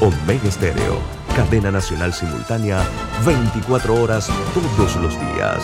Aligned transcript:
Omega 0.00 0.48
Estéreo, 0.48 1.00
cadena 1.34 1.72
nacional 1.72 2.12
simultánea, 2.12 2.86
24 3.26 4.00
horas 4.00 4.30
todos 4.54 4.94
los 4.96 5.18
días. 5.18 5.60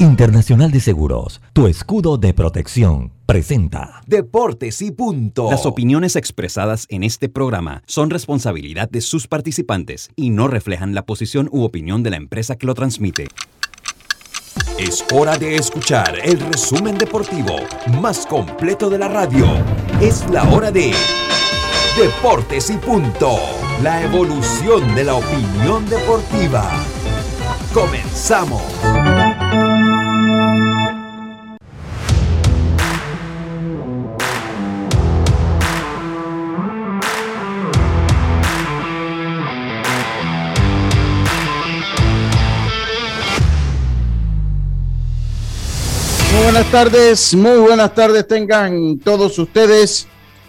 Internacional 0.00 0.72
de 0.72 0.80
Seguros, 0.80 1.40
tu 1.52 1.68
escudo 1.68 2.18
de 2.18 2.34
protección, 2.34 3.12
presenta 3.26 4.02
Deportes 4.08 4.82
y 4.82 4.90
punto. 4.90 5.48
Las 5.50 5.66
opiniones 5.66 6.16
expresadas 6.16 6.86
en 6.90 7.04
este 7.04 7.28
programa 7.28 7.84
son 7.86 8.10
responsabilidad 8.10 8.90
de 8.90 9.02
sus 9.02 9.28
participantes 9.28 10.10
y 10.16 10.30
no 10.30 10.48
reflejan 10.48 10.96
la 10.96 11.06
posición 11.06 11.48
u 11.52 11.62
opinión 11.62 12.02
de 12.02 12.10
la 12.10 12.16
empresa 12.16 12.56
que 12.56 12.66
lo 12.66 12.74
transmite. 12.74 13.28
Es 14.78 15.04
hora 15.14 15.38
de 15.38 15.54
escuchar 15.54 16.18
el 16.24 16.40
resumen 16.40 16.98
deportivo 16.98 17.56
más 18.02 18.26
completo 18.26 18.90
de 18.90 18.98
la 18.98 19.06
radio. 19.06 19.46
Es 20.00 20.28
la 20.30 20.42
hora 20.50 20.72
de 20.72 20.92
Deportes 21.96 22.68
y 22.68 22.76
punto. 22.76 23.38
La 23.82 24.02
evolución 24.02 24.94
de 24.94 25.04
la 25.04 25.14
opinión 25.14 25.88
deportiva. 25.88 26.70
Comenzamos. 27.72 28.60
Muy 46.30 46.42
buenas 46.42 46.70
tardes, 46.70 47.34
muy 47.34 47.56
buenas 47.56 47.94
tardes 47.94 48.28
tengan 48.28 48.98
todos 48.98 49.38
ustedes. 49.38 50.06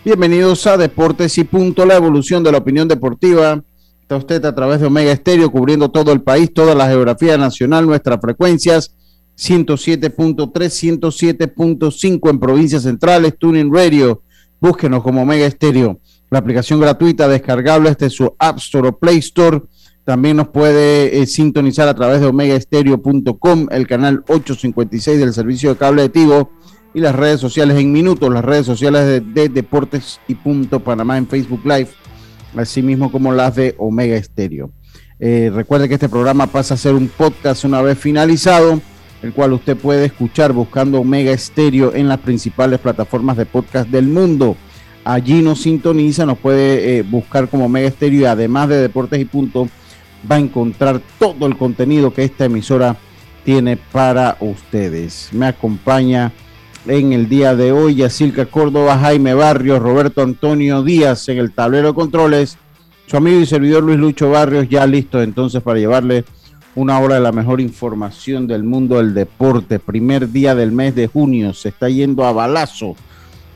Bienvenidos 0.08 0.66
a 0.68 0.78
Deportes 0.78 1.38
y 1.38 1.44
Punto, 1.44 1.86
la 1.86 1.98
evolución 1.98 2.42
de 2.42 2.50
la 2.54 2.60
opinión 2.60 2.88
deportiva. 2.88 3.62
Está 4.00 4.16
usted 4.16 4.46
a 4.46 4.56
través 4.56 4.80
de 4.80 4.88
Omega 4.88 5.12
Estéreo 5.12 5.52
cubriendo 5.52 5.91
todo 5.91 6.14
el 6.14 6.22
país, 6.22 6.54
toda 6.54 6.74
la 6.76 6.88
geografía 6.88 7.38
nacional, 7.38 7.86
nuestras 7.86 8.18
frecuencias 8.22 8.96
107.3, 9.38 10.49
107.5 10.54 12.30
en 12.30 12.40
provincias 12.40 12.84
centrales, 12.84 13.38
Tuning 13.38 13.70
Radio. 13.70 14.22
Búsquenos 14.62 15.04
como 15.04 15.24
Omega 15.24 15.46
Estéreo. 15.46 15.99
La 16.30 16.40
aplicación 16.40 16.80
gratuita 16.80 17.27
descargable 17.27 17.90
desde 17.90 18.10
su 18.10 18.34
App 18.40 18.60
Store 18.60 18.88
o 18.88 18.98
Play 18.98 19.18
Store. 19.18 19.62
También 20.05 20.38
nos 20.38 20.48
puede 20.48 21.21
eh, 21.21 21.26
sintonizar 21.26 21.90
a 21.90 21.94
través 21.94 22.21
de 22.21 22.27
omegaestereo.com, 22.27 23.68
el 23.71 23.86
canal 23.86 24.24
856 24.30 25.20
del 25.20 25.34
servicio 25.34 25.71
de 25.71 25.76
cable 25.76 26.04
de 26.04 26.10
Tigo 26.10 26.57
y 26.98 26.99
las 26.99 27.15
redes 27.15 27.40
sociales 27.40 27.77
en 27.77 27.91
minutos, 27.91 28.34
las 28.34 28.43
redes 28.43 28.65
sociales 28.65 29.05
de, 29.05 29.21
de 29.21 29.49
Deportes 29.49 30.20
y 30.27 30.34
Punto 30.34 30.79
Panamá 30.79 31.20
en 31.20 31.27
Facebook 31.27 31.62
Live, 31.63 31.90
así 32.55 32.81
mismo 32.81 33.12
como 33.12 33.31
las 33.31 33.55
de 33.55 33.76
Omega 33.77 34.15
Estéreo. 34.15 34.71
Eh, 35.20 35.51
recuerde 35.53 35.87
que 35.87 35.93
este 35.93 36.09
programa 36.09 36.48
pasa 36.48 36.73
a 36.73 36.77
ser 36.77 36.95
un 36.95 37.07
podcast 37.07 37.65
una 37.65 37.84
vez 37.84 37.99
finalizado, 37.99 38.81
el 39.21 39.31
cual 39.31 39.53
usted 39.53 39.77
puede 39.77 40.05
escuchar 40.05 40.53
buscando 40.53 40.99
Omega 40.99 41.31
Estéreo 41.31 41.93
en 41.93 42.07
las 42.07 42.18
principales 42.18 42.79
plataformas 42.79 43.37
de 43.37 43.45
podcast 43.45 43.87
del 43.90 44.07
mundo. 44.07 44.57
Allí 45.05 45.43
nos 45.43 45.62
sintoniza, 45.62 46.25
nos 46.25 46.40
puede 46.40 46.98
eh, 46.98 47.03
buscar 47.03 47.48
como 47.48 47.65
Omega 47.65 47.90
Estéreo 47.90 48.21
y 48.21 48.25
además 48.25 48.70
de 48.70 48.77
Deportes 48.77 49.21
y 49.21 49.25
Punto 49.25 49.70
va 50.29 50.37
a 50.37 50.40
encontrar 50.40 50.99
todo 51.20 51.45
el 51.45 51.57
contenido 51.57 52.12
que 52.12 52.23
esta 52.23 52.45
emisora 52.45 52.98
tiene 53.45 53.77
para 53.77 54.35
ustedes. 54.40 55.29
Me 55.31 55.45
acompaña 55.45 56.34
en 56.88 57.12
el 57.13 57.27
día 57.27 57.55
de 57.55 57.71
hoy 57.71 57.96
Yacilca 57.96 58.46
Córdoba, 58.46 58.98
Jaime 58.98 59.34
Barrios, 59.34 59.82
Roberto 59.82 60.21
Antonio 60.21 60.84
Díaz 60.84 61.27
en 61.30 61.38
el 61.38 61.52
tablero 61.52 61.90
de 61.90 61.93
controles, 61.93 62.57
su 63.05 63.18
amigo 63.18 63.40
y 63.40 63.46
servidor 63.46 63.84
Luis 63.84 63.99
Lucho 63.99 64.30
Barrios 64.30 64.69
ya 64.69 64.85
listo 64.85 65.22
entonces 65.22 65.62
para 65.62 65.80
llevarle 65.80 66.24
una 66.75 67.00
hora 67.00 67.16
de 67.16 67.22
la 67.22 67.31
mejor 67.31 67.59
información 67.59 68.47
del 68.47 68.63
mundo 68.63 68.97
del 68.97 69.13
deporte. 69.13 69.80
Primer 69.80 70.31
día 70.31 70.56
del 70.56 70.72
mes 70.72 70.96
de 70.96 71.08
junio, 71.08 71.53
se 71.53 71.70
está 71.70 71.90
yendo 71.90 72.25
a 72.25 72.31
balazo 72.31 72.96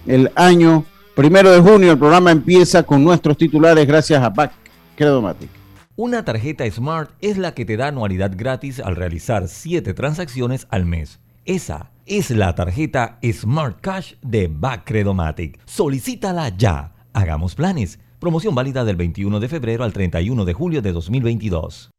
el 0.08 0.32
año. 0.36 0.86
Primero 1.16 1.52
de 1.52 1.60
junio 1.60 1.92
el 1.92 2.00
programa 2.00 2.32
empieza 2.32 2.84
con 2.84 3.04
nuestros 3.04 3.38
titulares 3.38 3.88
gracias 3.88 4.24
a 4.24 4.30
Back 4.30 4.52
Credomatic. 4.96 5.50
Una 5.96 6.26
tarjeta 6.26 6.70
Smart 6.70 7.12
es 7.22 7.38
la 7.38 7.54
que 7.54 7.64
te 7.64 7.78
da 7.78 7.88
anualidad 7.88 8.32
gratis 8.36 8.80
al 8.80 8.96
realizar 8.96 9.48
7 9.48 9.94
transacciones 9.94 10.66
al 10.70 10.86
mes. 10.86 11.20
Esa 11.52 11.92
es 12.06 12.32
la 12.32 12.56
tarjeta 12.56 13.20
Smart 13.30 13.82
Cash 13.82 14.14
de 14.22 14.48
Backredomatic. 14.50 15.60
Solicítala 15.66 16.48
ya. 16.56 16.94
Hagamos 17.12 17.56
planes. 17.56 18.00
Promoción 18.20 18.56
válida 18.56 18.86
del 18.86 18.96
21 18.96 19.38
de 19.38 19.50
febrero 19.50 19.84
al 19.84 19.92
31 19.92 20.46
de 20.46 20.54
julio 20.54 20.82
de 20.82 20.94
2022. 20.94 21.92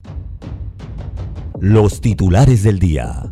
Los 1.61 2.01
titulares 2.01 2.63
del 2.63 2.79
día. 2.79 3.31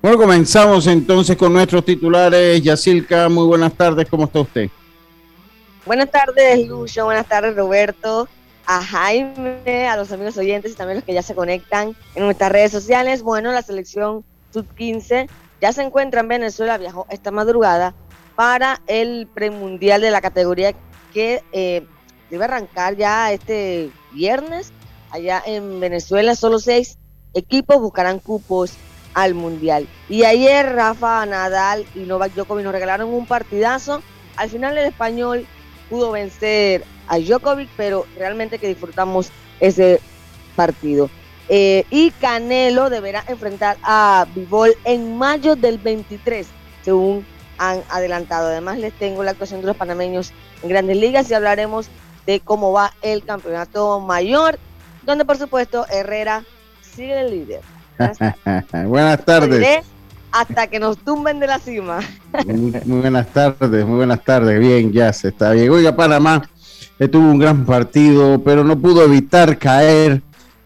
Bueno, 0.00 0.16
comenzamos 0.16 0.86
entonces 0.86 1.36
con 1.36 1.52
nuestros 1.52 1.84
titulares. 1.84 2.62
Yacilca, 2.62 3.28
muy 3.28 3.46
buenas 3.46 3.74
tardes, 3.74 4.08
¿cómo 4.08 4.24
está 4.24 4.40
usted? 4.40 4.70
Buenas 5.84 6.10
tardes, 6.10 6.66
Lucho. 6.66 7.04
Buenas 7.04 7.28
tardes, 7.28 7.54
Roberto. 7.54 8.30
A 8.66 8.82
Jaime, 8.82 9.88
a 9.88 9.96
los 9.96 10.12
amigos 10.12 10.36
oyentes 10.36 10.72
y 10.72 10.74
también 10.74 10.98
los 10.98 11.04
que 11.04 11.14
ya 11.14 11.22
se 11.22 11.34
conectan 11.34 11.96
en 12.14 12.24
nuestras 12.24 12.52
redes 12.52 12.70
sociales. 12.72 13.22
Bueno, 13.22 13.52
la 13.52 13.62
selección 13.62 14.24
sub-15 14.52 15.28
ya 15.60 15.72
se 15.72 15.82
encuentra 15.82 16.20
en 16.20 16.28
Venezuela, 16.28 16.78
viajó 16.78 17.06
esta 17.10 17.30
madrugada 17.30 17.94
para 18.34 18.80
el 18.86 19.28
premundial 19.32 20.00
de 20.00 20.10
la 20.10 20.20
categoría 20.20 20.74
que 21.12 21.42
eh, 21.52 21.86
debe 22.30 22.44
arrancar 22.44 22.96
ya 22.96 23.32
este 23.32 23.90
viernes. 24.12 24.72
Allá 25.10 25.42
en 25.44 25.78
Venezuela, 25.78 26.34
solo 26.34 26.58
seis 26.58 26.98
equipos 27.34 27.80
buscarán 27.80 28.18
cupos 28.18 28.72
al 29.14 29.34
mundial. 29.34 29.86
Y 30.08 30.24
ayer 30.24 30.74
Rafa 30.74 31.24
Nadal 31.26 31.84
y 31.94 32.00
Novak 32.00 32.32
Djokovic 32.34 32.64
nos 32.64 32.72
regalaron 32.72 33.12
un 33.12 33.26
partidazo. 33.26 34.02
Al 34.36 34.48
final 34.48 34.78
el 34.78 34.86
español 34.86 35.46
pudo 35.90 36.12
vencer 36.12 36.84
a 37.08 37.18
Djokovic, 37.18 37.68
pero 37.76 38.06
realmente 38.16 38.58
que 38.58 38.68
disfrutamos 38.68 39.30
ese 39.60 40.00
partido. 40.56 41.10
Eh, 41.48 41.84
y 41.90 42.10
Canelo 42.12 42.88
deberá 42.88 43.24
enfrentar 43.26 43.76
a 43.82 44.26
Bivol 44.34 44.74
en 44.84 45.18
mayo 45.18 45.56
del 45.56 45.78
23, 45.78 46.46
según 46.82 47.26
han 47.58 47.82
adelantado. 47.90 48.48
Además, 48.48 48.78
les 48.78 48.92
tengo 48.94 49.22
la 49.22 49.32
actuación 49.32 49.60
de 49.60 49.66
los 49.66 49.76
panameños 49.76 50.32
en 50.62 50.68
grandes 50.68 50.96
ligas 50.96 51.30
y 51.30 51.34
hablaremos 51.34 51.88
de 52.26 52.40
cómo 52.40 52.72
va 52.72 52.92
el 53.02 53.24
campeonato 53.24 54.00
mayor, 54.00 54.58
donde 55.02 55.24
por 55.24 55.36
supuesto 55.36 55.84
Herrera 55.90 56.44
sigue 56.80 57.20
el 57.20 57.30
líder. 57.30 57.60
Buenas 57.98 58.38
tardes. 58.42 58.88
buenas 58.88 59.24
tardes. 59.24 59.84
Hasta 60.32 60.66
que 60.66 60.78
nos 60.80 60.96
tumben 60.96 61.38
de 61.40 61.46
la 61.46 61.58
cima. 61.58 62.00
Muy, 62.46 62.72
muy, 62.86 63.00
buenas 63.00 63.26
tardes, 63.28 63.84
muy 63.84 63.96
buenas 63.96 64.24
tardes. 64.24 64.58
Bien, 64.58 64.90
ya 64.90 65.12
se 65.12 65.28
está 65.28 65.50
bien. 65.50 65.68
Oiga, 65.68 65.94
Panamá 65.94 66.48
tuvo 67.08 67.30
un 67.30 67.38
gran 67.38 67.64
partido, 67.64 68.42
pero 68.42 68.64
no 68.64 68.78
pudo 68.78 69.04
evitar 69.04 69.58
caer 69.58 70.22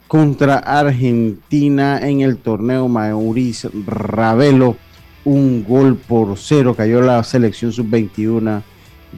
contra 0.06 0.58
Argentina 0.58 1.98
en 2.00 2.20
el 2.20 2.36
torneo 2.38 2.88
Maurice 2.88 3.70
Ravelo. 3.86 4.76
Un 5.24 5.64
gol 5.64 5.96
por 5.96 6.38
cero 6.38 6.74
cayó 6.76 7.00
la 7.00 7.22
selección 7.24 7.72
sub-21 7.72 8.62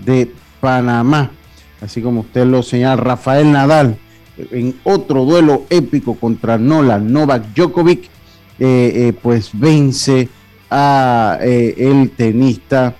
de 0.05 0.33
Panamá. 0.61 1.31
Así 1.81 2.01
como 2.01 2.21
usted 2.21 2.47
lo 2.47 2.63
señala, 2.63 2.97
Rafael 2.97 3.53
Nadal 3.53 3.99
en 4.51 4.75
otro 4.85 5.25
duelo 5.25 5.65
épico 5.71 6.15
contra 6.15 6.59
Nola 6.59 6.99
Novak 6.99 7.55
Djokovic, 7.55 8.05
eh, 8.05 8.93
eh, 8.95 9.13
pues 9.21 9.51
vence 9.53 10.29
a 10.71 11.39
eh, 11.41 11.75
el 11.79 12.11
tenista 12.11 12.95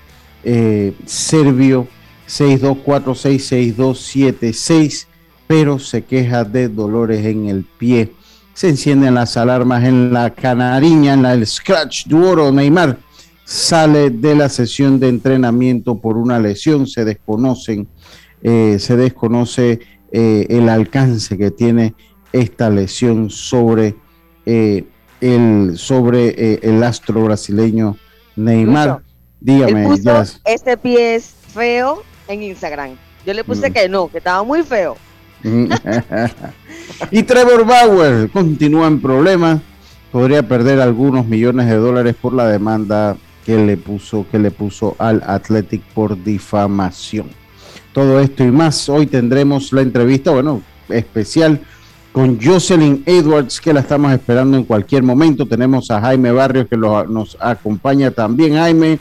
serbio 1.05 1.87
62466276, 2.29 5.07
pero 5.47 5.79
se 5.79 6.03
queja 6.03 6.43
de 6.43 6.67
dolores 6.69 7.25
en 7.25 7.47
el 7.47 7.63
pie. 7.63 8.13
Se 8.53 8.69
encienden 8.69 9.15
las 9.15 9.35
alarmas 9.35 9.83
en 9.83 10.13
la 10.13 10.29
canariña, 10.29 11.13
en 11.13 11.23
la 11.23 11.33
el 11.33 11.47
Scratch 11.47 12.05
Duoro. 12.05 12.51
Neymar 12.51 12.99
sale 13.45 14.11
de 14.11 14.35
la 14.35 14.49
sesión 14.49 14.99
de 14.99 15.09
entrenamiento 15.09 15.97
por 15.97 16.17
una 16.17 16.37
lesión. 16.39 16.85
Se 16.85 17.03
desconocen, 17.03 17.87
eh, 18.43 18.77
se 18.79 18.95
desconoce 18.95 19.79
eh, 20.11 20.45
el 20.49 20.69
alcance 20.69 21.35
que 21.37 21.49
tiene 21.51 21.95
esta 22.31 22.69
lesión 22.69 23.31
sobre 23.31 23.95
eh, 24.45 24.85
el 25.19 25.73
sobre 25.77 26.59
el 26.61 26.83
astro 26.83 27.23
brasileño 27.23 27.97
Neymar. 28.35 29.01
Dígame, 29.41 29.87
este 30.45 30.77
pie 30.77 31.15
es 31.15 31.33
feo 31.53 32.03
en 32.29 32.43
Instagram. 32.43 32.91
Yo 33.25 33.33
le 33.33 33.43
puse 33.43 33.69
Mm. 33.69 33.73
que 33.73 33.89
no, 33.89 34.07
que 34.07 34.19
estaba 34.19 34.43
muy 34.43 34.63
feo. 34.63 34.95
y 37.11 37.23
Trevor 37.23 37.65
Bauer 37.65 38.29
continúa 38.29 38.87
en 38.87 39.01
problemas. 39.01 39.59
Podría 40.11 40.47
perder 40.47 40.79
algunos 40.79 41.25
millones 41.25 41.67
de 41.67 41.75
dólares 41.75 42.15
por 42.19 42.33
la 42.33 42.47
demanda 42.47 43.15
que 43.45 43.57
le 43.57 43.77
puso, 43.77 44.25
que 44.31 44.39
le 44.39 44.51
puso 44.51 44.95
al 44.99 45.21
Athletic 45.25 45.81
por 45.93 46.21
difamación. 46.23 47.27
Todo 47.93 48.19
esto 48.19 48.43
y 48.43 48.51
más. 48.51 48.89
Hoy 48.89 49.07
tendremos 49.07 49.71
la 49.73 49.81
entrevista, 49.81 50.31
bueno, 50.31 50.61
especial 50.89 51.59
con 52.11 52.39
Jocelyn 52.41 53.03
Edwards, 53.05 53.61
que 53.61 53.73
la 53.73 53.81
estamos 53.81 54.11
esperando 54.11 54.57
en 54.57 54.63
cualquier 54.63 55.03
momento. 55.03 55.45
Tenemos 55.45 55.89
a 55.91 56.01
Jaime 56.01 56.31
Barrios, 56.31 56.67
que 56.67 56.77
nos 56.77 57.37
acompaña 57.39 58.11
también. 58.11 58.55
Jaime, 58.55 58.99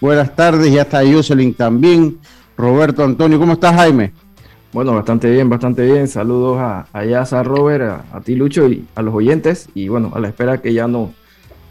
buenas 0.00 0.34
tardes. 0.34 0.72
Ya 0.72 0.82
está 0.82 1.00
Jocelyn 1.00 1.54
también. 1.54 2.18
Roberto 2.56 3.04
Antonio, 3.04 3.38
¿cómo 3.38 3.54
estás, 3.54 3.74
Jaime? 3.74 4.12
Bueno, 4.72 4.94
bastante 4.94 5.30
bien, 5.30 5.48
bastante 5.48 5.84
bien. 5.84 6.08
Saludos 6.08 6.58
a, 6.58 6.86
a 6.92 7.04
Yasa, 7.04 7.42
Robert, 7.42 8.02
a, 8.12 8.20
ti, 8.20 8.34
Lucho, 8.34 8.68
y 8.68 8.84
a 8.94 9.02
los 9.02 9.14
oyentes. 9.14 9.68
Y 9.74 9.88
bueno, 9.88 10.12
a 10.14 10.20
la 10.20 10.28
espera 10.28 10.60
que 10.60 10.72
ya 10.72 10.88
no, 10.88 11.12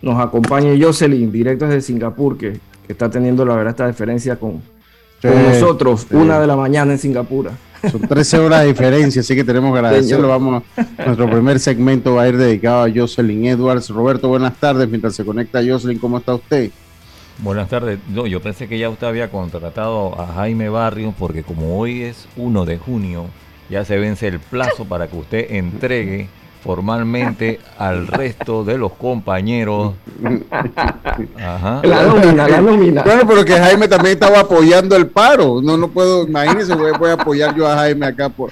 nos 0.01 0.19
acompañe 0.19 0.79
Jocelyn, 0.81 1.31
directo 1.31 1.65
desde 1.65 1.81
Singapur, 1.81 2.37
que, 2.37 2.59
está 2.87 3.09
teniendo 3.09 3.43
la 3.45 3.55
verdad 3.55 3.71
esta 3.71 3.87
diferencia 3.87 4.35
con, 4.35 4.61
nosotros, 5.23 6.05
una 6.11 6.39
de 6.39 6.45
la 6.45 6.55
mañana 6.55 6.91
en 6.91 6.99
Singapur. 6.99 7.49
Son 7.91 8.01
13 8.01 8.39
horas 8.39 8.61
de 8.61 8.67
diferencia, 8.67 9.21
así 9.21 9.35
que 9.35 9.43
tenemos 9.43 9.71
que 9.73 9.79
agradecerlo. 9.79 10.27
Vamos, 10.27 10.63
nuestro 11.03 11.29
primer 11.29 11.59
segmento 11.59 12.15
va 12.15 12.23
a 12.23 12.27
ir 12.27 12.37
dedicado 12.37 12.83
a 12.83 12.91
Jocelyn 12.93 13.45
Edwards. 13.45 13.89
Roberto, 13.89 14.27
buenas 14.27 14.55
tardes. 14.59 14.87
Mientras 14.87 15.15
se 15.15 15.25
conecta 15.25 15.61
Jocelyn, 15.65 15.97
¿cómo 15.97 16.19
está 16.19 16.35
usted? 16.35 16.71
Buenas 17.39 17.69
tardes. 17.69 17.99
No, 18.07 18.27
yo 18.27 18.41
pensé 18.41 18.67
que 18.67 18.79
ya 18.79 18.89
usted 18.89 19.07
había 19.07 19.29
contratado 19.29 20.19
a 20.19 20.27
Jaime 20.27 20.69
Barrios 20.69 21.13
porque 21.17 21.43
como 21.43 21.77
hoy 21.77 22.03
es 22.03 22.27
1 22.37 22.65
de 22.65 22.77
junio, 22.77 23.25
ya 23.69 23.83
se 23.83 23.97
vence 23.97 24.27
el 24.27 24.39
plazo 24.39 24.85
para 24.85 25.07
que 25.07 25.17
usted 25.17 25.51
entregue 25.51 26.29
formalmente 26.63 27.59
al 27.77 28.07
resto 28.07 28.63
de 28.63 28.77
los 28.77 28.93
compañeros. 28.93 29.93
Ajá. 31.37 31.81
La 31.83 32.03
nómina, 32.03 32.47
la 32.47 32.61
nómina. 32.61 33.03
Bueno, 33.03 33.21
pero 33.27 33.45
que 33.45 33.53
Jaime 33.53 33.87
también 33.87 34.13
estaba 34.13 34.39
apoyando 34.39 34.95
el 34.95 35.07
paro. 35.07 35.61
No, 35.61 35.77
no 35.77 35.89
puedo, 35.89 36.27
imagínense, 36.27 36.73
voy, 36.73 37.09
a 37.09 37.13
apoyar 37.13 37.55
yo 37.55 37.67
a 37.67 37.75
Jaime 37.75 38.07
acá 38.07 38.29
por, 38.29 38.49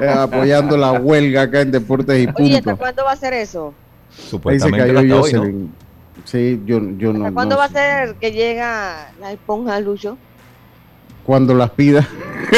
eh, 0.00 0.08
apoyando 0.08 0.76
la 0.76 0.92
huelga 0.92 1.42
acá 1.42 1.62
en 1.62 1.70
Deportes 1.70 2.22
y 2.22 2.42
Oye, 2.42 2.58
¿hasta 2.58 2.76
cuándo 2.76 3.04
va 3.04 3.12
a 3.12 3.16
ser 3.16 3.32
eso? 3.32 3.72
Supuestamente 4.10 4.82
hasta 4.82 5.20
hoy, 5.20 5.32
¿no? 5.32 5.68
Sí, 6.24 6.62
yo, 6.64 6.80
yo 6.96 7.12
no. 7.12 7.32
¿Cuándo 7.32 7.56
va 7.56 7.64
a 7.64 7.68
ser 7.68 8.14
que 8.16 8.32
llega 8.32 9.12
la 9.20 9.32
esponja, 9.32 9.78
Lucho? 9.80 10.16
cuando 11.24 11.54
las 11.54 11.70
pida. 11.70 12.06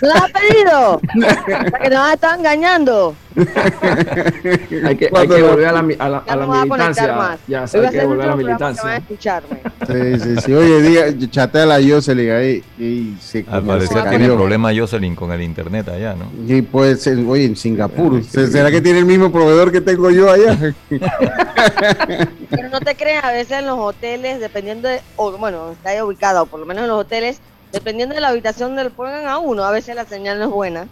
¿Las 0.00 0.22
ha 0.22 0.28
pedido? 0.28 1.00
que 1.82 1.90
nos 1.90 2.12
está 2.12 2.34
engañando. 2.34 3.14
hay, 3.36 4.96
que, 4.96 5.10
hay 5.14 5.28
que 5.28 5.42
volver 5.42 5.66
a 5.66 5.72
la, 5.72 5.78
a 5.98 6.08
la, 6.08 6.18
a 6.18 6.36
la 6.36 6.46
militancia. 6.46 7.38
Ya, 7.46 7.64
hay 7.64 7.88
que 7.90 8.04
volver 8.04 8.26
a 8.26 8.30
la 8.30 8.36
militancia. 8.36 8.88
a 8.88 8.96
escucharme. 8.96 9.60
Sí, 9.86 10.20
sí, 10.20 10.36
sí. 10.44 10.52
Oye, 10.52 10.82
diga, 10.82 11.30
chatea 11.30 11.62
a 11.62 11.66
la 11.66 11.74
Jocelyn 11.76 12.30
ahí. 12.32 12.64
Y 12.78 13.14
se 13.20 13.44
Al 13.48 13.62
parecer 13.62 14.08
tiene 14.08 14.26
problema 14.28 14.70
Jocelyn 14.74 15.14
con 15.14 15.30
el 15.32 15.42
internet 15.42 15.88
allá, 15.88 16.14
¿no? 16.14 16.30
Y 16.46 16.62
puede 16.62 16.96
ser, 16.96 17.18
oye, 17.26 17.44
en 17.44 17.56
Singapur. 17.56 18.22
¿Será 18.24 18.70
que 18.70 18.80
tiene 18.80 18.98
el 18.98 19.06
mismo 19.06 19.30
proveedor 19.30 19.70
que 19.70 19.80
tengo 19.80 20.10
yo 20.10 20.30
allá? 20.30 20.74
Pero 20.88 22.68
no 22.70 22.80
te 22.80 22.96
creas, 22.96 23.24
a 23.24 23.32
veces 23.32 23.58
en 23.58 23.66
los 23.66 23.78
hoteles, 23.78 24.40
dependiendo 24.40 24.88
de, 24.88 25.00
o 25.16 25.32
bueno, 25.32 25.70
está 25.72 25.90
ahí 25.90 26.00
ubicado, 26.00 26.42
o 26.42 26.46
por 26.46 26.58
lo 26.58 26.66
menos 26.66 26.82
en 26.82 26.88
los 26.88 27.00
hoteles, 27.00 27.40
dependiendo 27.72 28.14
de 28.14 28.20
la 28.20 28.28
habitación 28.28 28.70
donde 28.70 28.84
lo 28.84 28.90
pongan 28.90 29.26
a 29.26 29.38
uno, 29.38 29.64
a 29.64 29.70
veces 29.70 29.94
la 29.94 30.04
señal 30.04 30.38
no 30.38 30.46
es 30.46 30.50
buena. 30.50 30.88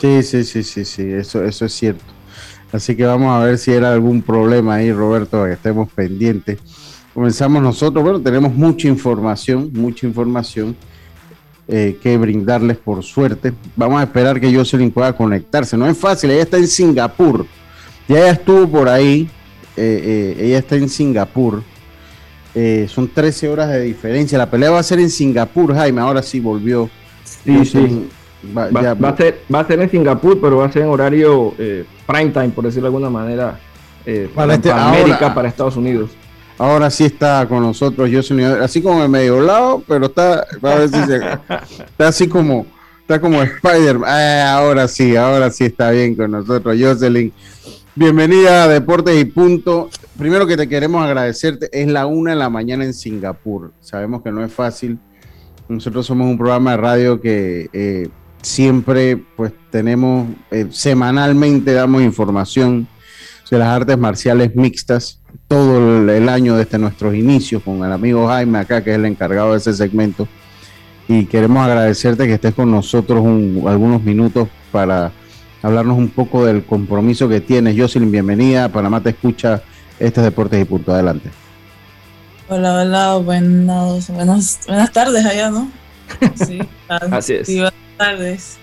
Sí, 0.00 0.22
sí, 0.22 0.44
sí, 0.44 0.62
sí, 0.62 0.84
sí, 0.84 1.02
eso, 1.02 1.44
eso 1.44 1.64
es 1.64 1.72
cierto. 1.72 2.04
Así 2.72 2.96
que 2.96 3.04
vamos 3.04 3.30
a 3.30 3.44
ver 3.44 3.58
si 3.58 3.70
era 3.70 3.92
algún 3.92 4.20
problema 4.22 4.74
ahí, 4.74 4.92
Roberto, 4.92 5.38
para 5.38 5.46
que 5.46 5.52
estemos 5.54 5.88
pendientes. 5.92 6.58
Comenzamos 7.12 7.62
nosotros, 7.62 8.02
bueno, 8.02 8.20
tenemos 8.20 8.52
mucha 8.52 8.88
información, 8.88 9.70
mucha 9.72 10.06
información 10.06 10.76
eh, 11.68 11.96
que 12.02 12.18
brindarles 12.18 12.76
por 12.76 13.04
suerte. 13.04 13.52
Vamos 13.76 14.00
a 14.00 14.02
esperar 14.02 14.40
que 14.40 14.52
Jocelyn 14.52 14.90
pueda 14.90 15.16
conectarse. 15.16 15.76
No 15.76 15.86
es 15.86 15.96
fácil, 15.96 16.32
ella 16.32 16.42
está 16.42 16.56
en 16.56 16.66
Singapur. 16.66 17.46
Ya 18.08 18.18
ella 18.18 18.30
estuvo 18.32 18.68
por 18.68 18.88
ahí, 18.88 19.30
eh, 19.76 20.34
eh, 20.36 20.46
ella 20.46 20.58
está 20.58 20.76
en 20.76 20.88
Singapur 20.88 21.62
son 22.88 23.08
13 23.08 23.48
horas 23.48 23.68
de 23.68 23.80
diferencia. 23.80 24.38
La 24.38 24.48
pelea 24.48 24.70
va 24.70 24.78
a 24.78 24.82
ser 24.84 25.00
en 25.00 25.10
Singapur, 25.10 25.74
Jaime. 25.74 26.00
Ahora 26.00 26.22
sí 26.22 26.38
volvió. 26.38 26.88
Sí, 27.44 27.64
sí. 27.64 28.08
Va, 28.56 29.08
a 29.08 29.16
ser, 29.16 29.40
va 29.52 29.60
a 29.60 29.66
ser 29.66 29.80
en 29.80 29.90
Singapur, 29.90 30.40
pero 30.40 30.58
va 30.58 30.66
a 30.66 30.72
ser 30.72 30.82
en 30.82 30.88
horario 30.88 31.54
eh, 31.58 31.84
prime 32.06 32.30
time, 32.30 32.50
por 32.50 32.64
decirlo 32.64 32.90
de 32.90 32.96
alguna 32.96 33.10
manera, 33.10 33.58
eh, 34.06 34.28
para, 34.34 34.54
este, 34.54 34.70
América, 34.70 35.34
para 35.34 35.48
Estados 35.48 35.76
Unidos. 35.76 36.10
Ahora 36.58 36.88
sí 36.90 37.04
está 37.04 37.46
con 37.48 37.62
nosotros 37.62 38.08
Jocelyn, 38.12 38.46
así 38.46 38.80
como 38.80 39.02
en 39.02 39.10
medio 39.10 39.40
lado, 39.40 39.82
pero 39.88 40.06
está, 40.06 40.46
a 40.62 40.74
ver 40.74 40.88
si 40.88 40.96
está 41.84 42.08
así 42.08 42.28
como, 42.28 42.66
está 43.00 43.20
como 43.20 43.42
Spider. 43.42 43.98
Ah, 44.04 44.54
ahora 44.56 44.86
sí, 44.86 45.16
ahora 45.16 45.50
sí 45.50 45.64
está 45.64 45.90
bien 45.90 46.14
con 46.14 46.30
nosotros 46.30 46.76
Jocelyn. 46.78 47.32
Bienvenida 47.96 48.64
a 48.64 48.68
Deportes 48.68 49.20
y 49.20 49.24
Punto. 49.24 49.90
Primero 50.16 50.46
que 50.46 50.56
te 50.56 50.68
queremos 50.68 51.04
agradecerte, 51.04 51.68
es 51.72 51.88
la 51.88 52.06
una 52.06 52.30
de 52.30 52.36
la 52.36 52.50
mañana 52.50 52.84
en 52.84 52.94
Singapur. 52.94 53.72
Sabemos 53.80 54.22
que 54.22 54.30
no 54.30 54.44
es 54.44 54.52
fácil. 54.52 54.98
Nosotros 55.68 56.06
somos 56.06 56.28
un 56.28 56.36
programa 56.36 56.72
de 56.72 56.76
radio 56.76 57.20
que 57.20 57.68
eh, 57.72 58.08
siempre 58.44 59.16
pues 59.16 59.52
tenemos, 59.70 60.28
eh, 60.50 60.66
semanalmente 60.70 61.72
damos 61.72 62.02
información 62.02 62.86
de 63.50 63.58
las 63.58 63.68
artes 63.68 63.96
marciales 63.96 64.54
mixtas 64.54 65.20
todo 65.48 66.08
el, 66.10 66.28
año 66.28 66.56
desde 66.56 66.78
nuestros 66.78 67.14
inicios 67.14 67.62
con 67.62 67.84
el 67.84 67.92
amigo 67.92 68.26
Jaime 68.28 68.58
acá, 68.58 68.82
que 68.82 68.90
es 68.90 68.96
el 68.96 69.04
encargado 69.06 69.52
de 69.52 69.58
ese 69.58 69.72
segmento. 69.72 70.28
Y 71.08 71.26
queremos 71.26 71.64
agradecerte 71.64 72.26
que 72.26 72.34
estés 72.34 72.54
con 72.54 72.70
nosotros 72.70 73.24
algunos 73.66 74.02
minutos 74.02 74.48
para 74.72 75.12
hablarnos 75.62 75.98
un 75.98 76.08
poco 76.08 76.44
del 76.44 76.64
compromiso 76.64 77.28
que 77.28 77.40
tienes. 77.40 77.78
Jocelyn, 77.78 78.10
bienvenida. 78.10 78.68
Panamá 78.68 79.02
te 79.02 79.10
escucha. 79.10 79.62
Este 79.98 80.20
es 80.20 80.24
Deportes 80.24 80.60
y 80.60 80.64
Punto. 80.64 80.92
Adelante. 80.92 81.30
Hola, 82.48 82.80
hola. 82.80 83.16
Buenas, 83.16 84.08
buenas 84.66 84.92
tardes 84.92 85.24
allá, 85.26 85.50
¿no? 85.50 85.83
Sí, 86.34 86.60
Así 86.88 87.34
es. 87.34 87.48
buenas 87.48 87.74
tardes. 87.96 88.58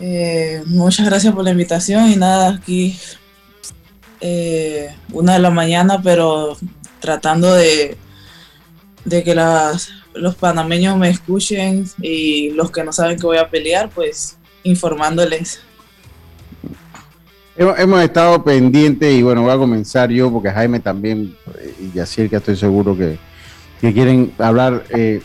Eh, 0.00 0.62
muchas 0.66 1.06
gracias 1.06 1.32
por 1.32 1.44
la 1.44 1.50
invitación 1.50 2.10
y 2.10 2.16
nada, 2.16 2.54
aquí 2.54 2.98
eh, 4.20 4.94
una 5.12 5.34
de 5.34 5.38
la 5.38 5.50
mañana, 5.50 6.00
pero 6.02 6.56
tratando 7.00 7.54
de, 7.54 7.96
de 9.04 9.22
que 9.22 9.34
las, 9.34 9.90
los 10.14 10.34
panameños 10.34 10.96
me 10.96 11.10
escuchen 11.10 11.84
y 12.00 12.50
los 12.50 12.70
que 12.70 12.82
no 12.82 12.92
saben 12.92 13.18
que 13.18 13.26
voy 13.26 13.38
a 13.38 13.48
pelear, 13.48 13.90
pues 13.90 14.36
informándoles. 14.62 15.60
Hemos, 17.56 18.02
estado 18.02 18.42
pendientes 18.42 19.14
y 19.14 19.22
bueno, 19.22 19.42
voy 19.42 19.52
a 19.52 19.56
comenzar 19.56 20.10
yo 20.10 20.32
porque 20.32 20.50
Jaime 20.50 20.80
también 20.80 21.36
eh, 21.60 21.90
y 21.94 21.98
así 22.00 22.28
que 22.28 22.36
estoy 22.36 22.56
seguro 22.56 22.96
que, 22.96 23.16
quieren 23.92 24.32
hablar, 24.38 24.84
eh, 24.90 25.20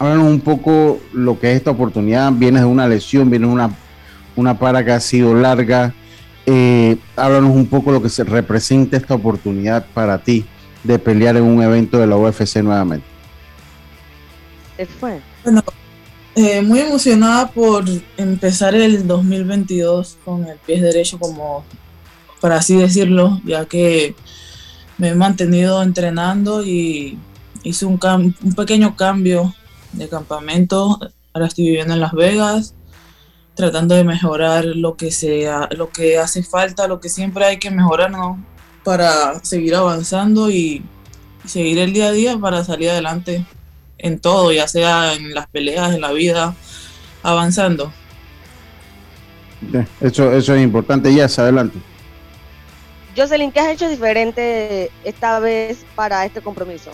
un 0.00 0.40
poco 0.40 1.00
lo 1.12 1.38
que 1.38 1.52
es 1.52 1.58
esta 1.58 1.70
oportunidad. 1.70 2.32
Vienes 2.32 2.62
de 2.62 2.68
una 2.68 2.88
lesión, 2.88 3.30
vienes 3.30 3.48
de 3.48 3.54
una, 3.54 3.70
una 4.36 4.58
para 4.58 4.84
que 4.84 4.92
ha 4.92 5.00
sido 5.00 5.34
larga. 5.34 5.94
Eh, 6.46 6.96
háblanos 7.16 7.54
un 7.54 7.66
poco 7.66 7.92
lo 7.92 8.02
que 8.02 8.08
se 8.08 8.24
representa 8.24 8.96
esta 8.96 9.14
oportunidad 9.14 9.86
para 9.92 10.18
ti 10.18 10.44
de 10.82 10.98
pelear 10.98 11.36
en 11.36 11.44
un 11.44 11.62
evento 11.62 11.98
de 11.98 12.06
la 12.06 12.16
UFC 12.16 12.56
nuevamente. 12.56 13.06
Bueno, 15.42 15.62
eh, 16.34 16.62
muy 16.62 16.80
emocionada 16.80 17.50
por 17.50 17.84
empezar 18.16 18.74
el 18.74 19.06
2022 19.06 20.16
con 20.24 20.46
el 20.46 20.56
pie 20.58 20.80
derecho, 20.80 21.18
como 21.18 21.64
para 22.40 22.56
así 22.56 22.76
decirlo, 22.76 23.40
ya 23.44 23.66
que 23.66 24.14
me 24.96 25.08
he 25.08 25.14
mantenido 25.14 25.82
entrenando 25.82 26.64
y 26.64 27.18
hice 27.62 27.86
un, 27.86 27.98
un 28.42 28.54
pequeño 28.54 28.96
cambio 28.96 29.54
de 29.92 30.08
campamento. 30.08 30.98
Ahora 31.32 31.46
estoy 31.46 31.64
viviendo 31.66 31.94
en 31.94 32.00
Las 32.00 32.12
Vegas, 32.12 32.74
tratando 33.54 33.94
de 33.94 34.04
mejorar 34.04 34.64
lo 34.64 34.96
que 34.96 35.10
sea, 35.10 35.68
lo 35.72 35.90
que 35.90 36.18
hace 36.18 36.42
falta, 36.42 36.88
lo 36.88 37.00
que 37.00 37.08
siempre 37.08 37.44
hay 37.44 37.58
que 37.58 37.70
mejorar, 37.70 38.12
Para 38.84 39.42
seguir 39.44 39.74
avanzando 39.74 40.50
y 40.50 40.82
seguir 41.44 41.78
el 41.78 41.92
día 41.92 42.08
a 42.08 42.12
día 42.12 42.38
para 42.38 42.64
salir 42.64 42.90
adelante 42.90 43.44
en 43.98 44.18
todo, 44.18 44.52
ya 44.52 44.66
sea 44.66 45.14
en 45.14 45.34
las 45.34 45.46
peleas, 45.48 45.94
en 45.94 46.00
la 46.00 46.12
vida, 46.12 46.54
avanzando. 47.22 47.92
Eso, 50.00 50.32
eso 50.32 50.54
es 50.54 50.62
importante, 50.62 51.14
ya, 51.14 51.26
adelante. 51.26 51.78
Jocelyn, 53.16 53.52
¿qué 53.52 53.60
has 53.60 53.68
hecho 53.68 53.88
diferente 53.88 54.90
esta 55.04 55.38
vez 55.40 55.84
para 55.94 56.24
este 56.24 56.40
compromiso? 56.40 56.90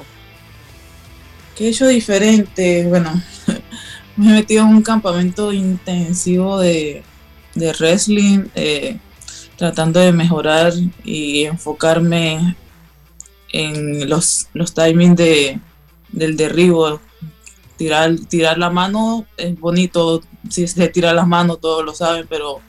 ¿Qué 1.56 1.64
he 1.64 1.68
hecho 1.70 1.86
diferente? 1.86 2.84
Bueno, 2.86 3.10
me 4.16 4.28
he 4.28 4.32
metido 4.34 4.64
en 4.64 4.74
un 4.74 4.82
campamento 4.82 5.54
intensivo 5.54 6.58
de, 6.58 7.02
de 7.54 7.72
wrestling, 7.72 8.44
eh, 8.54 8.98
tratando 9.56 9.98
de 9.98 10.12
mejorar 10.12 10.74
y 11.02 11.44
enfocarme 11.44 12.54
en 13.48 14.06
los, 14.06 14.48
los 14.52 14.74
timings 14.74 15.16
de, 15.16 15.58
del 16.12 16.36
derribo. 16.36 17.00
Tirar, 17.78 18.16
tirar 18.28 18.58
la 18.58 18.68
mano 18.68 19.26
es 19.38 19.58
bonito, 19.58 20.22
si 20.50 20.66
se 20.66 20.88
tira 20.88 21.14
las 21.14 21.26
manos 21.26 21.60
todos 21.60 21.84
lo 21.84 21.94
saben, 21.94 22.26
pero 22.28 22.60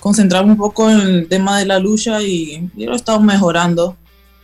concentrarme 0.00 0.52
un 0.52 0.58
poco 0.58 0.90
en 0.90 1.00
el 1.00 1.28
tema 1.28 1.58
de 1.58 1.64
la 1.64 1.78
lucha 1.78 2.22
y 2.22 2.70
lo 2.76 2.92
he 2.92 2.96
estado 2.96 3.20
mejorando 3.20 3.96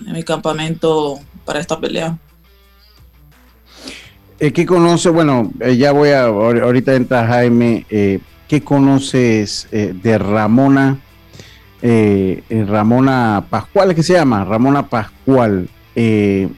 en 0.07 0.13
mi 0.15 0.23
campamento 0.23 1.21
para 1.45 1.61
esta 1.61 1.79
pelea. 1.79 2.19
Eh, 4.45 4.53
¿Qué 4.53 4.67
conoce? 4.67 5.09
Bueno, 5.09 5.51
eh, 5.59 5.75
ya 5.79 5.93
voy 5.93 6.11
a, 6.11 6.25
ahorita 6.25 6.95
entra 6.95 7.27
Jaime, 7.27 7.87
eh, 7.89 8.19
¿qué 8.47 8.61
conoces 8.61 9.67
de 9.71 10.19
Ramona? 10.19 10.99
Ramona 12.51 13.47
Pascual, 13.49 13.95
¿qué 13.95 14.03
se 14.03 14.13
llama? 14.13 14.45
Ramona 14.45 14.87
Pascual. 14.87 15.71
¿Qué 15.95 16.51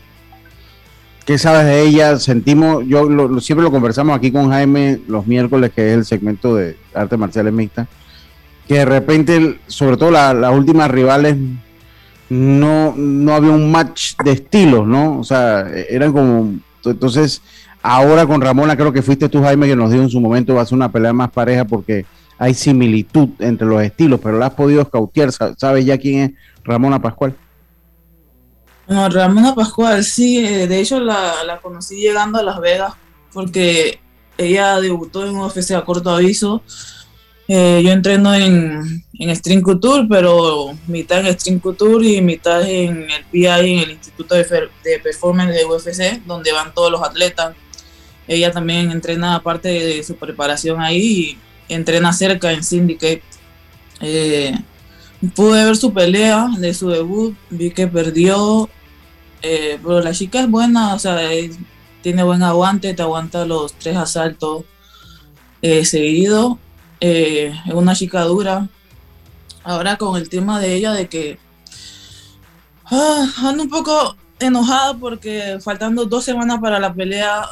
sabes 1.39 1.67
de 1.67 1.83
ella? 1.83 2.19
Sentimos, 2.19 2.85
yo 2.89 3.07
siempre 3.39 3.63
lo 3.63 3.71
conversamos 3.71 4.17
aquí 4.17 4.33
con 4.33 4.51
Jaime 4.51 4.99
los 5.07 5.29
miércoles, 5.29 5.71
que 5.73 5.91
es 5.93 5.99
el 5.99 6.05
segmento 6.05 6.57
de 6.57 6.77
artes 6.93 7.17
marciales 7.17 7.53
mixtas, 7.53 7.87
que 8.67 8.79
de 8.79 8.85
repente, 8.85 9.61
sobre 9.69 9.97
todo 9.97 10.11
las 10.11 10.53
últimas 10.53 10.91
rivales, 10.91 11.37
no, 12.31 12.95
no 12.97 13.33
había 13.33 13.53
un 13.53 13.71
match 13.71 14.15
de 14.25 14.33
estilos, 14.33 14.89
¿no? 14.89 15.21
O 15.21 15.23
sea, 15.23 15.71
eran 15.89 16.13
como, 16.13 16.53
entonces 16.85 17.43
Ahora 17.89 18.27
con 18.27 18.41
Ramona, 18.41 18.77
creo 18.77 18.93
que 18.93 19.01
fuiste 19.01 19.29
tú, 19.29 19.41
Jaime, 19.41 19.69
que 19.69 19.77
nos 19.77 19.93
dio 19.93 20.03
en 20.03 20.11
su 20.11 20.21
momento, 20.21 20.57
va 20.57 20.63
a 20.63 20.67
ser 20.67 20.75
una 20.75 20.91
pelea 20.91 21.13
más 21.13 21.31
pareja 21.31 21.65
porque 21.65 22.05
hay 22.37 22.53
similitud 22.53 23.29
entre 23.39 23.65
los 23.65 23.81
estilos, 23.81 24.19
pero 24.21 24.41
la 24.41 24.47
has 24.47 24.55
podido 24.55 24.83
escautear. 24.83 25.31
¿Sabes 25.31 25.87
ya 25.87 25.97
quién 25.97 26.19
es 26.19 26.31
Ramona 26.65 27.01
Pascual? 27.01 27.37
No, 28.89 29.09
Ramona 29.09 29.55
Pascual, 29.55 30.03
sí, 30.03 30.45
eh, 30.45 30.67
de 30.67 30.81
hecho 30.81 30.99
la, 30.99 31.61
conocí 31.63 31.95
llegando 31.95 32.41
a 32.41 32.43
Las 32.43 32.61
Vegas 32.61 32.95
porque 33.33 34.01
ella 34.37 34.81
debutó 34.81 35.25
en 35.25 35.37
UFC 35.37 35.71
a 35.71 35.85
corto 35.85 36.11
aviso. 36.11 36.65
Eh, 37.47 37.83
yo 37.85 37.93
entreno 37.93 38.35
en, 38.35 39.05
en 39.17 39.37
String 39.37 39.63
Couture, 39.63 40.09
pero 40.11 40.77
mitad 40.89 41.21
en 41.21 41.39
String 41.39 41.61
Couture 41.61 42.05
y 42.05 42.21
mitad 42.21 42.69
en 42.69 43.09
el 43.09 43.25
PI, 43.31 43.47
en 43.47 43.79
el 43.79 43.91
Instituto 43.93 44.35
de, 44.35 44.43
de 44.83 44.99
Performance 44.99 45.55
de 45.55 45.65
UFC, 45.65 46.27
donde 46.27 46.51
van 46.51 46.75
todos 46.75 46.91
los 46.91 47.01
atletas. 47.01 47.55
Ella 48.29 48.51
también 48.51 48.91
entrena 48.91 49.37
aparte 49.37 49.69
de 49.69 50.03
su 50.03 50.17
preparación 50.17 50.81
ahí 50.81 51.39
y 51.69 51.75
entrena 51.75 52.13
cerca 52.13 52.53
en 52.53 52.65
Syndicate. 52.65 53.23
Eh, 54.01 54.55
pude 55.35 55.65
ver 55.65 55.77
su 55.77 55.93
pelea 55.93 56.49
de 56.59 56.75
su 56.75 56.89
debut, 56.89 57.37
vi 57.51 57.71
que 57.71 57.87
perdió, 57.87 58.69
eh, 59.43 59.79
pero 59.83 60.01
la 60.01 60.13
chica 60.13 60.41
es 60.41 60.51
buena, 60.51 60.95
o 60.95 60.99
sea, 60.99 61.19
tiene 62.03 62.23
buen 62.23 62.43
aguante, 62.43 62.95
te 62.95 63.03
aguanta 63.03 63.47
los 63.47 63.73
tres 63.75 63.97
asaltos 63.97 64.65
eh, 65.63 65.85
seguidos. 65.85 66.59
es 67.01 67.55
una 67.73 67.95
chica 67.95 68.23
dura. 68.23 68.69
Ahora 69.63 69.97
con 69.97 70.17
el 70.17 70.29
tema 70.29 70.61
de 70.61 70.75
ella 70.75 70.93
de 70.93 71.09
que 71.09 71.39
ah, 72.85 73.27
ando 73.39 73.65
un 73.65 73.69
poco 73.69 74.17
enojada 74.39 74.95
porque 74.95 75.59
faltando 75.61 76.05
dos 76.05 76.25
semanas 76.25 76.61
para 76.61 76.79
la 76.79 76.95
pelea 76.95 77.43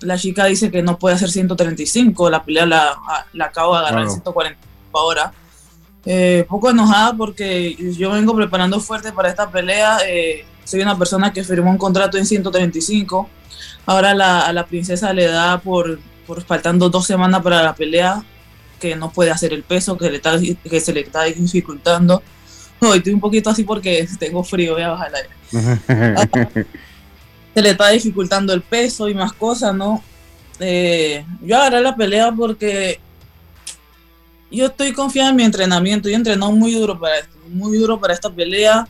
la 0.00 0.18
chica 0.18 0.44
dice 0.44 0.70
que 0.70 0.82
no 0.82 0.98
puede 0.98 1.16
hacer 1.16 1.30
135, 1.30 2.30
la 2.30 2.44
pelea 2.44 2.66
la, 2.66 2.96
la 3.32 3.46
acabo 3.46 3.74
de 3.74 3.80
agarrar 3.80 4.08
140 4.08 4.58
ahora. 4.92 5.32
Eh, 6.04 6.46
poco 6.48 6.70
enojada 6.70 7.16
porque 7.16 7.76
yo 7.96 8.10
vengo 8.10 8.34
preparando 8.34 8.80
fuerte 8.80 9.12
para 9.12 9.28
esta 9.28 9.50
pelea. 9.50 9.98
Eh, 10.06 10.44
soy 10.64 10.80
una 10.80 10.96
persona 10.96 11.32
que 11.32 11.44
firmó 11.44 11.70
un 11.70 11.78
contrato 11.78 12.16
en 12.16 12.26
135. 12.26 13.28
Ahora 13.86 14.14
la, 14.14 14.40
a 14.46 14.52
la 14.52 14.66
princesa 14.66 15.12
le 15.12 15.26
da 15.26 15.58
por, 15.58 15.98
por 16.26 16.42
faltando 16.42 16.88
dos 16.88 17.06
semanas 17.06 17.42
para 17.42 17.62
la 17.62 17.74
pelea 17.74 18.22
que 18.80 18.94
no 18.94 19.10
puede 19.10 19.30
hacer 19.30 19.52
el 19.52 19.62
peso, 19.62 19.96
que, 19.96 20.10
le 20.10 20.16
está, 20.16 20.38
que 20.38 20.80
se 20.80 20.92
le 20.92 21.00
está 21.00 21.24
dificultando. 21.24 22.22
Hoy 22.80 22.98
estoy 22.98 23.14
un 23.14 23.20
poquito 23.20 23.50
así 23.50 23.64
porque 23.64 24.06
tengo 24.18 24.44
frío, 24.44 24.74
voy 24.74 24.82
a 24.82 24.90
bajar 24.90 25.08
el 25.08 25.14
aire. 25.14 26.66
se 27.56 27.62
le 27.62 27.70
está 27.70 27.88
dificultando 27.88 28.52
el 28.52 28.60
peso 28.60 29.08
y 29.08 29.14
más 29.14 29.32
cosas, 29.32 29.74
¿no? 29.74 30.02
Eh, 30.60 31.24
yo 31.40 31.56
agarré 31.56 31.80
la 31.80 31.96
pelea 31.96 32.30
porque 32.30 33.00
yo 34.50 34.66
estoy 34.66 34.92
confiada 34.92 35.30
en 35.30 35.36
mi 35.36 35.42
entrenamiento. 35.42 36.10
Yo 36.10 36.16
entrenado 36.16 36.52
muy 36.52 36.74
duro 36.74 37.00
para 37.00 37.20
esto, 37.20 37.34
muy 37.48 37.78
duro 37.78 37.98
para 37.98 38.12
esta 38.12 38.28
pelea. 38.28 38.86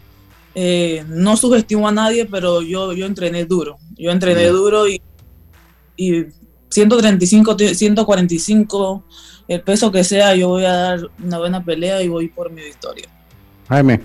Eh, 0.53 1.05
no 1.07 1.37
subestimo 1.37 1.87
a 1.87 1.93
nadie, 1.93 2.27
pero 2.27 2.61
yo, 2.61 2.93
yo 2.93 3.07
entrené 3.07 3.45
duro. 3.45 3.79
Yo 3.97 4.11
entrené 4.11 4.47
duro 4.49 4.89
y, 4.89 5.01
y 5.97 6.25
135, 6.69 7.57
145, 7.73 9.05
el 9.47 9.61
peso 9.61 9.93
que 9.93 10.03
sea, 10.03 10.35
yo 10.35 10.49
voy 10.49 10.65
a 10.65 10.73
dar 10.73 11.11
una 11.23 11.39
buena 11.39 11.65
pelea 11.65 12.03
y 12.03 12.09
voy 12.09 12.27
por 12.27 12.51
mi 12.51 12.63
victoria. 12.63 13.07
Jaime. 13.69 14.01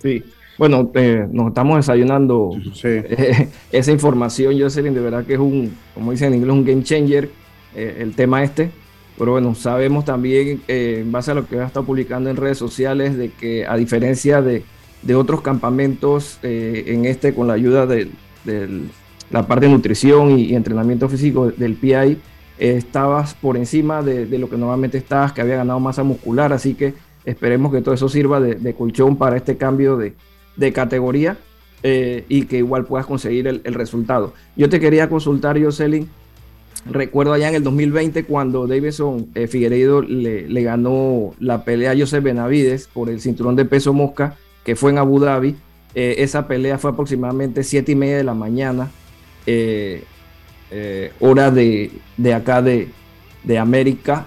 Sí, 0.00 0.22
bueno, 0.58 0.90
eh, 0.94 1.26
nos 1.30 1.48
estamos 1.48 1.76
desayunando. 1.76 2.50
Eh, 2.82 3.48
esa 3.72 3.92
información, 3.92 4.58
Jocelyn, 4.58 4.94
de 4.94 5.00
verdad 5.00 5.24
que 5.24 5.34
es 5.34 5.38
un, 5.38 5.74
como 5.94 6.12
dicen 6.12 6.28
en 6.28 6.38
inglés, 6.38 6.52
un 6.52 6.64
game 6.64 6.82
changer 6.82 7.30
eh, 7.74 7.98
el 8.00 8.14
tema 8.14 8.42
este. 8.42 8.70
Pero 9.18 9.32
bueno, 9.32 9.54
sabemos 9.54 10.04
también, 10.04 10.62
en 10.68 11.10
base 11.10 11.30
a 11.30 11.34
lo 11.34 11.46
que 11.46 11.58
ha 11.58 11.66
estado 11.66 11.86
publicando 11.86 12.28
en 12.28 12.36
redes 12.36 12.58
sociales, 12.58 13.16
de 13.16 13.30
que 13.30 13.66
a 13.66 13.74
diferencia 13.76 14.42
de, 14.42 14.62
otros 15.14 15.40
campamentos, 15.40 16.38
en 16.42 17.06
este 17.06 17.32
con 17.32 17.46
la 17.46 17.54
ayuda 17.54 17.86
de, 17.86 18.10
la 19.30 19.46
parte 19.46 19.66
de 19.66 19.72
nutrición 19.72 20.38
y, 20.38 20.54
entrenamiento 20.54 21.08
físico 21.08 21.50
del 21.50 21.76
PI, 21.76 22.18
estabas 22.58 23.34
por 23.34 23.56
encima 23.56 24.02
de, 24.02 24.26
lo 24.38 24.50
que 24.50 24.58
normalmente 24.58 24.98
estabas, 24.98 25.32
que 25.32 25.40
había 25.40 25.56
ganado 25.56 25.80
masa 25.80 26.02
muscular, 26.02 26.52
así 26.52 26.74
que 26.74 26.92
esperemos 27.24 27.72
que 27.72 27.80
todo 27.80 27.94
eso 27.94 28.10
sirva 28.10 28.38
de 28.38 28.74
colchón 28.74 29.16
para 29.16 29.38
este 29.38 29.56
cambio 29.56 29.96
de, 29.96 30.12
de 30.56 30.72
categoría 30.72 31.36
eh, 31.82 32.24
y 32.28 32.46
que 32.46 32.58
igual 32.58 32.84
puedas 32.84 33.06
conseguir 33.06 33.46
el, 33.46 33.74
resultado. 33.74 34.32
Yo 34.56 34.68
te 34.68 34.80
quería 34.80 35.08
consultar, 35.08 35.62
Jocelyn. 35.62 36.08
Recuerdo 36.86 37.32
allá 37.32 37.48
en 37.48 37.56
el 37.56 37.62
2020 37.62 38.24
cuando 38.24 38.66
Davidson 38.66 39.28
eh, 39.34 39.46
Figueiredo 39.46 40.02
le, 40.02 40.62
ganó 40.62 41.34
la 41.40 41.64
pelea 41.64 41.92
a 41.92 41.96
Joseph 41.96 42.22
Benavides 42.22 42.88
por 42.92 43.08
el 43.08 43.20
cinturón 43.20 43.56
de 43.56 43.64
peso 43.64 43.92
mosca, 43.92 44.36
que 44.64 44.76
fue 44.76 44.90
en 44.90 44.98
Abu 44.98 45.20
Dhabi. 45.20 45.56
Eh, 45.94 46.16
esa 46.18 46.46
pelea 46.46 46.78
fue 46.78 46.90
aproximadamente 46.90 47.62
7 47.62 47.92
y 47.92 47.94
media 47.94 48.16
de 48.18 48.24
la 48.24 48.34
mañana, 48.34 48.90
hora 51.20 51.50
de, 51.50 51.90
acá 52.34 52.62
de, 52.62 52.88
de 53.44 53.58
América. 53.58 54.26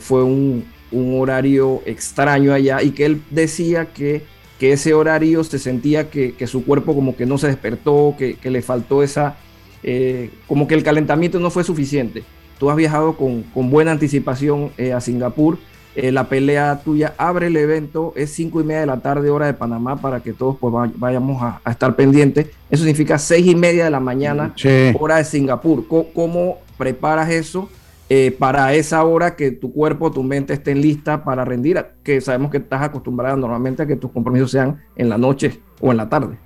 fue 0.00 0.22
un, 0.24 0.64
un 0.92 1.20
horario 1.20 1.82
extraño 1.86 2.52
allá 2.52 2.82
y 2.82 2.90
que 2.90 3.06
él 3.06 3.22
decía 3.30 3.86
que 3.86 4.22
que 4.60 4.74
ese 4.74 4.92
horario 4.92 5.42
se 5.42 5.58
sentía 5.58 6.10
que, 6.10 6.46
su 6.46 6.66
cuerpo 6.66 6.94
como 6.94 7.16
que 7.16 7.24
no 7.24 7.38
se 7.38 7.46
despertó, 7.46 8.14
que, 8.18 8.36
le 8.44 8.60
faltó 8.60 9.02
esa, 9.02 9.36
eh, 9.82 10.28
como 10.46 10.68
que 10.68 10.74
el 10.74 10.82
calentamiento 10.82 11.40
no 11.40 11.50
fue 11.50 11.64
suficiente. 11.64 12.24
Tú 12.58 12.68
has 12.68 12.76
viajado 12.76 13.16
con, 13.16 13.42
buena 13.70 13.92
anticipación 13.92 14.70
eh, 14.76 14.92
a 14.92 15.00
Singapur. 15.00 15.56
Eh, 15.96 16.12
la 16.12 16.28
pelea 16.28 16.82
tuya 16.84 17.14
abre 17.16 17.46
el 17.46 17.56
evento, 17.56 18.12
es 18.16 18.34
cinco 18.34 18.60
y 18.60 18.64
media 18.64 18.80
de 18.80 18.86
la 18.86 19.00
tarde, 19.00 19.30
hora 19.30 19.46
de 19.46 19.54
Panamá, 19.54 19.96
para 19.96 20.20
que 20.20 20.34
todos 20.34 20.58
pues, 20.60 20.92
vayamos 20.96 21.42
a, 21.42 21.62
estar 21.70 21.96
pendientes. 21.96 22.48
Eso 22.70 22.84
significa 22.84 23.18
seis 23.18 23.46
y 23.46 23.54
media 23.54 23.84
de 23.84 23.90
la 23.90 24.00
mañana, 24.00 24.54
hora 24.98 25.16
de 25.16 25.24
Singapur. 25.24 25.86
¿Cómo 25.88 26.58
preparas 26.76 27.30
eso? 27.30 27.70
Eh, 28.12 28.32
para 28.36 28.74
esa 28.74 29.04
hora 29.04 29.36
que 29.36 29.52
tu 29.52 29.72
cuerpo, 29.72 30.10
tu 30.10 30.24
mente 30.24 30.52
estén 30.54 30.80
lista 30.80 31.22
para 31.22 31.44
rendir, 31.44 31.80
que 32.02 32.20
sabemos 32.20 32.50
que 32.50 32.56
estás 32.56 32.82
acostumbrada 32.82 33.36
normalmente 33.36 33.84
a 33.84 33.86
que 33.86 33.94
tus 33.94 34.10
compromisos 34.10 34.50
sean 34.50 34.82
en 34.96 35.08
la 35.08 35.16
noche 35.16 35.60
o 35.80 35.92
en 35.92 35.96
la 35.96 36.08
tarde. 36.08 36.36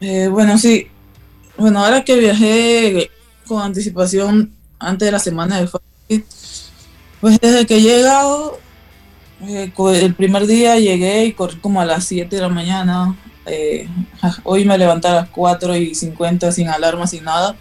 Eh, 0.00 0.28
bueno, 0.28 0.56
sí. 0.56 0.86
Bueno, 1.58 1.84
ahora 1.84 2.04
que 2.04 2.16
viajé 2.16 3.10
con 3.44 3.60
anticipación 3.60 4.52
antes 4.78 5.06
de 5.06 5.10
la 5.10 5.18
semana 5.18 5.60
de 5.60 5.66
fight, 5.66 6.24
pues 7.20 7.40
desde 7.40 7.66
que 7.66 7.78
he 7.78 7.80
llegado, 7.80 8.60
eh, 9.42 9.72
el 9.94 10.14
primer 10.14 10.46
día 10.46 10.78
llegué 10.78 11.24
y 11.24 11.32
corrí 11.32 11.56
como 11.56 11.80
a 11.80 11.84
las 11.84 12.04
7 12.04 12.36
de 12.36 12.42
la 12.42 12.48
mañana. 12.48 13.16
hoy 14.44 14.64
me 14.64 14.78
levanté 14.78 15.08
a 15.08 15.14
las 15.14 15.28
4 15.30 15.74
y 15.74 15.92
50 15.96 16.52
sin 16.52 16.68
alarma, 16.68 17.08
sin 17.08 17.24
nada 17.24 17.56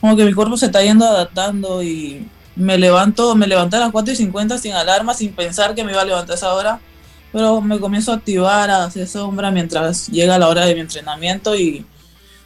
como 0.00 0.16
que 0.16 0.24
mi 0.24 0.32
cuerpo 0.32 0.56
se 0.56 0.66
está 0.66 0.82
yendo 0.82 1.04
adaptando 1.04 1.82
y 1.82 2.26
me 2.56 2.78
levanto, 2.78 3.34
me 3.34 3.46
levanté 3.46 3.76
a 3.76 3.80
las 3.80 3.92
4 3.92 4.12
y 4.12 4.16
50 4.16 4.58
sin 4.58 4.72
alarma, 4.72 5.14
sin 5.14 5.32
pensar 5.32 5.74
que 5.74 5.84
me 5.84 5.92
iba 5.92 6.02
a 6.02 6.04
levantar 6.04 6.32
a 6.32 6.36
esa 6.36 6.54
hora, 6.54 6.80
pero 7.32 7.60
me 7.60 7.78
comienzo 7.78 8.12
a 8.12 8.16
activar, 8.16 8.70
a 8.70 8.84
hacer 8.84 9.06
sombra 9.06 9.50
mientras 9.50 10.08
llega 10.08 10.38
la 10.38 10.48
hora 10.48 10.66
de 10.66 10.74
mi 10.74 10.80
entrenamiento 10.80 11.54
y 11.54 11.84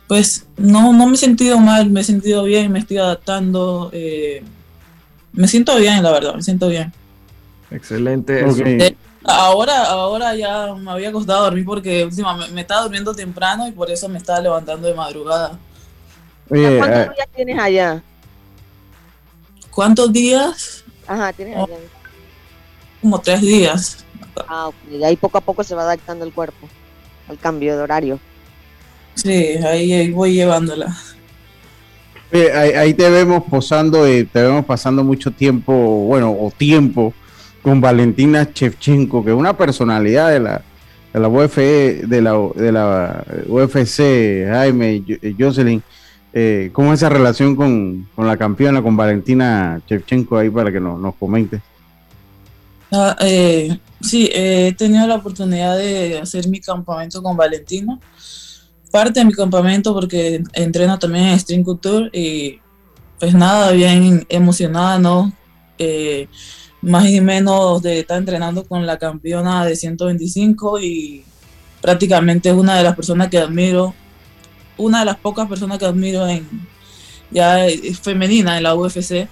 pues 0.07 0.47
no, 0.57 0.93
no 0.93 1.07
me 1.07 1.15
he 1.15 1.17
sentido 1.17 1.59
mal, 1.59 1.91
me 1.91 2.01
he 2.01 2.05
sentido 2.05 2.45
bien, 2.45 2.71
me 2.71 2.81
estoy 2.81 2.99
adaptando, 2.99 3.91
eh, 3.93 4.43
me 5.33 5.49
siento 5.49 5.77
bien, 5.77 6.03
la 6.03 6.13
verdad, 6.13 6.35
me 6.35 6.43
siento 6.43 6.69
bien. 6.69 6.93
Excelente. 8.41 8.97
Ahora, 9.25 9.85
ahora 9.85 10.35
ya 10.37 10.75
me 10.75 10.91
había 10.91 11.11
costado 11.11 11.45
dormir 11.45 11.65
porque 11.65 12.05
últimamente 12.05 12.53
me 12.53 12.61
estaba 12.61 12.83
durmiendo 12.83 13.15
temprano 13.15 13.67
y 13.67 13.73
por 13.73 13.91
eso 13.91 14.09
me 14.09 14.19
estaba 14.19 14.41
levantando 14.41 14.87
de 14.87 14.95
madrugada. 14.95 15.59
Oye, 16.51 16.79
¿Cuántos 16.79 16.99
eh, 16.99 17.11
días 17.15 17.29
tienes 17.35 17.59
allá? 17.59 18.03
¿Cuántos 19.71 20.13
días? 20.13 20.85
Ajá, 21.07 21.33
tienes 21.33 21.57
allá. 21.57 21.77
Como 23.01 23.21
tres 23.21 23.41
días. 23.41 24.05
Ah, 24.49 24.69
ok. 24.69 24.75
Y 24.91 25.05
ahí 25.05 25.17
poco 25.17 25.39
a 25.39 25.41
poco 25.41 25.65
se 25.65 25.75
va 25.75 25.83
adaptando 25.83 26.25
el 26.25 26.33
cuerpo 26.33 26.69
al 27.29 27.39
cambio 27.39 27.77
de 27.77 27.83
horario. 27.83 28.21
Sí, 29.15 29.31
ahí, 29.33 30.11
voy 30.11 30.35
llevándola. 30.35 30.95
ahí, 32.33 32.95
te 32.95 33.09
vemos 33.11 33.45
posando, 33.45 34.09
y 34.09 34.25
te 34.25 34.43
vemos 34.43 34.65
pasando 34.65 35.05
mucho 35.05 35.31
tiempo, 35.31 35.73
bueno, 35.73 36.33
o 36.33 36.51
tiempo 36.51 37.15
con 37.63 37.81
Valentina 37.81 38.53
Chevchenko, 38.53 39.25
que 39.25 39.31
es 39.31 39.37
una 39.37 39.57
personalidad 39.57 40.31
de 40.31 40.41
la, 40.41 40.63
de 41.13 41.21
la 41.21 41.29
UFE, 41.29 42.03
de 42.07 42.21
la, 42.21 42.33
de 42.55 42.73
la 42.73 43.25
UFC, 43.47 44.47
Jaime, 44.51 45.03
Jocelyn. 45.39 45.83
Eh, 46.37 46.71
¿Cómo 46.73 46.93
es 46.93 46.99
esa 46.99 47.09
relación 47.09 47.55
con, 47.55 48.09
la 48.17 48.37
campeona, 48.37 48.83
con 48.83 48.97
Valentina 48.97 49.81
Chevchenko 49.87 50.37
ahí 50.37 50.51
para 50.51 50.73
que 50.73 50.81
nos, 50.81 50.99
nos 50.99 51.15
comente? 51.15 51.63
Ah, 52.91 53.17
eh, 53.21 53.79
sí, 54.01 54.29
he 54.35 54.75
tenido 54.77 55.07
la 55.07 55.15
oportunidad 55.15 55.79
de 55.79 56.19
hacer 56.19 56.49
mi 56.49 56.61
campamento 56.61 57.23
con 57.23 57.37
Valentina. 57.37 58.01
Parte 58.91 59.21
de 59.21 59.27
mi 59.27 59.33
campamento 59.33 59.95
porque 59.95 60.43
entreno 60.53 60.99
también 60.99 61.27
en 61.27 61.39
String 61.39 61.63
Culture 61.63 62.11
y 62.13 62.59
pues 63.21 63.33
nada, 63.33 63.71
bien 63.71 64.27
emocionada, 64.29 64.99
¿no? 64.99 65.33
Eh, 65.79 66.27
más 66.83 67.09
y 67.09 67.21
menos 67.21 67.81
de 67.81 68.01
estar 68.01 68.19
entrenando 68.19 68.65
con 68.65 68.85
la 68.87 68.99
campeona 68.99 69.65
de 69.65 69.77
125 69.77 70.81
y 70.81 71.25
prácticamente 71.81 72.51
es 72.51 72.55
una 72.55 72.77
de 72.77 72.83
las 72.83 72.97
personas 72.97 73.29
que 73.29 73.39
admiro, 73.39 73.95
una 74.77 75.01
de 75.01 75.05
las 75.05 75.17
pocas 75.17 75.49
personas 75.49 75.79
que 75.79 75.87
admiro 75.87 76.27
en 76.27 76.49
ya 77.31 77.67
femenina 78.01 78.57
en 78.57 78.63
la 78.63 78.75
UFC 78.75 79.29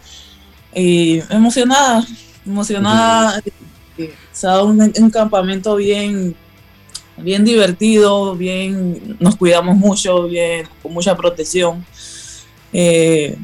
y 0.75 1.21
emocionada, 1.31 2.05
emocionada, 2.45 3.41
se 4.33 4.47
ha 4.47 4.51
dado 4.51 4.67
un, 4.67 5.11
campamento 5.11 5.77
bien 5.77 6.35
bien 7.17 7.45
divertido, 7.45 8.35
bien, 8.35 9.17
nos 9.21 9.37
cuidamos 9.37 9.77
mucho, 9.77 10.25
bien, 10.25 10.67
con 10.83 10.93
mucha 10.93 11.17
protección. 11.17 11.85
Eh, 12.73 13.37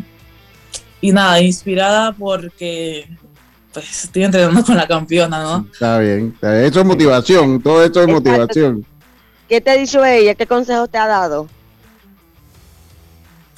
y 1.01 1.13
nada, 1.13 1.41
inspirada 1.41 2.13
porque 2.13 3.09
pues 3.73 4.05
estoy 4.05 4.25
entrenando 4.25 4.65
con 4.65 4.77
la 4.77 4.89
campeona, 4.89 5.43
¿no? 5.43 5.67
Está 5.71 5.99
bien, 5.99 6.35
eso 6.41 6.81
es 6.81 6.87
motivación, 6.87 7.63
todo 7.63 7.85
esto 7.85 8.01
es 8.03 8.09
motivación. 8.09 8.85
¿Qué 9.49 9.61
te 9.61 9.71
ha 9.71 9.77
dicho 9.77 10.05
ella? 10.05 10.35
¿Qué 10.35 10.47
consejos 10.47 10.91
te 10.91 10.99
ha 10.99 11.07
dado? 11.07 11.47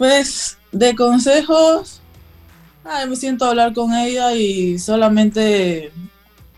Pues 0.00 0.56
de 0.72 0.96
consejos, 0.96 2.00
me 3.06 3.16
siento 3.16 3.44
a 3.44 3.50
hablar 3.50 3.74
con 3.74 3.92
ella 3.92 4.34
y 4.34 4.78
solamente 4.78 5.92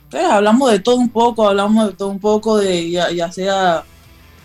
pues, 0.09 0.25
hablamos 0.25 0.71
de 0.71 0.79
todo 0.79 0.95
un 0.95 1.09
poco, 1.09 1.49
hablamos 1.49 1.89
de 1.89 1.93
todo 1.95 2.11
un 2.11 2.21
poco, 2.21 2.59
de 2.59 2.89
ya, 2.89 3.11
ya, 3.11 3.33
sea... 3.33 3.83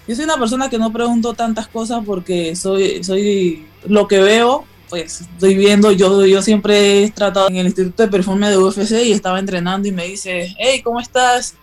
Yo 0.07 0.15
soy 0.15 0.25
una 0.25 0.39
persona 0.39 0.67
que 0.67 0.79
no 0.79 0.91
pregunto 0.91 1.35
tantas 1.35 1.67
cosas 1.67 2.01
porque 2.03 2.55
soy, 2.55 3.03
soy 3.03 3.67
lo 3.85 4.07
que 4.07 4.19
veo 4.19 4.65
pues 4.89 5.21
estoy 5.21 5.53
viendo, 5.55 5.91
yo, 5.91 6.25
yo 6.25 6.41
siempre 6.41 7.03
he 7.03 7.11
tratado 7.11 7.49
en 7.49 7.57
el 7.57 7.67
Instituto 7.67 8.01
de 8.01 8.09
Performance 8.09 8.55
de 8.55 8.57
UFC 8.57 9.05
y 9.05 9.11
estaba 9.11 9.37
entrenando 9.37 9.87
y 9.87 9.91
me 9.91 10.07
dice, 10.07 10.55
hey, 10.57 10.81
¿cómo 10.81 10.99
estás? 10.99 11.53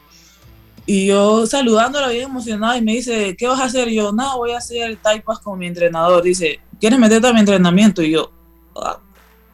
Y 0.86 1.06
yo 1.06 1.46
saludándola 1.46 2.08
bien 2.08 2.24
emocionada 2.24 2.76
y 2.76 2.82
me 2.82 2.92
dice, 2.92 3.34
¿qué 3.36 3.48
vas 3.48 3.60
a 3.60 3.64
hacer? 3.64 3.88
Yo, 3.88 4.12
no, 4.12 4.36
voy 4.36 4.52
a 4.52 4.58
hacer 4.58 4.96
taipas 4.96 5.38
con 5.38 5.58
mi 5.58 5.66
entrenador. 5.66 6.22
Dice, 6.22 6.60
¿quieres 6.84 6.98
meterte 6.98 7.26
a 7.26 7.32
mi 7.32 7.40
entrenamiento? 7.40 8.02
Y 8.02 8.10
yo, 8.10 8.30
ah, 8.76 8.98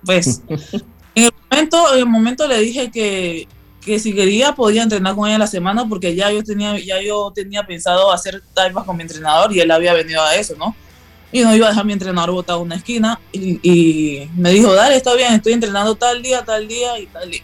pues, 0.04 0.42
en 1.14 1.24
el 1.24 1.30
momento, 1.48 1.92
en 1.94 1.98
el 2.00 2.06
momento 2.06 2.48
le 2.48 2.58
dije 2.58 2.90
que, 2.90 3.46
que 3.80 4.00
si 4.00 4.12
quería 4.12 4.56
podía 4.56 4.82
entrenar 4.82 5.14
con 5.14 5.28
ella 5.28 5.38
la 5.38 5.46
semana 5.46 5.88
porque 5.88 6.16
ya 6.16 6.32
yo 6.32 6.42
tenía, 6.42 6.76
ya 6.80 7.00
yo 7.00 7.30
tenía 7.32 7.64
pensado 7.64 8.10
hacer 8.10 8.42
taipas 8.52 8.82
con 8.82 8.96
mi 8.96 9.02
entrenador 9.02 9.52
y 9.52 9.60
él 9.60 9.70
había 9.70 9.94
venido 9.94 10.20
a 10.20 10.34
eso, 10.34 10.56
¿no? 10.58 10.74
y 11.30 11.42
no 11.42 11.54
iba 11.54 11.66
a 11.66 11.70
dejar 11.70 11.84
mi 11.84 11.92
entrenador 11.92 12.32
botado 12.32 12.58
en 12.58 12.66
una 12.66 12.74
esquina 12.74 13.20
y, 13.30 14.28
me 14.34 14.50
dijo, 14.50 14.74
dale, 14.74 14.96
está 14.96 15.14
bien, 15.14 15.32
estoy 15.34 15.52
entrenando 15.52 15.94
tal 15.94 16.22
día, 16.22 16.44
tal 16.44 16.66
día 16.66 16.98
y 16.98 17.06
tal 17.06 17.30
día. 17.30 17.42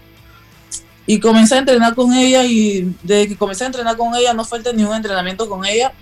Y 1.07 1.21
comencé 1.21 1.55
a 1.55 1.59
entrenar 1.59 1.95
con 1.95 2.13
ella 2.13 2.43
y 2.45 2.93
desde 3.05 3.29
que 3.29 3.37
comencé 3.37 3.63
a 3.63 3.69
entrenar 3.69 3.97
con 3.97 4.17
ella 4.17 4.35
no 4.35 4.45
falta 4.45 4.73
ni 4.73 4.83
un 4.83 4.97
entrenamiento 4.97 5.49
con 5.49 5.65
ella 5.65 5.93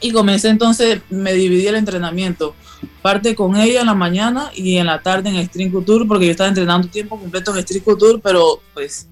y 0.00 0.12
comencé 0.12 0.48
entonces, 0.48 1.00
me 1.10 1.32
dividí 1.32 1.66
el 1.66 1.76
entrenamiento, 1.76 2.54
parte 3.02 3.34
con 3.34 3.56
ella 3.56 3.80
en 3.80 3.86
la 3.86 3.94
mañana 3.94 4.50
y 4.54 4.76
en 4.76 4.86
la 4.86 5.02
tarde 5.02 5.30
en 5.30 5.46
String 5.46 5.70
Couture 5.70 6.04
porque 6.06 6.26
yo 6.26 6.30
estaba 6.32 6.48
entrenando 6.48 6.88
tiempo 6.88 7.18
completo 7.18 7.54
en 7.54 7.62
String 7.62 7.82
Couture, 7.82 8.18
pero 8.22 8.60
pues 8.72 9.08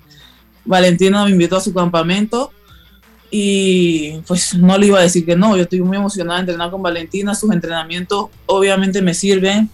Valentina 0.65 1.25
me 1.25 1.31
invitó 1.31 1.57
a 1.57 1.61
su 1.61 1.73
campamento 1.73 2.53
y 3.31 4.19
pues 4.27 4.55
no 4.55 4.77
le 4.77 4.89
iba 4.89 4.99
a 4.99 5.03
decir 5.03 5.25
que 5.25 5.35
no, 5.35 5.57
yo 5.57 5.63
estoy 5.63 5.81
muy 5.81 5.97
emocionada 5.97 6.39
de 6.39 6.43
entrenar 6.43 6.71
con 6.71 6.83
Valentina, 6.83 7.35
sus 7.35 7.51
entrenamientos 7.51 8.27
obviamente 8.47 9.01
me 9.01 9.15
sirven, 9.15 9.71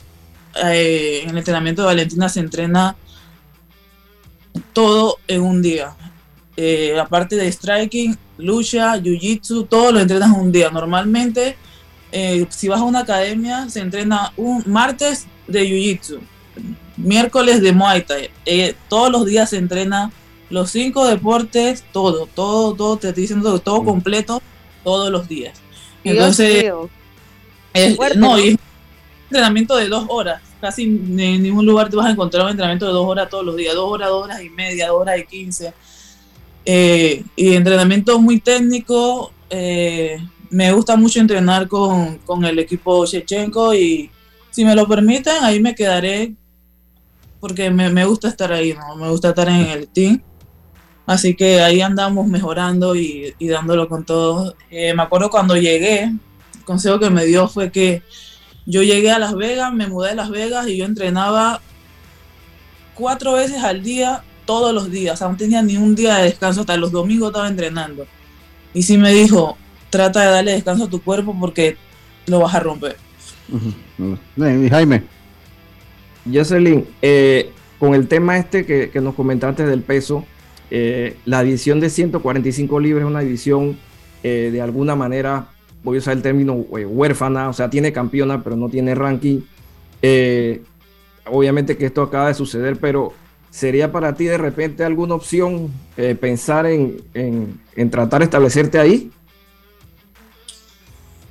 eh, 0.64 1.22
en 1.24 1.30
el 1.30 1.38
entrenamiento 1.38 1.82
de 1.82 1.86
Valentina 1.86 2.28
se 2.28 2.40
entrena 2.40 2.96
todo 4.72 5.18
en 5.26 5.42
un 5.42 5.60
día, 5.60 5.96
eh, 6.60 6.92
la 6.92 7.06
parte 7.06 7.36
de 7.36 7.52
striking, 7.52 8.18
lucha, 8.36 8.96
jiu-jitsu, 8.96 9.68
todo 9.68 9.92
lo 9.92 10.00
entrenas 10.00 10.34
en 10.34 10.40
un 10.40 10.50
día, 10.50 10.70
normalmente 10.70 11.56
eh, 12.10 12.46
si 12.48 12.66
vas 12.66 12.80
a 12.80 12.82
una 12.82 13.00
academia 13.00 13.68
se 13.68 13.78
entrena 13.78 14.32
un 14.36 14.64
martes 14.66 15.26
de 15.46 15.62
jiu-jitsu, 15.68 16.18
miércoles 16.96 17.62
de 17.62 17.72
muay 17.72 18.02
thai, 18.02 18.30
todos 18.88 19.12
los 19.12 19.24
días 19.24 19.50
se 19.50 19.58
entrena 19.58 20.10
los 20.50 20.72
cinco 20.72 21.06
deportes, 21.06 21.84
todo, 21.92 22.26
todo, 22.34 22.74
todo, 22.74 22.96
te 22.96 23.08
estoy 23.10 23.22
diciendo 23.22 23.56
todo 23.60 23.84
completo 23.84 24.42
todos 24.82 25.12
los 25.12 25.28
días. 25.28 25.60
Entonces, 26.02 26.64
no, 28.16 28.36
y 28.36 28.48
es 28.48 28.54
un 28.54 28.60
entrenamiento 29.30 29.76
de 29.76 29.88
dos 29.88 30.06
horas. 30.08 30.42
Casi 30.60 30.84
en 30.84 31.42
ningún 31.42 31.64
lugar 31.66 31.88
te 31.88 31.94
vas 31.94 32.06
a 32.06 32.10
encontrar 32.10 32.46
un 32.46 32.50
entrenamiento 32.50 32.86
de 32.86 32.92
dos 32.92 33.06
horas 33.06 33.28
todos 33.28 33.44
los 33.44 33.54
días, 33.54 33.76
dos 33.76 33.88
horas, 33.92 34.08
dos 34.08 34.24
horas 34.24 34.42
y 34.42 34.50
media, 34.50 34.88
dos 34.88 35.02
horas 35.02 35.20
y 35.20 35.24
quince. 35.24 35.72
Eh, 36.70 37.24
y 37.34 37.54
entrenamiento 37.54 38.20
muy 38.20 38.40
técnico. 38.40 39.32
Eh, 39.48 40.18
me 40.50 40.70
gusta 40.72 40.96
mucho 40.96 41.18
entrenar 41.18 41.66
con, 41.66 42.18
con 42.18 42.44
el 42.44 42.58
equipo 42.58 43.06
Chechenko 43.06 43.72
y 43.72 44.10
si 44.50 44.66
me 44.66 44.74
lo 44.74 44.86
permiten, 44.86 45.36
ahí 45.40 45.60
me 45.60 45.74
quedaré 45.74 46.34
porque 47.40 47.70
me, 47.70 47.88
me, 47.88 48.04
gusta 48.04 48.28
estar 48.28 48.52
ahí, 48.52 48.74
¿no? 48.74 48.96
Me 48.96 49.08
gusta 49.08 49.30
estar 49.30 49.48
en 49.48 49.66
el 49.66 49.88
team. 49.88 50.20
Así 51.06 51.34
que 51.34 51.62
ahí 51.62 51.80
andamos 51.80 52.26
mejorando 52.26 52.94
y, 52.94 53.34
dándolo 53.40 53.88
con 53.88 54.04
todo. 54.04 54.54
Eh, 54.70 54.92
me 54.92 55.04
acuerdo 55.04 55.30
cuando 55.30 55.56
llegué, 55.56 56.02
el 56.02 56.64
consejo 56.66 56.98
que 56.98 57.08
me 57.08 57.24
dio 57.24 57.48
fue 57.48 57.72
que 57.72 58.02
yo 58.66 58.82
llegué 58.82 59.10
a 59.10 59.18
Las 59.18 59.34
Vegas, 59.34 59.72
me 59.72 59.86
mudé 59.86 60.10
a 60.10 60.16
Las 60.16 60.28
Vegas 60.28 60.68
y 60.68 60.76
yo 60.76 60.84
entrenaba 60.84 61.62
cuatro 62.92 63.32
veces 63.32 63.64
al 63.64 63.82
día, 63.82 64.22
todos 64.48 64.72
los 64.72 64.90
días. 64.90 65.12
O 65.12 65.16
sea, 65.18 65.28
no 65.28 65.36
tenía 65.36 65.60
ni 65.60 65.76
un 65.76 65.94
día 65.94 66.16
de 66.16 66.24
descanso, 66.24 66.62
hasta 66.62 66.78
los 66.78 66.90
domingos 66.90 67.28
estaba 67.28 67.48
entrenando. 67.48 68.06
Y 68.72 68.82
sí 68.82 68.96
me 68.96 69.12
dijo, 69.12 69.58
trata 69.90 70.22
de 70.22 70.30
darle 70.30 70.52
descanso 70.52 70.84
a 70.84 70.88
tu 70.88 71.02
cuerpo 71.02 71.36
porque 71.38 71.76
lo 72.24 72.40
vas 72.40 72.54
a 72.54 72.60
romper. 72.60 72.96
Jaime. 74.70 75.02
Jocelyn, 76.32 76.86
eh, 77.02 77.52
con 77.78 77.94
el 77.94 78.08
tema 78.08 78.38
este 78.38 78.64
que, 78.64 78.88
que 78.88 79.02
nos 79.02 79.14
comentaste 79.14 79.66
del 79.66 79.82
peso, 79.82 80.24
eh, 80.70 81.18
la 81.26 81.42
división 81.42 81.78
de 81.78 81.90
145 81.90 82.80
libras 82.80 83.02
es 83.02 83.10
una 83.10 83.20
división 83.20 83.76
eh, 84.22 84.48
de 84.50 84.62
alguna 84.62 84.96
manera, 84.96 85.48
voy 85.82 85.96
a 85.96 85.98
usar 85.98 86.16
el 86.16 86.22
término 86.22 86.64
eh, 86.78 86.86
huérfana, 86.86 87.50
o 87.50 87.52
sea, 87.52 87.68
tiene 87.68 87.92
campeona, 87.92 88.42
pero 88.42 88.56
no 88.56 88.70
tiene 88.70 88.94
ranking. 88.94 89.40
obviamente 91.26 91.76
que 91.76 91.84
esto 91.84 92.00
acaba 92.00 92.28
de 92.28 92.34
suceder, 92.34 92.78
pero 92.78 93.12
¿sería 93.50 93.90
para 93.90 94.14
ti 94.14 94.24
de 94.24 94.38
repente 94.38 94.84
alguna 94.84 95.14
opción 95.14 95.72
pensar 96.20 96.66
en, 96.66 97.02
tratar 97.90 98.20
de 98.20 98.24
establecerte 98.24 98.78
ahí? 98.78 99.10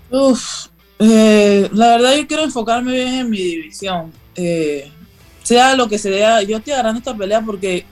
Uf, 0.09 0.67
la 0.99 1.97
verdad 1.97 2.15
yo 2.15 2.27
quiero 2.27 2.43
enfocarme 2.43 2.93
bien 2.93 3.13
en 3.13 3.29
mi 3.29 3.37
división. 3.37 4.11
sea 5.43 5.75
lo 5.75 5.87
que 5.87 5.97
sea, 5.97 6.41
yo 6.41 6.57
estoy 6.57 6.73
agarrando 6.73 6.99
esta 6.99 7.15
pelea 7.15 7.41
porque 7.41 7.85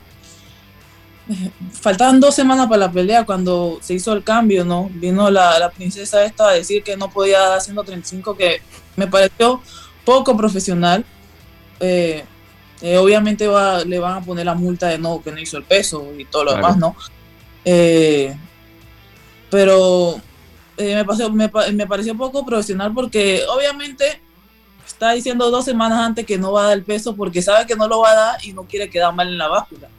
faltaban 1.72 2.20
dos 2.20 2.36
semanas 2.36 2.68
para 2.68 2.82
la 2.82 2.92
pelea 2.92 3.26
cuando 3.26 3.80
se 3.82 3.96
hizo 3.96 4.14
el 4.14 4.24
cambio, 4.24 4.64
¿no? 4.64 4.90
Vino 4.94 5.30
la, 5.32 5.72
princesa 5.76 6.24
esta 6.24 6.50
a 6.50 6.54
decir 6.54 6.84
que 6.84 6.96
no 6.96 7.10
podía 7.10 7.40
dar 7.40 7.62
135, 7.62 8.36
que 8.36 8.62
me 8.96 9.08
pareció 9.08 9.62
poco 10.04 10.38
profesional. 10.38 11.04
Eh, 11.80 12.24
eh, 12.82 12.98
obviamente 12.98 13.48
va, 13.48 13.84
le 13.84 14.00
van 14.00 14.18
a 14.18 14.22
poner 14.22 14.46
la 14.46 14.54
multa 14.54 14.88
de 14.88 14.98
no, 14.98 15.22
que 15.22 15.32
no 15.32 15.40
hizo 15.40 15.58
el 15.58 15.64
peso 15.64 16.12
y 16.18 16.26
todo 16.26 16.44
lo 16.44 16.56
demás, 16.56 16.78
¿no? 16.78 16.96
Eh, 17.64 18.36
pero 19.50 20.20
eh, 20.78 20.96
me, 20.96 21.06
pasó, 21.06 21.32
me, 21.32 21.50
me, 21.74 21.88
pareció 21.88 22.16
poco 22.16 22.46
profesional 22.46 22.94
porque 22.94 23.44
obviamente 23.50 24.22
está 24.86 25.14
diciendo 25.14 25.50
dos 25.50 25.66
semanas 25.66 26.00
antes 26.00 26.26
que 26.26 26.38
no 26.38 26.52
va 26.52 26.64
a 26.64 26.68
dar 26.68 26.78
el 26.78 26.84
peso 26.84 27.16
porque 27.16 27.42
sabe 27.42 27.66
que 27.66 27.76
no 27.76 27.88
lo 27.88 28.02
va 28.02 28.12
a 28.12 28.16
dar 28.16 28.46
y 28.46 28.52
no 28.52 28.64
quiere 28.64 28.90
quedar 28.90 29.14
mal 29.14 29.30
en 29.30 29.38
la 29.38 29.48
báscula. 29.48 29.90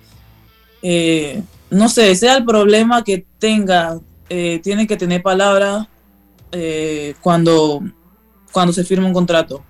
No 1.70 1.88
sé, 1.88 2.14
sea 2.14 2.36
el 2.36 2.44
problema 2.44 3.02
que 3.02 3.24
tenga, 3.38 3.98
tiene 4.28 4.86
que 4.86 4.96
tener 4.96 5.22
palabra 5.22 5.88
cuando, 7.20 7.82
cuando 8.52 8.72
se 8.72 8.84
firma 8.84 9.06
un 9.06 9.14
contrato. 9.14 9.64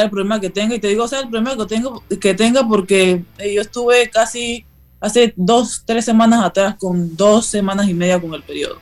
El 0.00 0.10
problema 0.10 0.40
que 0.40 0.48
tenga, 0.48 0.74
y 0.74 0.80
te 0.80 0.88
digo, 0.88 1.06
sea 1.06 1.20
el 1.20 1.28
problema 1.28 1.54
que, 1.56 1.66
tengo, 1.66 2.02
que 2.18 2.32
tenga 2.32 2.66
porque 2.66 3.22
yo 3.38 3.60
estuve 3.60 4.08
casi 4.08 4.64
hace 5.00 5.34
dos, 5.36 5.82
tres 5.84 6.06
semanas 6.06 6.42
atrás 6.42 6.76
con 6.78 7.14
dos 7.16 7.44
semanas 7.44 7.88
y 7.88 7.94
media 7.94 8.18
con 8.18 8.32
el 8.32 8.42
periodo 8.42 8.78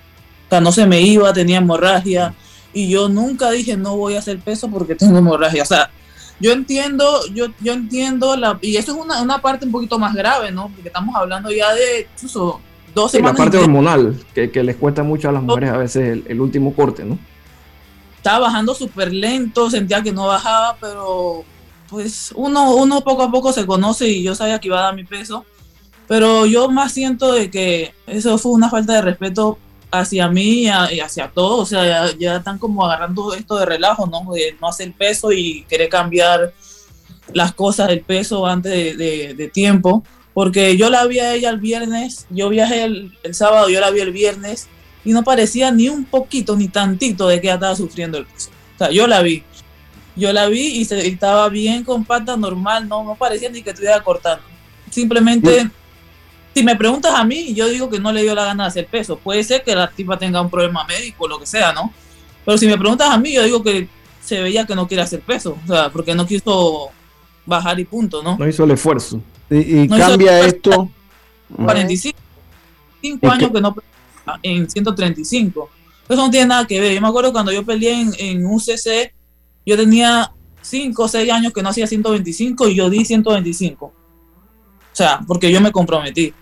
sea, 0.51 0.61
no 0.61 0.73
se 0.73 0.87
me 0.87 1.01
iba, 1.01 1.33
tenía 1.33 1.59
hemorragia 1.59 2.35
y 2.73 2.89
yo 2.89 3.09
nunca 3.09 3.51
dije 3.51 3.77
no 3.77 3.97
voy 3.97 4.15
a 4.15 4.19
hacer 4.19 4.39
peso 4.41 4.69
porque 4.69 4.95
tengo 4.95 5.19
hemorragia. 5.19 5.63
O 5.63 5.67
sea, 5.67 5.91
yo 6.41 6.53
entiendo, 6.53 7.21
yo, 7.33 7.47
yo 7.61 7.73
entiendo, 7.73 8.37
la, 8.37 8.59
y 8.61 8.77
eso 8.77 8.93
es 8.93 8.99
una, 8.99 9.23
una 9.23 9.41
parte 9.41 9.65
un 9.65 9.73
poquito 9.73 9.99
más 9.99 10.15
grave, 10.15 10.51
¿no? 10.51 10.69
Porque 10.69 10.89
estamos 10.89 11.15
hablando 11.15 11.51
ya 11.51 11.73
de 11.75 12.09
incluso 12.15 12.61
dos 12.95 13.13
semanas. 13.13 13.39
la 13.39 13.45
parte 13.45 13.59
hormonal, 13.59 14.17
que, 14.35 14.51
que, 14.51 14.63
les 14.65 14.77
cuesta 14.77 15.03
mucho 15.03 15.29
a 15.29 15.33
las 15.33 15.43
mujeres 15.43 15.71
a 15.71 15.77
veces 15.77 16.23
el, 16.27 16.41
último 16.41 16.75
corte, 16.75 17.05
¿no? 17.05 17.19
Estaba 18.21 18.41
bajando 18.41 18.75
súper 18.75 19.15
lento, 19.15 19.71
sentía 19.71 20.03
que 20.03 20.13
no 20.13 20.27
bajaba, 20.27 20.77
pero 20.79 21.43
pues 21.89 22.33
uno, 22.37 22.75
uno 22.75 23.01
poco 23.01 23.23
a 23.23 23.31
poco 23.31 23.51
se 23.51 23.65
conoce 23.65 24.09
y 24.09 24.23
yo 24.23 24.35
sabía 24.35 24.59
que 24.59 24.69
iba 24.69 24.79
a 24.79 24.83
dar 24.83 24.95
mi 24.95 25.05
peso. 25.05 25.47
Pero 26.07 26.45
yo 26.45 26.69
más 26.69 26.93
siento 26.93 27.33
de 27.33 27.51
que 27.51 27.95
eso 28.07 28.37
fue 28.37 28.53
una 28.53 28.69
falta 28.69 28.93
de 28.93 29.01
respeto 29.01 29.59
hacia 29.91 30.29
mí 30.29 30.65
y 30.65 31.01
hacia 31.01 31.29
todos, 31.29 31.61
o 31.61 31.65
sea, 31.65 32.13
ya, 32.19 32.37
están 32.37 32.59
como 32.59 32.85
agarrando 32.85 33.33
esto 33.33 33.57
de 33.57 33.65
relajo, 33.65 34.07
¿no? 34.07 34.31
De 34.35 34.55
no 34.61 34.69
hacer 34.69 34.93
peso 34.93 35.33
y 35.33 35.65
querer 35.65 35.89
cambiar 35.89 36.53
las 37.33 37.55
cosas 37.55 37.89
del 37.89 38.03
peso 38.03 38.47
antes 38.47 38.99
de, 38.99 39.51
tiempo, 39.53 40.05
porque 40.35 40.77
yo 40.77 40.91
la 40.91 41.07
vi 41.07 41.21
a 41.21 41.35
ella 41.35 41.49
el 41.49 41.59
viernes, 41.59 42.27
yo 42.29 42.51
viajé 42.51 42.85
el, 42.85 43.13
sábado, 43.33 43.71
yo 43.71 43.81
la 43.81 43.91
vi 43.91 44.01
el 44.01 44.13
viernes 44.13 44.69
y 45.05 45.13
no 45.13 45.23
parecía 45.23 45.71
ni 45.71 45.89
un 45.89 46.05
poquito, 46.05 46.57
ni 46.57 46.69
tantito 46.69 47.29
de 47.29 47.41
que 47.41 47.47
ella 47.47 47.55
estaba 47.55 47.77
sufriendo 47.77 48.19
el 48.19 48.27
peso. 48.27 48.51
O 48.75 48.79
sea, 48.79 48.91
yo 48.91 49.07
la 49.07 49.23
vi, 49.23 49.43
yo 50.17 50.33
la 50.33 50.49
vi 50.49 50.67
y, 50.79 50.85
se, 50.85 51.07
estaba 51.07 51.49
bien 51.49 51.85
con 51.85 52.05
pata 52.05 52.37
normal, 52.37 52.89
no, 52.89 53.05
no 53.05 53.15
parecía 53.15 53.51
ni 53.51 53.63
que 53.63 53.71
estuviera 53.71 54.03
cortando. 54.03 54.45
Simplemente 54.91 55.71
si 56.55 56.65
me 56.65 56.77
preguntas 56.77 57.15
a 57.15 57.25
mí, 57.25 57.55
yo 57.55 57.69
digo 57.69 57.89
que 57.89 58.01
no 58.01 58.13
le 58.13 58.23
dio 58.23 58.35
la 58.35 58.45
gana 58.45 58.65
de 58.65 58.69
hacer 58.69 58.87
peso. 58.87 59.19
Puede 59.19 59.45
ser 59.45 59.63
que 59.63 59.75
la 59.75 59.89
tipa 59.89 60.19
tenga 60.19 60.41
un 60.41 60.51
problema 60.51 60.85
médico 60.85 61.25
o 61.25 61.29
lo 61.29 61.39
que 61.39 61.47
sea, 61.47 61.73
¿no? 61.73 61.93
Pero 62.45 62.59
si 62.59 62.67
me 62.67 62.77
preguntas 62.77 63.09
a 63.11 63.19
mí, 63.19 63.33
yo 63.33 63.45
digo 63.45 63.63
que 63.63 63.89
se 64.21 64.41
veía 64.43 64.67
que 64.67 64.75
no 64.75 64.89
quiere 64.89 65.03
hacer 65.03 65.21
peso. 65.21 65.57
O 65.65 65.67
sea, 65.67 65.91
porque 65.91 66.15
no 66.15 66.27
quiso 66.27 66.91
bajar 67.47 67.79
y 67.79 67.85
punto, 67.85 68.23
¿no? 68.23 68.37
No 68.37 68.49
hizo 68.49 68.65
el 68.65 68.73
esfuerzo. 68.73 69.23
Y, 69.49 69.89
cambia 69.89 70.41
esto. 70.41 70.91
45 71.57 73.31
años 73.31 73.51
que 73.53 73.61
no 73.61 73.75
en 74.43 74.69
135. 74.69 75.71
Eso 76.09 76.23
no 76.23 76.31
tiene 76.31 76.47
nada 76.47 76.67
que 76.67 76.81
ver. 76.81 76.93
Yo 76.93 77.01
me 77.01 77.09
acuerdo 77.09 77.33
cuando 77.33 77.53
yo 77.53 77.65
peleé 77.65 78.07
en, 78.19 78.45
UCC, 78.45 79.15
yo 79.65 79.77
tenía 79.77 80.33
5 80.61 81.03
o 81.03 81.09
6 81.09 81.33
años 81.33 81.53
que 81.53 81.63
no 81.63 81.69
hacía 81.69 81.87
125 81.87 82.69
y 82.69 82.75
yo 82.75 82.91
di 82.91 83.05
125. 83.05 83.87
O 83.87 83.95
sea, 84.93 85.21
porque 85.27 85.51
yo 85.53 85.61
me 85.61 85.71
comprometí. 85.71 86.35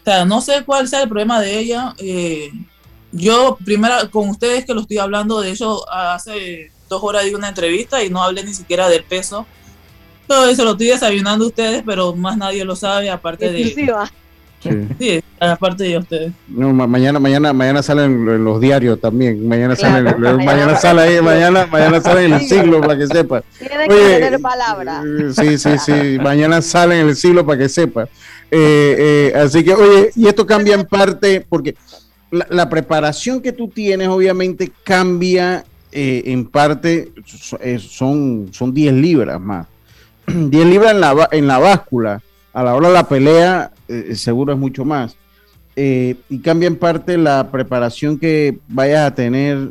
O 0.00 0.04
sea, 0.04 0.24
no 0.24 0.40
sé 0.40 0.64
cuál 0.64 0.88
sea 0.88 1.02
el 1.02 1.08
problema 1.08 1.40
de 1.40 1.58
ella. 1.58 1.94
Eh, 1.98 2.50
yo, 3.10 3.58
primera, 3.64 4.08
con 4.08 4.28
ustedes 4.28 4.64
que 4.64 4.74
lo 4.74 4.82
estoy 4.82 4.98
hablando, 4.98 5.40
de 5.40 5.50
hecho, 5.50 5.88
hace 5.90 6.70
dos 6.88 7.02
horas 7.02 7.24
di 7.24 7.34
una 7.34 7.48
entrevista 7.48 8.02
y 8.02 8.10
no 8.10 8.22
hablé 8.22 8.44
ni 8.44 8.54
siquiera 8.54 8.88
del 8.88 9.04
peso. 9.04 9.46
Todo 10.26 10.48
eso 10.48 10.64
lo 10.64 10.72
estoy 10.72 10.88
desayunando 10.88 11.46
ustedes, 11.46 11.82
pero 11.84 12.14
más 12.14 12.36
nadie 12.36 12.64
lo 12.64 12.76
sabe, 12.76 13.10
aparte 13.10 13.50
de... 13.50 13.92
Sí. 14.60 15.22
aparte 15.38 15.84
de 15.84 15.98
ustedes. 15.98 16.32
No, 16.48 16.72
mañana, 16.72 17.20
mañana, 17.20 17.52
mañana 17.52 17.82
salen 17.82 18.44
los 18.44 18.60
diarios 18.60 19.00
también. 19.00 19.46
Mañana 19.46 19.76
salen, 19.76 20.20
mañana, 20.20 20.76
sale 20.76 21.02
ahí, 21.02 21.22
mañana, 21.22 21.66
mañana 21.66 22.00
salen 22.00 22.26
en 22.26 22.32
el 22.34 22.40
siglo 22.40 22.80
para 22.80 22.98
que 22.98 23.06
sepa. 23.06 23.42
Tiene 23.58 23.88
que 23.88 23.94
tener 23.94 24.40
palabra. 24.40 25.02
Eh, 25.04 25.32
sí, 25.32 25.58
sí, 25.58 25.78
sí. 25.78 26.18
mañana 26.20 26.60
salen 26.60 27.00
en 27.00 27.08
el 27.08 27.16
siglo 27.16 27.46
para 27.46 27.58
que 27.58 27.68
sepa. 27.68 28.04
Eh, 28.50 29.30
eh, 29.30 29.32
así 29.36 29.62
que, 29.62 29.74
oye, 29.74 30.10
y 30.16 30.26
esto 30.26 30.46
cambia 30.46 30.74
en 30.74 30.86
parte 30.86 31.44
porque 31.48 31.76
la, 32.30 32.68
preparación 32.68 33.40
que 33.40 33.52
tú 33.52 33.68
tienes, 33.68 34.08
obviamente, 34.08 34.72
cambia 34.82 35.64
en 35.92 36.46
parte, 36.46 37.12
son, 37.78 38.48
son 38.52 38.74
10 38.74 38.92
libras 38.94 39.40
más. 39.40 39.66
10 40.26 40.66
libras 40.66 40.92
en 40.92 41.00
la, 41.00 41.28
en 41.30 41.46
la 41.46 41.58
báscula. 41.58 42.20
A 42.52 42.64
la 42.64 42.74
hora 42.74 42.88
de 42.88 42.94
la 42.94 43.08
pelea, 43.08 43.70
eh, 43.88 44.14
seguro 44.14 44.52
es 44.52 44.58
mucho 44.58 44.84
más. 44.84 45.16
Eh, 45.76 46.16
y 46.28 46.38
cambia 46.40 46.66
en 46.66 46.76
parte 46.76 47.16
la 47.16 47.50
preparación 47.50 48.18
que 48.18 48.58
vayas 48.68 49.06
a 49.06 49.14
tener, 49.14 49.70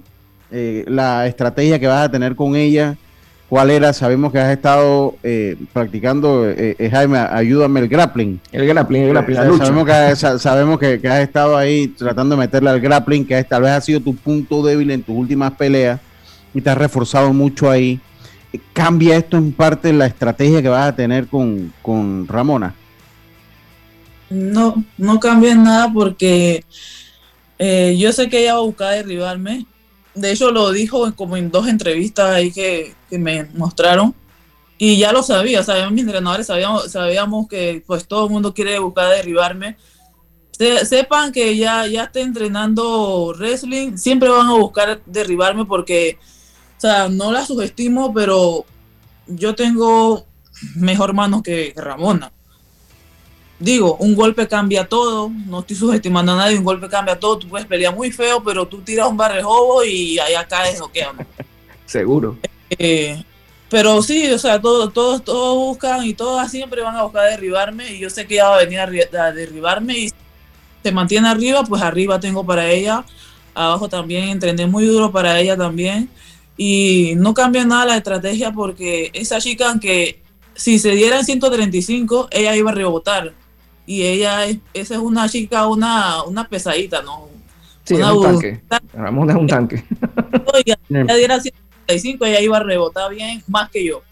eh, 0.52 0.86
la 0.88 1.28
estrategia 1.28 1.80
que 1.80 1.88
vas 1.88 2.06
a 2.06 2.12
tener 2.12 2.36
con 2.36 2.56
ella. 2.56 2.98
¿Cuál 3.50 3.72
era? 3.72 3.94
Sabemos 3.94 4.34
que 4.34 4.40
has 4.40 4.52
estado 4.52 5.16
practicando, 5.72 6.54
Jaime, 6.92 7.18
ayúdame, 7.18 7.80
el 7.80 7.88
grappling. 7.88 8.42
El 8.52 8.68
grappling, 8.68 9.04
el 9.04 9.10
grappling. 9.10 9.38
sabemos, 9.38 9.86
que, 9.86 10.16
sabemos 10.38 10.80
que, 10.80 11.08
has 11.08 11.20
estado 11.22 11.56
ahí 11.56 11.88
tratando 11.88 12.36
de 12.36 12.42
meterle 12.42 12.72
al 12.72 12.82
grappling, 12.82 13.26
que 13.26 13.42
tal 13.46 13.62
vez 13.62 13.72
ha 13.72 13.80
sido 13.80 14.02
tu 14.02 14.14
punto 14.18 14.66
débil 14.66 14.92
en 14.92 15.02
tus 15.02 15.16
últimas 15.16 15.54
peleas 15.54 16.02
y 16.54 16.60
te 16.60 16.70
has 16.70 16.78
reforzado 16.78 17.32
mucho 17.32 17.72
ahí. 17.72 18.02
¿Cambia 18.74 19.16
esto 19.16 19.38
en 19.38 19.54
parte 19.54 19.94
la 19.94 20.08
estrategia 20.08 20.62
que 20.62 20.68
vas 20.68 20.90
a 20.90 20.96
tener 20.96 21.28
con, 21.28 21.72
con 21.82 22.28
Ramona? 22.28 22.76
No, 24.30 24.84
no 24.98 25.20
cambia 25.20 25.56
nada 25.56 25.92
porque 25.92 26.66
eh, 27.60 27.96
yo 27.98 28.12
sé 28.12 28.30
que 28.30 28.42
ella 28.42 28.56
va 28.56 28.60
a 28.60 28.64
buscar 28.64 28.96
derribarme. 28.96 29.66
De 30.16 30.32
hecho, 30.32 30.52
lo 30.52 30.72
dijo 30.72 31.14
como 31.16 31.38
en 31.38 31.52
dos 31.52 31.68
entrevistas 31.68 32.32
ahí 32.32 32.52
que, 32.52 32.96
me 33.12 33.46
mostraron. 33.56 34.14
Y 34.78 34.98
ya 34.98 35.12
lo 35.12 35.24
sabía, 35.24 35.64
sabíamos 35.64 35.94
mis 35.94 36.04
entrenadores, 36.04 36.48
sabíamos, 36.48 37.48
que 37.48 37.84
pues 37.88 38.08
todo 38.08 38.26
el 38.26 38.32
mundo 38.32 38.54
quiere 38.54 38.78
buscar 38.80 39.10
derribarme. 39.10 39.78
sepan 40.84 41.32
que 41.32 41.58
ya, 41.58 41.88
ya 41.88 42.06
esté 42.06 42.22
entrenando 42.22 43.34
wrestling, 43.38 43.98
siempre 43.98 44.30
van 44.30 44.48
a 44.48 44.54
buscar 44.54 45.02
derribarme 45.06 45.66
porque, 45.66 46.20
o 46.78 46.82
sea, 46.82 47.10
no 47.10 47.32
la 47.32 47.46
subestimo, 47.46 48.14
pero 48.14 48.66
yo 49.28 49.56
tengo 49.56 50.26
mejor 50.76 51.14
mano 51.14 51.42
que 51.42 51.74
Ramona 51.76 52.32
digo, 53.60 53.96
un 53.98 54.16
golpe 54.16 54.48
cambia 54.48 54.88
todo, 54.88 55.32
no 55.48 55.60
estoy 55.62 55.76
subestimando 55.76 56.34
a 56.34 56.38
nadie, 56.38 56.58
un 56.58 56.64
golpe 56.64 56.88
cambia 56.88 57.20
todo, 57.20 57.40
tú 57.40 57.48
puedes 57.48 57.68
pelear 57.68 57.96
muy 57.96 58.12
feo, 58.12 58.44
pero 58.44 58.68
tú 58.68 58.82
tiras 58.82 59.08
un 59.08 59.18
barrejobo 59.18 59.84
y 59.84 60.20
allá 60.20 60.48
caes 60.48 60.80
o 60.82 60.92
qué 60.92 61.06
Seguro. 61.86 62.38
Eh, 62.70 63.24
pero 63.70 64.02
sí, 64.02 64.30
o 64.32 64.38
sea, 64.38 64.62
todos, 64.62 64.94
todos, 64.94 65.24
todos 65.24 65.56
buscan 65.56 66.06
y 66.06 66.14
todas 66.14 66.52
siempre 66.52 66.82
van 66.82 66.96
a 66.96 67.04
buscar 67.04 67.30
derribarme 67.30 67.94
y 67.94 68.00
yo 68.00 68.10
sé 68.10 68.28
que 68.28 68.36
ella 68.36 68.50
va 68.50 68.56
a 68.56 68.66
venir 68.66 68.80
a, 68.80 69.32
derribarme 69.32 69.98
y 69.98 70.10
se 70.84 70.92
mantiene 70.92 71.28
arriba, 71.28 71.64
pues 71.64 71.82
arriba 71.82 72.20
tengo 72.20 72.46
para 72.46 72.70
ella, 72.70 73.04
abajo 73.54 73.90
también 73.90 74.30
entrené 74.30 74.68
muy 74.68 74.86
duro 74.86 75.12
para 75.12 75.40
ella 75.40 75.58
también. 75.58 76.10
Y 76.60 77.14
no 77.18 77.36
cambia 77.36 77.66
nada 77.66 77.86
la 77.86 77.98
estrategia 77.98 78.52
porque 78.52 79.12
esa 79.14 79.40
chica, 79.40 79.70
aunque 79.70 80.22
si 80.56 80.80
se 80.80 80.92
diera 80.92 81.20
en 81.20 81.26
135, 81.26 82.30
ella 82.32 82.56
iba 82.56 82.72
a 82.72 82.74
rebotar 82.74 83.34
y 83.88 84.04
ella, 84.04 84.46
esa 84.74 84.96
es 84.96 85.00
una 85.00 85.30
chica, 85.30 85.66
una, 85.66 86.22
una 86.24 86.48
pesadita, 86.48 87.02
¿no? 87.02 87.30
Sí, 87.86 87.96
es 87.96 88.04
un 88.04 88.22
tanque. 88.22 88.62
Ramón 88.94 89.30
es 89.30 89.36
un 89.38 89.48
tanque. 89.48 89.84
ella 90.54 91.16
diera 91.16 91.40
135, 91.40 92.26
ella 92.26 92.42
iba 92.42 92.58
a 92.58 92.64
rebotar 92.64 93.10
bien, 93.16 93.42
más 93.48 93.70
que 93.70 93.86
yo. 93.86 94.04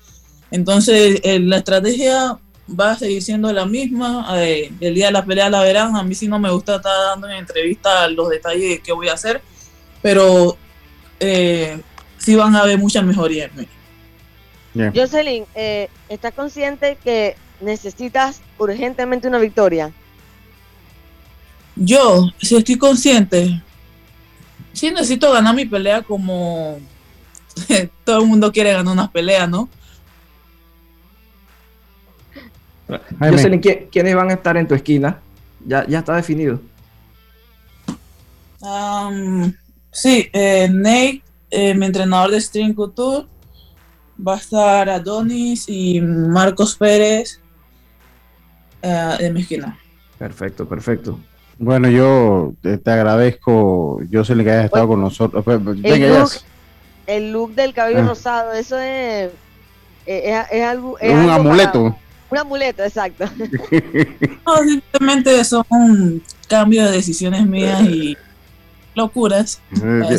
Entonces, 0.49 1.19
eh, 1.23 1.41
la 1.41 1.57
estrategia 1.57 2.39
va 2.67 2.91
a 2.91 2.97
seguir 2.97 3.21
siendo 3.21 3.51
la 3.51 3.65
misma. 3.65 4.25
Eh, 4.38 4.71
el 4.79 4.95
día 4.95 5.07
de 5.07 5.11
la 5.11 5.25
pelea 5.25 5.49
la 5.49 5.61
verán. 5.61 5.97
A 5.97 6.03
mí 6.03 6.15
sí 6.15 6.29
no 6.29 6.39
me 6.39 6.49
gusta 6.49 6.77
estar 6.77 6.93
dando 7.09 7.27
en 7.27 7.35
entrevista 7.35 8.07
los 8.07 8.29
detalles 8.29 8.69
de 8.69 8.79
qué 8.79 8.93
voy 8.93 9.09
a 9.09 9.13
hacer, 9.13 9.41
pero 10.01 10.55
eh, 11.19 11.81
sí 12.17 12.33
van 12.33 12.55
a 12.55 12.61
haber 12.61 12.79
muchas 12.79 13.03
mejorías 13.03 13.51
en 13.51 13.59
mí. 13.59 13.67
Jocelyn, 14.95 15.43
¿estás 16.07 16.33
consciente 16.33 16.97
que 17.03 17.35
necesitas 17.62 18.41
urgentemente 18.58 19.28
una 19.28 19.39
victoria? 19.39 19.91
Yo, 21.76 22.30
si 22.41 22.56
estoy 22.56 22.78
consciente, 22.78 23.62
sí 24.74 24.91
necesito 24.91 25.32
ganar 25.32 25.56
mi 25.56 25.65
pelea 25.65 26.02
como 26.02 26.80
todo 28.04 28.22
el 28.22 28.28
mundo 28.28 28.52
quiere 28.52 28.74
ganar 28.74 28.94
una 28.94 29.12
pelea, 29.12 29.48
¿no? 29.48 29.70
Yo 32.88 33.38
sé 33.38 33.88
¿quiénes 33.91 34.15
van 34.15 34.30
a 34.30 34.34
estar 34.34 34.56
en 34.58 34.68
tu 34.68 34.76
esquina? 34.76 35.20
Ya, 35.65 35.88
ya 35.88 36.00
está 36.00 36.15
definido. 36.15 36.62
sí, 39.91 40.30
eh, 40.32 40.70
Nate, 40.72 41.24
eh, 41.50 41.74
mi 41.74 41.88
entrenador 41.88 42.32
de 42.32 42.41
String 42.41 42.74
Couture, 42.74 43.26
va 44.15 44.36
a 44.36 44.38
estar 44.38 44.89
Adonis 44.89 45.65
y 45.68 46.00
Marcos 46.00 46.76
Pérez 46.76 47.41
eh, 48.86 49.17
de 49.19 49.32
mi 49.32 49.45
Perfecto, 50.17 50.67
perfecto. 50.67 51.19
Bueno, 51.58 51.89
yo 51.89 52.54
te, 52.62 52.80
agradezco, 52.91 54.02
yo 54.10 54.24
sé 54.24 54.36
que 54.36 54.52
hayas 54.52 54.65
estado 54.65 54.89
con 54.89 55.02
nosotros. 55.02 55.43
Pues, 55.43 55.60
el, 55.84 56.10
look, 56.10 56.32
el 57.08 57.32
look 57.32 57.56
del 57.56 57.74
cabello 57.74 58.00
ah. 58.00 58.08
rosado, 58.08 58.54
eso 58.54 58.78
es, 58.80 59.32
es, 60.06 60.63
algo. 60.63 61.00
Es 61.00 61.13
un 61.13 61.30
amuleto. 61.30 61.95
un 62.30 62.38
amuleto, 62.38 62.84
exacto. 62.84 63.26
no, 64.45 64.58
simplemente 64.67 65.43
son 65.43 66.21
cambios 66.48 66.89
de 66.89 66.98
decisiones 66.98 67.45
mías 67.45 67.82
y 67.84 68.17
locuras. 68.93 69.62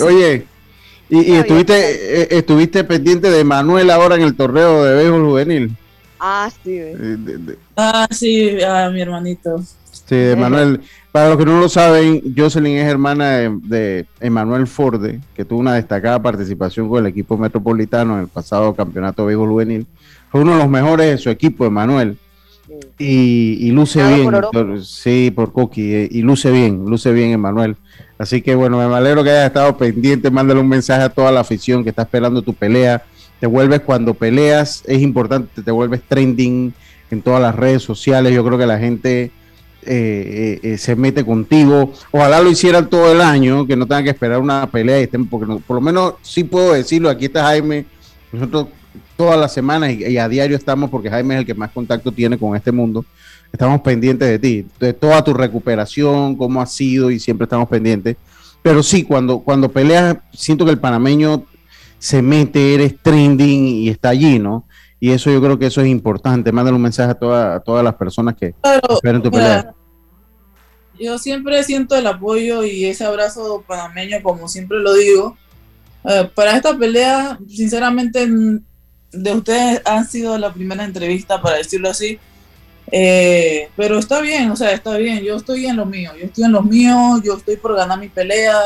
Oye, 0.03 0.47
y, 1.09 1.33
estuviste, 1.35 2.23
eh, 2.23 2.29
estuviste 2.31 2.83
pendiente 2.83 3.31
de 3.31 3.45
Manuel 3.45 3.91
ahora 3.91 4.17
en 4.17 4.23
el 4.23 4.35
torneo 4.35 4.85
de 4.85 4.95
béisbol 4.95 5.25
juvenil. 5.25 5.77
Ah, 6.29 6.51
sí. 6.65 6.81
ah, 7.77 8.09
sí, 8.11 8.61
a 8.61 8.91
mi 8.91 9.01
hermanito. 9.01 9.63
Sí, 9.93 10.17
de 10.17 10.35
Manuel. 10.35 10.81
Para 11.13 11.29
los 11.29 11.39
que 11.39 11.45
no 11.45 11.61
lo 11.61 11.69
saben, 11.69 12.35
Jocelyn 12.37 12.79
es 12.79 12.87
hermana 12.87 13.31
de, 13.37 13.59
de 13.63 14.07
Emanuel 14.19 14.67
Forde, 14.67 15.21
que 15.37 15.45
tuvo 15.45 15.61
una 15.61 15.75
destacada 15.75 16.21
participación 16.21 16.89
con 16.89 16.99
el 16.99 17.11
equipo 17.11 17.39
metropolitano 17.39 18.15
en 18.15 18.23
el 18.23 18.29
pasado 18.29 18.75
campeonato 18.75 19.23
de 19.23 19.29
béisbol 19.29 19.51
juvenil. 19.51 19.87
Fue 20.29 20.41
uno 20.41 20.55
de 20.55 20.59
los 20.59 20.69
mejores 20.69 21.11
de 21.13 21.19
su 21.19 21.31
equipo, 21.31 21.65
Emanuel. 21.65 22.19
Y, 22.99 23.71
luce 23.71 24.03
bien, 24.05 24.83
sí, 24.83 25.31
por 25.31 25.53
Coqui, 25.53 25.95
eh, 25.95 26.09
y 26.11 26.23
luce 26.23 26.51
bien, 26.51 26.85
luce 26.87 27.13
bien 27.13 27.31
Emanuel. 27.31 27.77
Así 28.19 28.43
que 28.43 28.57
bueno, 28.57 28.79
me 28.79 28.97
alegro 28.97 29.23
que 29.23 29.31
hayas 29.31 29.47
estado 29.47 29.77
pendiente, 29.77 30.29
mándale 30.29 30.59
un 30.59 30.69
mensaje 30.69 31.05
a 31.05 31.09
toda 31.09 31.31
la 31.31 31.41
afición 31.41 31.85
que 31.85 31.91
está 31.91 32.03
esperando 32.03 32.43
tu 32.43 32.53
pelea. 32.53 33.05
Te 33.41 33.47
vuelves 33.47 33.81
cuando 33.81 34.15
peleas, 34.15 34.83
es 34.87 35.03
importante, 35.03 35.63
te 35.63 35.71
vuelves 35.71 36.03
trending 36.09 36.73
en 37.11 37.23
todas 37.23 37.41
las 37.41 37.55
redes 37.55 37.83
sociales. 37.83 38.35
Yo 38.35 38.45
creo 38.45 38.59
que 38.59 38.67
la 38.67 38.79
gente 38.79 39.31
eh, 39.83 40.59
eh, 40.63 40.79
se 40.79 40.97
mete 40.97 41.25
contigo. 41.25 41.93
Ojalá 42.11 42.41
lo 42.41 42.51
hicieran 42.51 42.91
todo 42.91 43.13
el 43.13 43.21
año, 43.21 43.67
que 43.67 43.77
no 43.77 43.87
tengan 43.87 44.05
que 44.05 44.11
esperar 44.11 44.41
una 44.41 44.69
pelea 44.71 45.01
y 45.01 45.05
estén, 45.05 45.27
porque 45.27 45.47
por 45.67 45.77
lo 45.77 45.81
menos 45.81 46.15
sí 46.23 46.45
puedo 46.45 46.73
decirlo, 46.73 47.09
aquí 47.09 47.27
está 47.27 47.45
Jaime, 47.45 47.85
nosotros 48.33 48.69
todas 49.17 49.39
las 49.39 49.53
semanas 49.53 49.93
y, 49.93 50.19
a 50.19 50.29
diario 50.29 50.57
estamos, 50.57 50.91
porque 50.91 51.11
Jaime 51.11 51.35
es 51.35 51.41
el 51.41 51.47
que 51.47 51.55
más 51.55 51.71
contacto 51.71 52.11
tiene 52.11 52.37
con 52.37 52.57
este 52.57 52.73
mundo, 52.73 53.05
estamos 53.53 53.81
pendientes 53.81 54.29
de 54.29 54.39
ti, 54.39 54.67
de 54.81 54.93
toda 54.93 55.23
tu 55.23 55.33
recuperación, 55.33 56.37
cómo 56.37 56.61
ha 56.61 56.67
sido 56.67 57.11
y 57.11 57.21
siempre 57.21 57.45
estamos 57.45 57.69
pendientes. 57.69 58.17
Pero 58.63 58.83
sí, 58.83 59.05
cuando, 59.05 59.39
cuando 59.39 59.71
peleas, 59.71 60.17
siento 60.33 60.65
que 60.65 60.73
el 60.73 60.79
panameño 60.79 61.45
se 61.99 62.23
mete, 62.23 62.75
eres 62.75 62.97
trending 63.03 63.67
y 63.67 63.89
está 63.89 64.11
allí, 64.11 64.39
¿no? 64.39 64.67
Y 64.99 65.11
eso 65.11 65.31
yo 65.31 65.41
creo 65.43 65.59
que 65.59 65.67
eso 65.67 65.81
es 65.81 65.89
importante. 65.89 66.53
Mándale 66.53 66.77
un 66.77 66.83
mensaje 66.83 67.11
a, 67.11 67.61
todas 67.61 67.85
las 67.85 67.95
personas 67.95 68.35
que 68.35 68.55
esperen 68.91 69.23
tu 69.23 69.31
pelea. 69.31 69.75
Yo 70.99 71.19
siempre 71.19 71.63
siento 71.63 71.95
el 71.95 72.07
apoyo 72.07 72.65
y 72.65 72.87
ese 72.87 73.05
abrazo 73.05 73.63
panameño, 73.67 74.23
como 74.23 74.49
siempre 74.49 74.79
lo 74.79 74.95
digo. 74.95 75.37
Eh, 76.05 76.31
para 76.35 76.57
esta 76.57 76.77
pelea, 76.77 77.39
sinceramente, 77.47 78.27
de 79.13 79.33
ustedes 79.33 79.83
han 79.85 80.07
sido 80.07 80.39
la 80.39 80.53
primera 80.53 80.85
entrevista, 80.85 81.41
para 81.43 81.59
decirlo 81.59 81.91
así. 81.91 82.19
Eh, 82.91 83.69
pero 83.77 83.99
está 83.99 84.21
bien, 84.21 84.51
o 84.51 84.57
sea, 84.57 84.73
está 84.73 84.97
bien. 84.97 85.23
Yo 85.23 85.37
estoy 85.37 85.67
en 85.67 85.77
lo 85.77 85.85
mío, 85.85 86.13
yo 86.19 86.27
estoy 86.27 86.45
en 86.45 86.53
lo 86.53 86.63
mío, 86.63 87.21
yo 87.23 87.37
estoy 87.37 87.57
por 87.57 87.77
ganar 87.77 87.99
mi 87.99 88.09
pelea. 88.09 88.57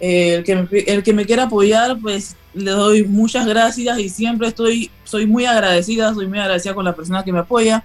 Eh, 0.00 0.34
el, 0.34 0.44
que 0.44 0.56
me, 0.56 0.68
el 0.78 1.02
que 1.02 1.12
me 1.12 1.24
quiera 1.24 1.44
apoyar, 1.44 1.98
pues 2.00 2.36
le 2.54 2.70
doy 2.70 3.04
muchas 3.04 3.46
gracias 3.46 3.98
y 3.98 4.08
siempre 4.08 4.48
estoy, 4.48 4.90
soy 5.04 5.26
muy 5.26 5.46
agradecida, 5.46 6.12
soy 6.14 6.26
muy 6.26 6.38
agradecida 6.38 6.74
con 6.74 6.84
la 6.84 6.94
persona 6.94 7.24
que 7.24 7.32
me 7.32 7.40
apoya. 7.40 7.84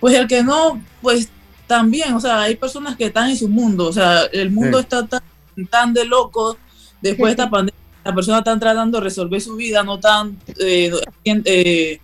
Pues 0.00 0.14
el 0.14 0.26
que 0.26 0.42
no, 0.42 0.82
pues 1.00 1.28
también, 1.66 2.12
o 2.14 2.20
sea, 2.20 2.42
hay 2.42 2.56
personas 2.56 2.96
que 2.96 3.06
están 3.06 3.30
en 3.30 3.36
su 3.36 3.48
mundo, 3.48 3.86
o 3.86 3.92
sea, 3.92 4.24
el 4.32 4.50
mundo 4.50 4.78
está 4.78 5.06
tan, 5.06 5.22
tan 5.70 5.94
de 5.94 6.04
loco 6.04 6.58
después 7.00 7.30
de 7.30 7.42
esta 7.42 7.50
pandemia 7.50 7.84
la 8.04 8.14
persona 8.14 8.38
está 8.38 8.58
tratando 8.58 8.98
de 8.98 9.04
resolver 9.04 9.40
su 9.40 9.56
vida, 9.56 9.82
no 9.82 9.98
tan, 9.98 10.36
eh, 10.60 10.92
eh, 11.24 12.00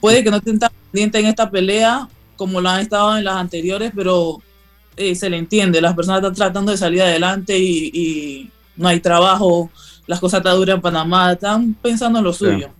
puede 0.00 0.22
que 0.22 0.30
no 0.30 0.36
estén 0.36 0.60
tan 0.60 0.70
pendientes 0.92 1.20
en 1.20 1.26
esta 1.26 1.50
pelea 1.50 2.08
como 2.36 2.60
lo 2.60 2.68
han 2.68 2.80
estado 2.80 3.18
en 3.18 3.24
las 3.24 3.36
anteriores, 3.36 3.92
pero 3.94 4.40
eh, 4.96 5.14
se 5.14 5.28
le 5.28 5.36
entiende, 5.36 5.80
las 5.80 5.94
personas 5.94 6.20
están 6.20 6.34
tratando 6.34 6.70
de 6.70 6.78
salir 6.78 7.02
adelante 7.02 7.58
y, 7.58 8.48
no 8.76 8.88
hay 8.88 9.00
trabajo, 9.00 9.70
las 10.06 10.20
cosas 10.20 10.38
están 10.38 10.56
duras 10.56 10.76
en 10.76 10.80
Panamá, 10.80 11.32
están 11.32 11.74
pensando 11.74 12.18
en 12.18 12.24
lo 12.24 12.32
suyo. 12.32 12.70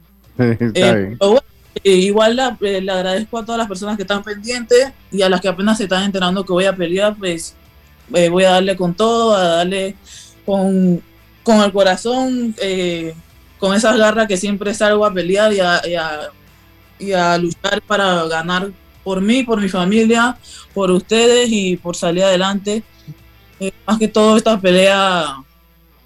igual 1.83 2.57
le 2.61 2.93
agradezco 2.93 3.39
a 3.39 3.45
todas 3.45 3.59
las 3.59 3.69
personas 3.69 3.97
que 3.97 4.03
están 4.03 4.23
pendientes 4.23 4.93
y 5.13 5.23
a 5.23 5.29
las 5.29 5.41
que 5.41 5.49
apenas 5.49 5.79
se 5.79 5.85
están 5.85 6.05
enterando 6.05 6.45
que 6.45 6.53
voy 6.53 6.65
a 6.65 6.75
pelear, 6.75 7.15
pues 7.17 7.55
voy 8.09 8.45
a 8.45 8.51
darle 8.51 8.77
con 8.77 8.95
todo, 8.95 9.35
a 9.35 9.57
darle 9.57 9.95
con 10.45 11.03
con 11.43 11.61
el 11.63 11.73
corazón, 11.73 12.55
eh, 12.63 13.15
con 13.59 13.75
esas 13.75 13.97
garras 13.97 14.29
que 14.29 14.37
siempre 14.37 14.75
salgo 14.75 15.05
a 15.05 15.13
pelear 15.13 15.53
y 15.53 15.61
a, 15.61 17.39
luchar 17.39 17.83
para 17.83 18.25
ganar 18.25 18.71
por 19.03 19.21
mí, 19.21 19.43
por 19.43 19.61
mi 19.61 19.69
familia, 19.69 20.37
por 20.75 20.91
ustedes 20.91 21.49
y 21.51 21.77
por 21.77 21.97
salir 21.97 22.25
adelante. 22.25 22.83
Eh, 23.59 23.73
más 23.87 23.99
que 23.99 24.09
todo 24.09 24.37
esta 24.37 24.59
pelea 24.61 25.37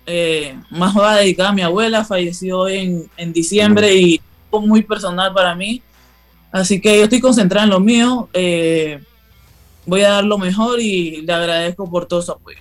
eh, 0.06 0.56
más 0.70 0.96
va 0.96 1.16
dedicada 1.16 1.50
a 1.50 1.52
mi 1.52 1.62
abuela, 1.62 2.04
falleció 2.04 2.68
en, 2.68 3.08
en 3.16 3.32
diciembre 3.32 3.94
y 3.94 4.20
fue 4.50 4.60
muy 4.60 4.82
personal 4.82 5.32
para 5.32 5.54
mí. 5.54 5.82
Así 6.52 6.80
que 6.80 6.98
yo 6.98 7.04
estoy 7.04 7.20
concentrada 7.20 7.64
en 7.64 7.70
lo 7.70 7.80
mío. 7.80 8.28
voy 9.86 10.00
a 10.02 10.10
dar 10.10 10.24
lo 10.24 10.38
mejor 10.38 10.80
y 10.80 11.22
le 11.22 11.32
agradezco 11.32 11.90
por 11.90 12.06
todo 12.06 12.22
su 12.22 12.32
apoyo. 12.32 12.58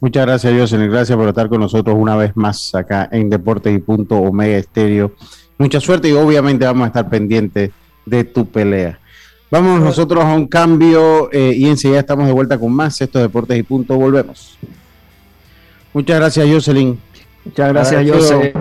Muchas 0.00 0.24
gracias, 0.24 0.54
Jocelyn. 0.58 0.90
Gracias 0.90 1.16
por 1.16 1.28
estar 1.28 1.48
con 1.50 1.60
nosotros 1.60 1.94
una 1.98 2.16
vez 2.16 2.34
más 2.34 2.74
acá 2.74 3.06
en 3.12 3.28
Deportes 3.28 3.76
y 3.76 3.78
Punto 3.80 4.16
Omega 4.16 4.56
Estéreo. 4.56 5.12
Mucha 5.58 5.78
suerte 5.78 6.08
y 6.08 6.12
obviamente 6.12 6.64
vamos 6.64 6.84
a 6.84 6.86
estar 6.86 7.10
pendientes 7.10 7.70
de 8.06 8.24
tu 8.24 8.46
pelea. 8.46 8.98
Vamos 9.50 9.78
nosotros 9.82 10.24
a 10.24 10.32
un 10.32 10.46
cambio 10.46 11.30
eh, 11.32 11.52
y 11.54 11.66
enseguida 11.66 12.00
estamos 12.00 12.26
de 12.26 12.32
vuelta 12.32 12.58
con 12.58 12.72
más. 12.72 12.98
Estos 12.98 13.20
Deportes 13.20 13.58
y 13.58 13.62
Punto. 13.62 13.94
Volvemos. 13.96 14.56
Muchas 15.92 16.16
gracias, 16.18 16.48
Jocelyn. 16.48 17.00
Muchas 17.44 17.68
gracias, 17.68 18.06
Jocelyn. 18.08 18.52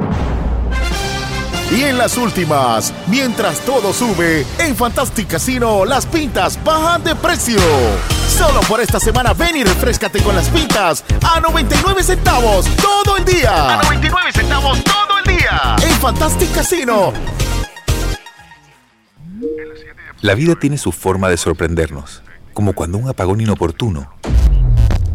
Y 1.71 1.83
en 1.83 1.99
las 1.99 2.17
últimas, 2.17 2.91
mientras 3.07 3.59
todo 3.59 3.93
sube, 3.93 4.43
en 4.57 4.75
Fantastic 4.75 5.27
Casino 5.27 5.85
las 5.85 6.07
pintas 6.07 6.57
bajan 6.63 7.03
de 7.03 7.15
precio. 7.15 7.59
Solo 8.27 8.61
por 8.61 8.81
esta 8.81 8.99
semana 8.99 9.33
ven 9.33 9.55
y 9.55 9.63
refrescate 9.63 10.23
con 10.23 10.35
las 10.35 10.49
pintas 10.49 11.03
a 11.21 11.39
99 11.39 12.01
centavos 12.01 12.65
todo 12.77 13.17
el 13.17 13.25
día. 13.25 13.79
A 13.79 13.83
99 13.83 14.31
centavos 14.33 14.83
todo 14.83 15.19
el 15.23 15.37
día. 15.37 15.75
En 15.83 15.93
Fantastic 15.99 16.51
Casino. 16.55 17.13
La 20.21 20.33
vida 20.33 20.55
tiene 20.55 20.79
su 20.79 20.91
forma 20.91 21.29
de 21.29 21.37
sorprendernos, 21.37 22.23
como 22.53 22.73
cuando 22.73 22.97
un 22.97 23.09
apagón 23.09 23.41
inoportuno 23.41 24.11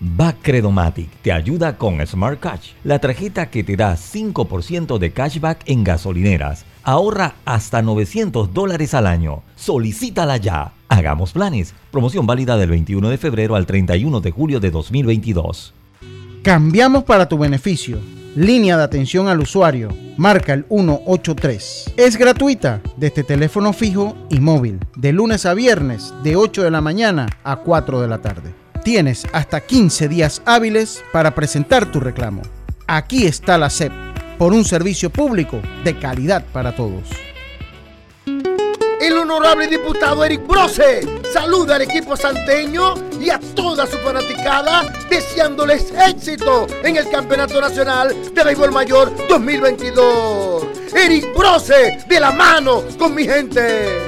Bacredomatic 0.00 1.10
te 1.22 1.32
ayuda 1.32 1.76
con 1.76 2.04
Smart 2.06 2.38
Cash, 2.38 2.70
la 2.84 3.00
tarjeta 3.00 3.50
que 3.50 3.64
te 3.64 3.76
da 3.76 3.96
5% 3.96 4.98
de 4.98 5.10
cashback 5.10 5.62
en 5.66 5.82
gasolineras. 5.82 6.64
Ahorra 6.84 7.34
hasta 7.44 7.82
900 7.82 8.54
dólares 8.54 8.94
al 8.94 9.06
año. 9.06 9.42
Solicítala 9.56 10.36
ya. 10.36 10.72
Hagamos 10.88 11.32
planes. 11.32 11.74
Promoción 11.90 12.26
válida 12.26 12.56
del 12.56 12.70
21 12.70 13.10
de 13.10 13.18
febrero 13.18 13.56
al 13.56 13.66
31 13.66 14.20
de 14.20 14.30
julio 14.30 14.60
de 14.60 14.70
2022. 14.70 15.74
Cambiamos 16.42 17.02
para 17.02 17.28
tu 17.28 17.36
beneficio. 17.36 17.98
Línea 18.36 18.76
de 18.76 18.84
atención 18.84 19.26
al 19.26 19.40
usuario. 19.40 19.88
Marca 20.16 20.54
el 20.54 20.64
183. 20.68 21.94
Es 21.96 22.16
gratuita 22.16 22.80
desde 22.96 23.24
teléfono 23.24 23.72
fijo 23.72 24.16
y 24.30 24.38
móvil. 24.38 24.78
De 24.96 25.12
lunes 25.12 25.44
a 25.44 25.54
viernes 25.54 26.14
de 26.22 26.36
8 26.36 26.62
de 26.62 26.70
la 26.70 26.80
mañana 26.80 27.26
a 27.42 27.56
4 27.56 28.00
de 28.00 28.08
la 28.08 28.18
tarde 28.22 28.67
Tienes 28.82 29.26
hasta 29.32 29.60
15 29.60 30.08
días 30.08 30.42
hábiles 30.44 31.04
para 31.12 31.34
presentar 31.34 31.90
tu 31.90 32.00
reclamo. 32.00 32.42
Aquí 32.86 33.26
está 33.26 33.58
la 33.58 33.70
SEP, 33.70 33.92
por 34.38 34.52
un 34.52 34.64
servicio 34.64 35.10
público 35.10 35.60
de 35.84 35.98
calidad 35.98 36.44
para 36.52 36.74
todos. 36.74 37.08
El 39.00 39.16
honorable 39.16 39.68
diputado 39.68 40.24
Eric 40.24 40.46
Brose 40.46 41.06
saluda 41.32 41.76
al 41.76 41.82
equipo 41.82 42.16
santeño 42.16 42.94
y 43.20 43.30
a 43.30 43.38
toda 43.54 43.86
su 43.86 43.96
fanaticada 43.98 44.92
deseándoles 45.08 45.92
éxito 45.92 46.66
en 46.82 46.96
el 46.96 47.08
Campeonato 47.08 47.60
Nacional 47.60 48.14
de 48.34 48.44
Béisbol 48.44 48.72
Mayor 48.72 49.12
2022. 49.28 50.66
Eric 50.94 51.32
Brose 51.36 51.98
de 52.08 52.20
la 52.20 52.32
mano 52.32 52.82
con 52.98 53.14
mi 53.14 53.24
gente. 53.24 54.07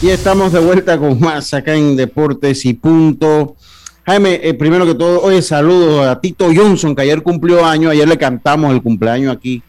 Y 0.00 0.10
estamos 0.10 0.52
de 0.52 0.60
vuelta 0.60 0.96
con 0.96 1.18
más 1.18 1.52
acá 1.54 1.74
en 1.74 1.96
Deportes 1.96 2.64
y 2.66 2.74
Punto. 2.74 3.56
Jaime, 4.06 4.38
eh, 4.42 4.54
primero 4.54 4.86
que 4.86 4.94
todo, 4.94 5.22
oye, 5.22 5.42
saludos 5.42 6.06
a 6.06 6.20
Tito 6.20 6.50
Johnson, 6.54 6.94
que 6.94 7.02
ayer 7.02 7.22
cumplió 7.22 7.64
año, 7.64 7.90
ayer 7.90 8.06
le 8.06 8.16
cantamos 8.16 8.72
el 8.72 8.80
cumpleaños 8.80 9.34
aquí 9.34 9.62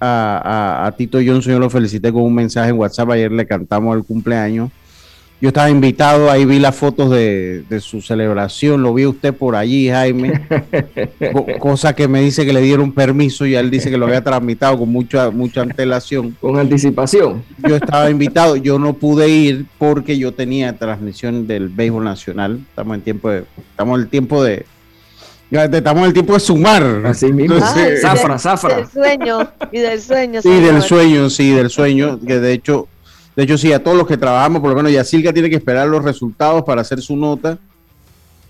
a, 0.00 0.92
Tito 0.96 1.18
Johnson, 1.18 1.52
yo 1.52 1.58
lo 1.58 1.68
felicité 1.68 2.12
con 2.12 2.22
un 2.22 2.34
mensaje 2.34 2.70
en 2.70 2.78
WhatsApp, 2.78 3.10
ayer 3.10 3.30
le 3.30 3.46
cantamos 3.46 3.96
el 3.96 4.04
cumpleaños. 4.04 4.70
Yo 5.42 5.48
estaba 5.48 5.68
invitado, 5.68 6.30
ahí 6.30 6.44
vi 6.44 6.60
las 6.60 6.76
fotos 6.76 7.10
de, 7.10 7.64
su 7.80 8.00
celebración, 8.00 8.80
lo 8.80 8.94
vi 8.94 9.06
usted 9.06 9.34
por 9.34 9.56
allí, 9.56 9.90
Jaime, 9.90 10.40
cosa 11.58 11.96
que 11.96 12.06
me 12.06 12.20
dice 12.20 12.46
que 12.46 12.52
le 12.52 12.60
dieron 12.60 12.92
permiso 12.92 13.44
y 13.44 13.56
él 13.56 13.68
dice 13.68 13.90
que 13.90 13.98
lo 13.98 14.06
había 14.06 14.22
tramitado 14.22 14.78
con 14.78 14.90
mucha, 14.90 15.32
mucha 15.32 15.62
antelación. 15.62 16.36
Con 16.40 16.60
anticipación. 16.60 17.42
Yo 17.68 17.74
estaba 17.74 18.08
invitado, 18.08 18.54
yo 18.54 18.78
no 18.78 18.92
pude 18.92 19.30
ir 19.30 19.66
porque 19.78 20.16
yo 20.16 20.30
tenía 20.30 20.78
transmisión 20.78 21.48
del 21.48 21.70
béisbol 21.70 22.04
nacional, 22.04 22.60
estamos 22.68 22.94
en 22.94 23.02
tiempo 23.02 23.28
de, 23.28 23.44
estamos 23.72 23.96
en 23.96 24.02
el 24.04 24.08
tiempo 24.08 24.44
de, 24.44 24.64
estamos 25.50 26.02
en 26.02 26.06
el 26.06 26.12
tiempo 26.12 26.34
de 26.34 26.40
sumar. 26.40 27.02
Así 27.04 27.32
mismo. 27.32 27.58
zafra, 28.00 28.38
zafra. 28.38 28.76
Del 28.76 28.86
sueño 28.86 29.50
y 29.72 29.80
del 29.80 30.00
sueño. 30.00 30.40
Sí, 30.40 30.60
del 30.60 30.82
sueño, 30.82 31.30
sí, 31.30 31.50
del 31.50 31.68
sueño, 31.68 32.20
que 32.24 32.38
de 32.38 32.52
hecho 32.52 32.86
de 33.34 33.42
hecho, 33.44 33.56
sí, 33.56 33.72
a 33.72 33.82
todos 33.82 33.96
los 33.96 34.06
que 34.06 34.16
trabajamos, 34.16 34.60
por 34.60 34.70
lo 34.70 34.76
menos 34.76 34.92
Yacilca 34.92 35.32
tiene 35.32 35.48
que 35.48 35.56
esperar 35.56 35.88
los 35.88 36.04
resultados 36.04 36.62
para 36.64 36.82
hacer 36.82 37.00
su 37.00 37.16
nota 37.16 37.58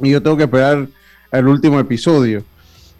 y 0.00 0.10
yo 0.10 0.22
tengo 0.22 0.36
que 0.36 0.44
esperar 0.44 0.88
el 1.30 1.48
último 1.48 1.78
episodio. 1.78 2.42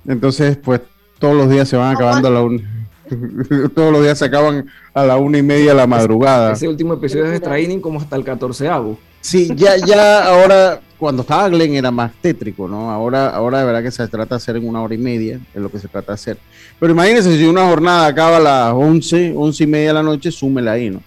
Entonces, 0.06 0.56
pues 0.56 0.80
todos 1.18 1.34
los 1.34 1.50
días 1.50 1.68
se 1.68 1.76
van 1.76 1.94
acabando 1.94 2.28
a 2.28 2.30
la 2.30 2.42
una. 2.42 2.62
todos 3.74 3.92
los 3.92 4.02
días 4.02 4.18
se 4.18 4.24
acaban 4.24 4.66
a 4.94 5.04
la 5.04 5.16
una 5.16 5.38
y 5.38 5.42
media 5.42 5.72
de 5.72 5.76
la 5.76 5.86
madrugada. 5.86 6.52
Ese 6.52 6.68
último 6.68 6.94
episodio 6.94 7.26
es 7.26 7.32
de 7.32 7.40
training 7.40 7.80
como 7.80 8.00
hasta 8.00 8.16
el 8.16 8.24
catorceavo. 8.24 8.98
Sí, 9.20 9.52
ya, 9.54 9.76
ya 9.76 10.24
ahora, 10.24 10.80
cuando 10.98 11.22
estaba 11.22 11.48
Glenn 11.48 11.74
era 11.74 11.90
más 11.90 12.12
tétrico, 12.20 12.66
¿no? 12.66 12.90
Ahora, 12.90 13.28
ahora 13.28 13.60
de 13.60 13.66
verdad 13.66 13.82
que 13.82 13.90
se 13.90 14.06
trata 14.08 14.34
de 14.34 14.36
hacer 14.36 14.56
en 14.56 14.66
una 14.66 14.82
hora 14.82 14.94
y 14.94 14.98
media, 14.98 15.40
es 15.54 15.60
lo 15.60 15.70
que 15.70 15.78
se 15.78 15.88
trata 15.88 16.12
de 16.12 16.14
hacer. 16.14 16.38
Pero 16.80 16.92
imagínense 16.92 17.36
si 17.36 17.44
una 17.44 17.66
jornada 17.68 18.06
acaba 18.06 18.38
a 18.38 18.40
las 18.40 18.72
once, 18.72 19.32
once 19.36 19.62
y 19.62 19.66
media 19.66 19.88
de 19.88 19.94
la 19.94 20.02
noche, 20.02 20.30
súmela 20.32 20.72
ahí, 20.72 20.90
¿no? 20.90 21.00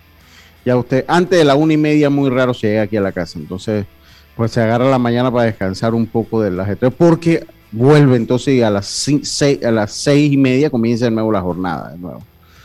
Ya 0.66 0.76
usted, 0.76 1.06
antes 1.08 1.38
de 1.38 1.46
la 1.46 1.56
una 1.56 1.74
y 1.74 1.78
media, 1.78 2.10
muy 2.10 2.30
raro 2.30 2.54
se 2.54 2.68
llega 2.68 2.82
aquí 2.84 2.98
a 2.98 3.02
la 3.02 3.12
casa. 3.12 3.38
Entonces, 3.38 3.86
pues 4.36 4.52
se 4.52 4.62
agarra 4.62 4.90
la 4.90 4.98
mañana 4.98 5.32
para 5.32 5.46
descansar 5.46 5.94
un 5.94 6.08
poco 6.08 6.42
del 6.42 6.60
ajetreo, 6.60 6.92
porque 6.92 7.46
vuelve 7.72 8.18
entonces 8.18 8.64
a 8.64 8.70
las 8.70 8.88
seis, 8.88 9.64
a 9.64 9.72
las 9.72 9.92
seis 9.94 10.32
y 10.34 10.38
media 10.38 10.70
comienza 10.70 11.06
de 11.06 11.12
nuevo 11.12 11.32
la 11.32 11.42
jornada 11.42 11.92
de 11.92 11.98
nuevo. 11.98 12.22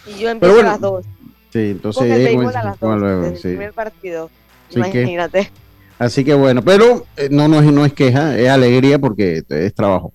Y 0.06 0.20
yo 0.20 0.30
empiezo 0.30 0.60
a 0.60 0.64
las 0.64 0.80
dos. 0.80 1.04
Sí, 1.52 1.70
entonces 1.70 2.02
el 2.04 2.46
a 2.46 2.64
las 2.64 2.80
dos, 2.80 2.98
luego, 2.98 3.26
el 3.26 3.38
primer 3.38 3.72
partido. 3.72 4.30
Imagínate. 4.74 5.50
así 5.98 6.24
que 6.24 6.34
bueno, 6.34 6.62
pero 6.62 7.06
eh, 7.16 7.28
no, 7.30 7.48
no, 7.48 7.60
es, 7.60 7.72
no 7.72 7.84
es 7.84 7.92
queja, 7.92 8.38
es 8.38 8.48
alegría 8.48 8.98
porque 8.98 9.42
es 9.48 9.74
trabajo. 9.74 10.12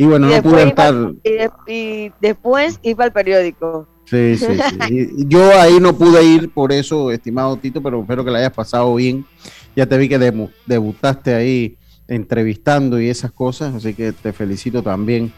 Y 0.00 0.06
bueno, 0.06 0.28
no 0.28 0.42
pude 0.44 0.62
estar. 0.62 0.94
Y, 1.24 1.72
y 1.72 2.12
después 2.20 2.78
iba 2.84 3.04
al 3.04 3.12
periódico. 3.12 3.88
Sí, 4.04 4.36
sí, 4.36 4.46
sí. 4.86 5.08
Yo 5.26 5.58
ahí 5.58 5.80
no 5.80 5.92
pude 5.96 6.22
ir 6.22 6.50
por 6.50 6.70
eso, 6.70 7.10
estimado 7.10 7.56
Tito, 7.56 7.82
pero 7.82 8.00
espero 8.02 8.24
que 8.24 8.30
la 8.30 8.38
hayas 8.38 8.52
pasado 8.52 8.94
bien. 8.94 9.26
Ya 9.74 9.86
te 9.86 9.98
vi 9.98 10.08
que 10.08 10.18
debutaste 10.66 11.34
ahí 11.34 11.76
entrevistando 12.06 13.00
y 13.00 13.08
esas 13.08 13.32
cosas, 13.32 13.74
así 13.74 13.92
que 13.92 14.12
te 14.12 14.32
felicito 14.32 14.84
también. 14.84 15.32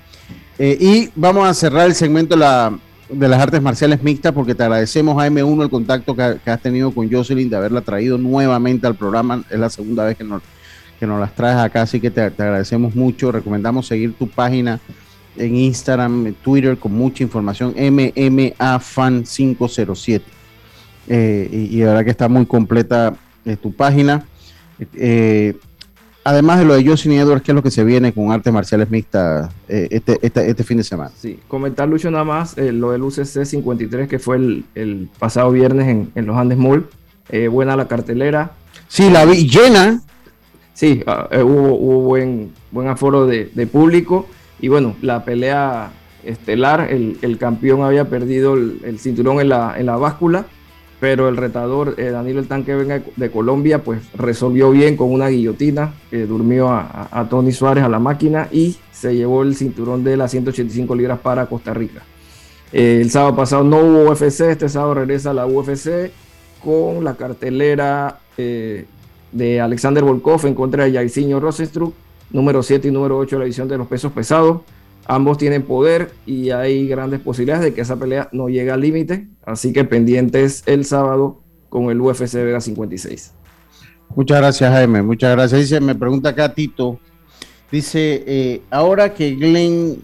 Eh, 0.59 0.77
y 0.79 1.11
vamos 1.17 1.49
a 1.49 1.55
cerrar 1.55 1.87
el 1.87 1.95
segmento 1.95 2.35
de, 2.35 2.41
la, 2.41 2.79
de, 3.09 3.29
las 3.29 3.41
artes 3.41 3.63
marciales 3.63 4.03
mixtas 4.03 4.33
porque 4.33 4.55
te 4.55 4.63
agradecemos 4.63 5.21
a 5.21 5.27
M1 5.27 5.63
el 5.63 5.71
contacto 5.71 6.15
que, 6.15 6.39
has 6.45 6.61
tenido 6.61 6.91
con 6.91 7.11
Jocelyn 7.11 7.49
de 7.49 7.57
haberla 7.57 7.81
traído 7.81 8.19
nuevamente 8.19 8.87
al 8.87 8.95
programa. 8.95 9.43
Es 9.49 9.59
la 9.59 9.71
segunda 9.71 10.05
vez 10.05 10.19
que 10.19 10.25
nos, 10.25 10.43
que 11.01 11.07
nos 11.07 11.19
las 11.19 11.35
traes 11.35 11.57
acá, 11.57 11.83
así 11.83 11.99
que 11.99 12.11
te, 12.11 12.31
te 12.31 12.43
agradecemos 12.43 12.95
mucho. 12.95 13.33
Recomendamos 13.33 13.89
seguir 13.89 14.13
tu 14.13 14.29
página 14.29 14.79
en 15.37 15.57
Instagram, 15.57 16.29
en 16.29 16.35
Twitter, 16.35 16.79
con 16.79 16.93
mucha 16.93 17.23
información, 17.23 17.75
MMAFan507. 17.75 20.23
Eh, 21.09 21.49
y, 21.51 21.79
de 21.79 21.87
verdad 21.87 22.05
que 22.05 22.11
está 22.11 22.29
muy 22.29 22.45
completa 22.47 23.15
eh, 23.45 23.57
tu 23.57 23.73
página. 23.73 24.25
Eh, 24.95 25.57
además 26.23 26.61
de 26.61 26.67
lo 26.67 26.75
de 26.75 26.87
Josie 26.87 27.19
Edwards, 27.19 27.43
¿qué 27.43 27.53
es 27.53 27.55
lo 27.55 27.63
que 27.63 27.71
se 27.71 27.83
viene 27.83 28.13
con 28.13 28.31
artes 28.31 28.53
marciales 28.53 28.91
mixtas 28.91 29.51
este, 29.67 30.19
este, 30.23 30.51
este, 30.51 30.65
fin 30.65 30.77
de 30.77 30.85
semana? 30.85 31.11
Sí, 31.17 31.41
comentar, 31.49 31.89
Lucho, 31.89 32.11
nada 32.11 32.25
más 32.25 32.55
lo 32.57 32.91
del 32.93 33.03
UCC 33.03 33.45
53, 33.45 34.09
que 34.09 34.19
fue 34.19 34.37
el, 34.37 35.09
pasado 35.19 35.51
viernes 35.51 36.09
en, 36.15 36.27
los 36.27 36.37
Andes 36.37 36.59
Mall. 36.59 36.87
buena 37.51 37.75
la 37.77 37.89
cartelera. 37.89 38.53
Sí, 38.89 39.09
la 39.11 39.25
vi 39.25 39.49
llena. 39.49 40.03
Sí, 40.81 41.03
ah, 41.07 41.29
hubo, 41.45 41.75
hubo, 41.75 42.01
buen, 42.01 42.53
buen 42.71 42.89
aforo 42.89 43.27
de, 43.27 43.69
público. 43.71 44.25
Y 44.63 44.69
bueno, 44.69 44.97
la 45.03 45.27
pelea 45.27 45.93
estelar, 46.25 46.89
el, 46.91 47.37
campeón 47.37 47.83
había 47.83 48.09
perdido 48.09 48.55
el, 48.55 48.99
cinturón 48.99 49.43
en 49.43 49.51
la, 49.51 49.75
en 49.77 49.85
la, 49.85 49.97
báscula, 49.97 50.47
pero 50.99 51.29
el 51.29 51.37
retador 51.37 51.97
eh, 51.99 52.05
Danilo 52.05 52.41
El 52.41 52.49
Tanque 52.49 52.75
Venga 52.75 53.03
de 53.15 53.31
Colombia 53.31 53.85
pues 53.85 54.01
resolvió 54.15 54.71
bien 54.71 54.97
con 54.97 55.13
una 55.13 55.29
guillotina, 55.29 55.93
que 56.09 56.25
durmió 56.25 56.71
a, 56.71 57.27
Tony 57.29 57.53
Suárez 57.53 57.85
a 57.85 57.91
la 57.91 57.99
máquina 57.99 58.49
y 58.51 58.79
se 58.91 59.15
llevó 59.15 59.43
el 59.43 59.57
cinturón 59.57 60.03
de 60.03 60.17
las 60.17 60.31
185 60.31 60.95
libras 60.95 61.19
para 61.19 61.45
Costa 61.45 61.75
Rica. 61.75 62.01
Eh, 62.73 63.01
el 63.03 63.11
sábado 63.11 63.37
pasado 63.37 63.65
no 63.65 63.81
hubo 63.81 64.11
UFC, 64.11 64.41
este 64.49 64.71
sábado 64.71 64.95
regresa 64.95 65.35
la 65.35 65.45
UFC 65.45 66.11
con 66.65 67.05
la 67.05 67.17
cartelera 67.17 68.21
eh, 68.39 68.87
de 69.33 69.61
Alexander 69.61 70.03
Volkov 70.03 70.47
en 70.47 70.55
contra 70.55 70.85
de 70.85 70.93
Jairzinho 70.93 71.41
Rosenstruck 71.41 71.95
número 72.33 72.63
7 72.63 72.89
y 72.89 72.91
número 72.91 73.19
8 73.19 73.37
de 73.37 73.39
la 73.39 73.45
división 73.45 73.69
de 73.69 73.79
los 73.79 73.87
pesos 73.87 74.13
pesados. 74.13 74.63
Ambos 75.07 75.39
tienen 75.39 75.63
poder 75.63 76.13
y 76.27 76.51
hay 76.51 76.87
grandes 76.87 77.21
posibilidades 77.21 77.65
de 77.65 77.75
que 77.75 77.81
esa 77.81 77.97
pelea 77.97 78.29
no 78.33 78.49
llegue 78.49 78.71
al 78.71 78.81
límite. 78.81 79.29
Así 79.45 79.73
que 79.73 79.85
pendientes 79.85 80.63
el 80.67 80.85
sábado 80.85 81.41
con 81.69 81.91
el 81.91 82.01
UFC 82.01 82.35
Vega 82.35 82.61
56. 82.61 83.33
Muchas 84.15 84.39
gracias, 84.39 84.73
Jaime. 84.73 85.03
Muchas 85.03 85.33
gracias. 85.33 85.61
Dice, 85.61 85.81
me 85.81 85.95
pregunta 85.95 86.31
acá 86.31 86.55
Tito. 86.55 87.01
Dice, 87.71 88.25
eh, 88.27 88.63
ahora 88.71 89.15
que 89.15 89.37
Glenn 89.37 90.03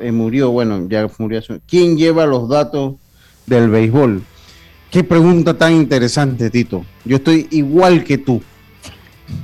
eh, 0.00 0.10
murió, 0.10 0.50
bueno, 0.50 0.88
ya 0.88 1.08
murió, 1.18 1.40
¿quién 1.66 1.96
lleva 1.96 2.26
los 2.26 2.48
datos 2.48 2.94
del 3.46 3.70
béisbol? 3.70 4.22
Qué 4.90 5.04
pregunta 5.04 5.56
tan 5.56 5.74
interesante, 5.74 6.50
Tito. 6.50 6.84
Yo 7.04 7.16
estoy 7.16 7.46
igual 7.50 8.02
que 8.04 8.18
tú. 8.18 8.42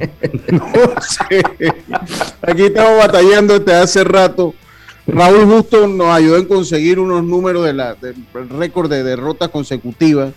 Aquí 2.43 2.62
estamos 2.62 2.99
batallando 2.99 3.59
desde 3.59 3.74
hace 3.74 4.05
rato. 4.05 4.55
Raúl 5.07 5.47
Justo 5.47 5.87
nos 5.87 6.09
ayudó 6.09 6.37
en 6.37 6.47
conseguir 6.47 6.99
unos 6.99 7.24
números 7.24 7.64
de 7.64 7.72
del 7.72 8.49
récord 8.51 8.91
de 8.91 9.03
derrotas 9.03 9.49
consecutivas. 9.49 10.33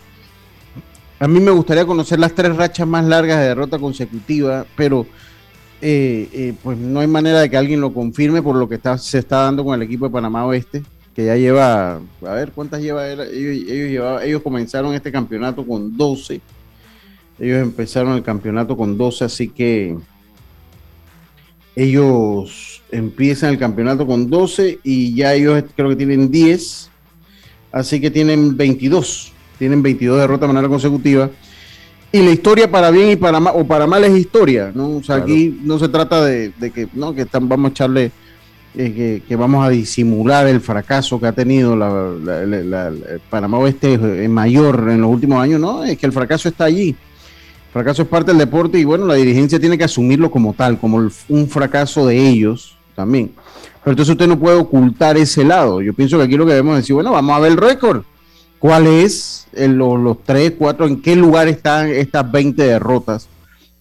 A 1.19 1.27
mí 1.27 1.39
me 1.39 1.51
gustaría 1.51 1.85
conocer 1.85 2.19
las 2.19 2.33
tres 2.33 2.55
rachas 2.55 2.87
más 2.87 3.05
largas 3.05 3.39
de 3.39 3.47
derrota 3.47 3.79
consecutiva, 3.79 4.65
pero 4.75 5.05
eh, 5.81 6.29
eh, 6.33 6.53
pues 6.63 6.77
no 6.77 7.01
hay 7.01 7.07
manera 7.07 7.41
de 7.41 7.49
que 7.49 7.57
alguien 7.57 7.81
lo 7.81 7.93
confirme 7.93 8.41
por 8.41 8.55
lo 8.55 8.67
que 8.67 8.79
se 8.97 9.19
está 9.19 9.43
dando 9.43 9.63
con 9.63 9.75
el 9.75 9.83
equipo 9.83 10.05
de 10.05 10.11
Panamá 10.11 10.45
Oeste, 10.45 10.83
que 11.15 11.25
ya 11.25 11.35
lleva, 11.35 11.99
a 12.25 12.33
ver 12.33 12.51
cuántas 12.51 12.81
lleva 12.81 13.07
ellos 13.09 14.41
comenzaron 14.41 14.93
este 14.93 15.11
campeonato 15.11 15.65
con 15.65 15.95
12 15.95 16.41
ellos 17.39 17.61
empezaron 17.61 18.13
el 18.13 18.23
campeonato 18.23 18.77
con 18.77 18.97
12, 18.97 19.25
así 19.25 19.49
que 19.49 19.97
ellos 21.75 22.83
empiezan 22.91 23.51
el 23.51 23.57
campeonato 23.57 24.05
con 24.05 24.29
12 24.29 24.79
y 24.83 25.15
ya 25.15 25.33
ellos 25.33 25.63
creo 25.75 25.89
que 25.89 25.95
tienen 25.95 26.29
10, 26.29 26.89
así 27.71 27.99
que 27.99 28.11
tienen 28.11 28.55
22, 28.55 29.31
tienen 29.57 29.81
22 29.81 30.19
derrotas 30.19 30.47
de 30.47 30.53
manera 30.53 30.69
consecutiva. 30.69 31.29
Y 32.11 32.21
la 32.21 32.29
historia 32.29 32.69
para 32.69 32.91
bien 32.91 33.09
y 33.09 33.15
para 33.15 33.39
mal, 33.39 33.53
o 33.57 33.65
para 33.65 33.87
mal 33.87 34.03
es 34.03 34.15
historia, 34.15 34.71
¿no? 34.75 34.97
O 34.97 35.03
sea, 35.03 35.15
aquí 35.15 35.59
no 35.63 35.79
se 35.79 35.89
trata 35.89 36.23
de, 36.23 36.53
que, 36.71 36.87
no, 36.93 37.15
que 37.15 37.23
están, 37.23 37.49
vamos 37.49 37.69
a 37.69 37.71
echarle, 37.71 38.11
eh, 38.77 39.23
que, 39.27 39.35
vamos 39.35 39.65
a 39.65 39.69
disimular 39.69 40.45
el 40.45 40.61
fracaso 40.61 41.19
que 41.19 41.25
ha 41.25 41.31
tenido 41.31 41.75
la, 41.75 41.89
la, 42.63 42.91
Panamá 43.31 43.57
Oeste 43.57 43.97
mayor 44.29 44.89
en 44.91 45.01
los 45.01 45.09
últimos 45.09 45.41
años, 45.41 45.59
no, 45.59 45.83
es 45.83 45.97
que 45.97 46.05
el 46.05 46.11
fracaso 46.11 46.49
está 46.49 46.65
allí 46.65 46.95
fracaso 47.73 48.03
es 48.03 48.07
parte 48.07 48.31
del 48.31 48.37
deporte 48.37 48.77
y 48.77 48.85
bueno, 48.85 49.07
la 49.07 49.15
dirigencia 49.15 49.59
tiene 49.59 49.79
que 49.79 49.83
asumirlo 49.83 50.29
como 50.29 50.53
tal, 50.53 50.77
como 50.77 51.09
un 51.27 51.47
fracaso 51.49 52.05
de 52.05 52.29
ellos 52.29 52.77
también. 52.95 53.31
Pero 53.83 53.93
entonces 53.93 54.11
usted 54.11 54.27
no 54.27 54.37
puede 54.37 54.57
ocultar 54.57 55.17
ese 55.17 55.43
lado. 55.43 55.81
Yo 55.81 55.93
pienso 55.93 56.17
que 56.17 56.23
aquí 56.23 56.37
lo 56.37 56.45
que 56.45 56.51
debemos 56.51 56.77
decir, 56.77 56.93
bueno, 56.93 57.11
vamos 57.11 57.35
a 57.35 57.39
ver 57.39 57.51
el 57.51 57.57
récord. 57.57 58.03
¿Cuál 58.59 58.85
es 58.85 59.47
los, 59.53 59.99
los 59.99 60.23
tres, 60.23 60.53
cuatro, 60.57 60.85
en 60.85 61.01
qué 61.01 61.15
lugar 61.15 61.47
están 61.47 61.89
estas 61.89 62.31
20 62.31 62.63
derrotas 62.63 63.27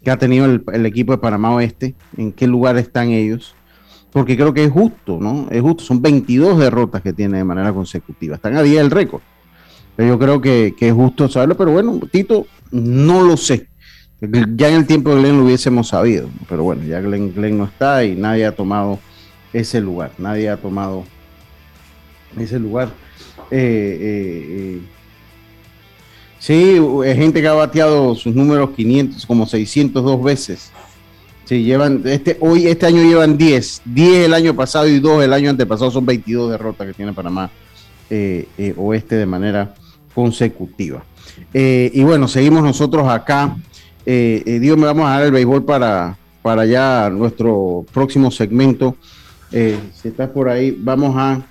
que 0.03 0.11
ha 0.11 0.17
tenido 0.17 0.47
el, 0.47 0.87
equipo 0.87 1.13
de 1.13 1.19
Panamá 1.19 1.55
Oeste? 1.55 1.95
¿En 2.17 2.33
qué 2.33 2.47
lugar 2.47 2.79
están 2.79 3.11
ellos? 3.11 3.55
Porque 4.11 4.37
creo 4.37 4.55
que 4.55 4.65
es 4.65 4.73
justo, 4.73 5.19
¿no? 5.21 5.49
Es 5.51 5.61
justo. 5.61 5.85
Son 5.85 6.01
22 6.01 6.59
derrotas 6.59 7.03
que 7.03 7.13
tiene 7.13 7.39
de 7.39 7.45
manera 7.45 7.73
consecutiva. 7.75 8.37
Están 8.37 8.57
a 8.57 8.63
día 8.63 8.81
del 8.81 8.91
récord. 8.91 9.21
Pero 9.95 10.09
yo 10.09 10.19
creo 10.19 10.41
que, 10.41 10.75
que 10.77 10.89
es 10.89 10.95
justo 10.95 11.29
saberlo. 11.29 11.57
Pero 11.59 11.73
bueno, 11.73 12.01
Tito, 12.11 12.47
no 12.71 13.23
lo 13.23 13.37
sé 13.37 13.72
ya 14.31 14.69
en 14.69 14.75
el 14.77 14.87
tiempo 14.87 15.11
de 15.11 15.21
Glenn 15.21 15.39
lo 15.39 15.45
hubiésemos 15.45 15.89
sabido, 15.89 16.29
pero 16.49 16.63
bueno, 16.63 16.85
ya 16.85 17.01
Glenn, 17.01 17.59
no 17.59 17.65
está 17.65 18.05
y 18.05 18.15
nadie 18.15 18.47
ha 18.47 18.55
tomado 18.55 19.01
ese 19.53 19.81
lugar, 19.81 20.13
nadie 20.17 20.49
ha 20.49 20.57
tomado 20.57 21.05
ese 22.39 22.59
lugar. 22.61 22.91
Eh, 23.51 23.99
eh, 24.01 24.47
eh. 24.51 24.81
Sí, 26.39 26.81
gente 27.17 27.41
que 27.41 27.49
ha 27.49 27.53
bateado 27.53 28.15
sus 28.15 28.35
números 28.35 28.71
500, 28.77 29.27
como 29.27 29.45
602 29.45 30.23
veces. 30.23 30.71
Sí, 31.45 31.65
llevan, 31.65 32.03
este, 32.05 32.37
hoy, 32.41 32.69
este 32.69 32.87
año 32.87 33.03
llevan 33.03 33.37
10, 33.37 33.83
10 33.85 34.27
el 34.27 34.35
año 34.35 34.55
pasado 34.55 34.87
y 34.87 35.01
2 35.01 35.25
el 35.25 35.33
año 35.33 35.51
antepasado, 35.51 35.91
son 35.91 36.07
22 36.07 36.53
derrotas 36.53 36.87
que 36.87 36.95
tiene 36.95 37.13
Panamá 37.13 37.51
Oeste 38.77 39.17
de 39.17 39.27
manera 39.27 39.75
consecutiva. 40.15 41.05
y 41.53 42.03
bueno, 42.05 42.29
seguimos 42.29 42.63
nosotros 42.63 43.09
acá 43.09 43.57
eh, 44.07 44.43
eh, 44.47 44.59
Dios, 44.59 44.77
me 44.77 44.87
vamos 44.87 45.07
a 45.07 45.11
dar 45.11 45.23
el 45.25 45.33
béisbol 45.33 45.65
para, 45.65 46.17
para 46.43 46.67
ya 46.67 47.11
nuestro 47.11 47.85
próximo 47.93 48.31
segmento. 48.31 48.97
Eh, 49.53 49.79
si 49.95 50.09
estás 50.09 50.31
por 50.31 50.49
ahí, 50.49 50.77
vamos 50.79 51.15
a. 51.17 51.43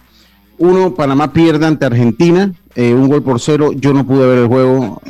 Uno, 0.58 0.93
Panamá 0.93 1.34
pierde 1.34 1.66
ante 1.66 1.86
Argentina, 1.86 2.54
eh, 2.76 2.93
un 2.93 3.08
gol 3.08 3.24
por 3.24 3.39
cero. 3.39 3.72
Yo 3.74 3.93
no 3.93 4.06
pude 4.06 4.28
ver 4.28 4.38
el 4.39 4.47
juego. 4.47 5.02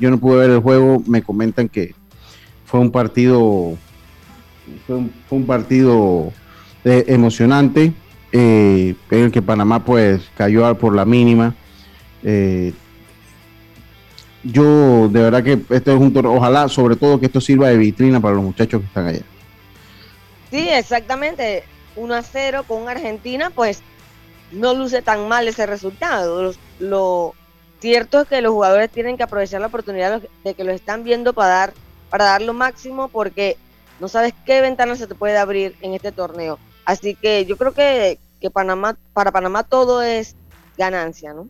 yo 0.00 0.10
no 0.10 0.18
pude 0.18 0.38
ver 0.38 0.50
el 0.50 0.60
juego. 0.60 1.02
Me 1.06 1.22
comentan 1.22 1.68
que 1.68 1.94
fue 2.64 2.80
un 2.80 2.90
partido. 2.90 3.76
Fue 4.86 4.96
un, 5.30 5.46
partido 5.46 6.32
emocionante. 6.84 7.92
en 8.32 8.96
el 9.10 9.30
que 9.30 9.42
Panamá 9.42 9.84
pues 9.84 10.22
cayó 10.36 10.76
por 10.76 10.94
la 10.94 11.04
mínima 11.04 11.54
yo 14.52 15.08
de 15.08 15.20
verdad 15.20 15.42
que 15.42 15.60
este 15.70 15.92
es 15.92 16.00
un 16.00 16.12
torneo, 16.12 16.34
ojalá 16.34 16.68
sobre 16.68 16.96
todo 16.96 17.18
que 17.18 17.26
esto 17.26 17.40
sirva 17.40 17.68
de 17.68 17.76
vitrina 17.76 18.20
para 18.20 18.34
los 18.34 18.44
muchachos 18.44 18.80
que 18.80 18.86
están 18.86 19.06
allá. 19.06 19.22
Sí, 20.50 20.68
exactamente. 20.68 21.64
1 21.96 22.14
a 22.14 22.22
0 22.22 22.64
con 22.68 22.88
Argentina, 22.88 23.50
pues 23.50 23.82
no 24.52 24.74
luce 24.74 25.02
tan 25.02 25.28
mal 25.28 25.48
ese 25.48 25.66
resultado. 25.66 26.52
Lo, 26.78 27.34
cierto 27.80 28.20
es 28.20 28.28
que 28.28 28.40
los 28.42 28.52
jugadores 28.52 28.90
tienen 28.90 29.16
que 29.16 29.22
aprovechar 29.22 29.60
la 29.60 29.66
oportunidad 29.68 30.22
de 30.44 30.54
que 30.54 30.64
lo 30.64 30.72
están 30.72 31.04
viendo 31.04 31.32
para 31.32 31.48
dar, 31.48 31.74
para 32.10 32.26
dar 32.26 32.42
lo 32.42 32.52
máximo 32.52 33.08
porque 33.08 33.56
no 33.98 34.08
sabes 34.08 34.34
qué 34.44 34.60
ventana 34.60 34.94
se 34.96 35.06
te 35.06 35.14
puede 35.14 35.38
abrir 35.38 35.74
en 35.80 35.94
este 35.94 36.12
torneo. 36.12 36.58
Así 36.84 37.14
que 37.14 37.46
yo 37.46 37.56
creo 37.56 37.72
que, 37.72 38.18
que 38.40 38.50
Panamá, 38.50 38.96
para 39.12 39.32
Panamá 39.32 39.64
todo 39.64 40.02
es 40.02 40.36
ganancia, 40.76 41.32
¿no? 41.32 41.48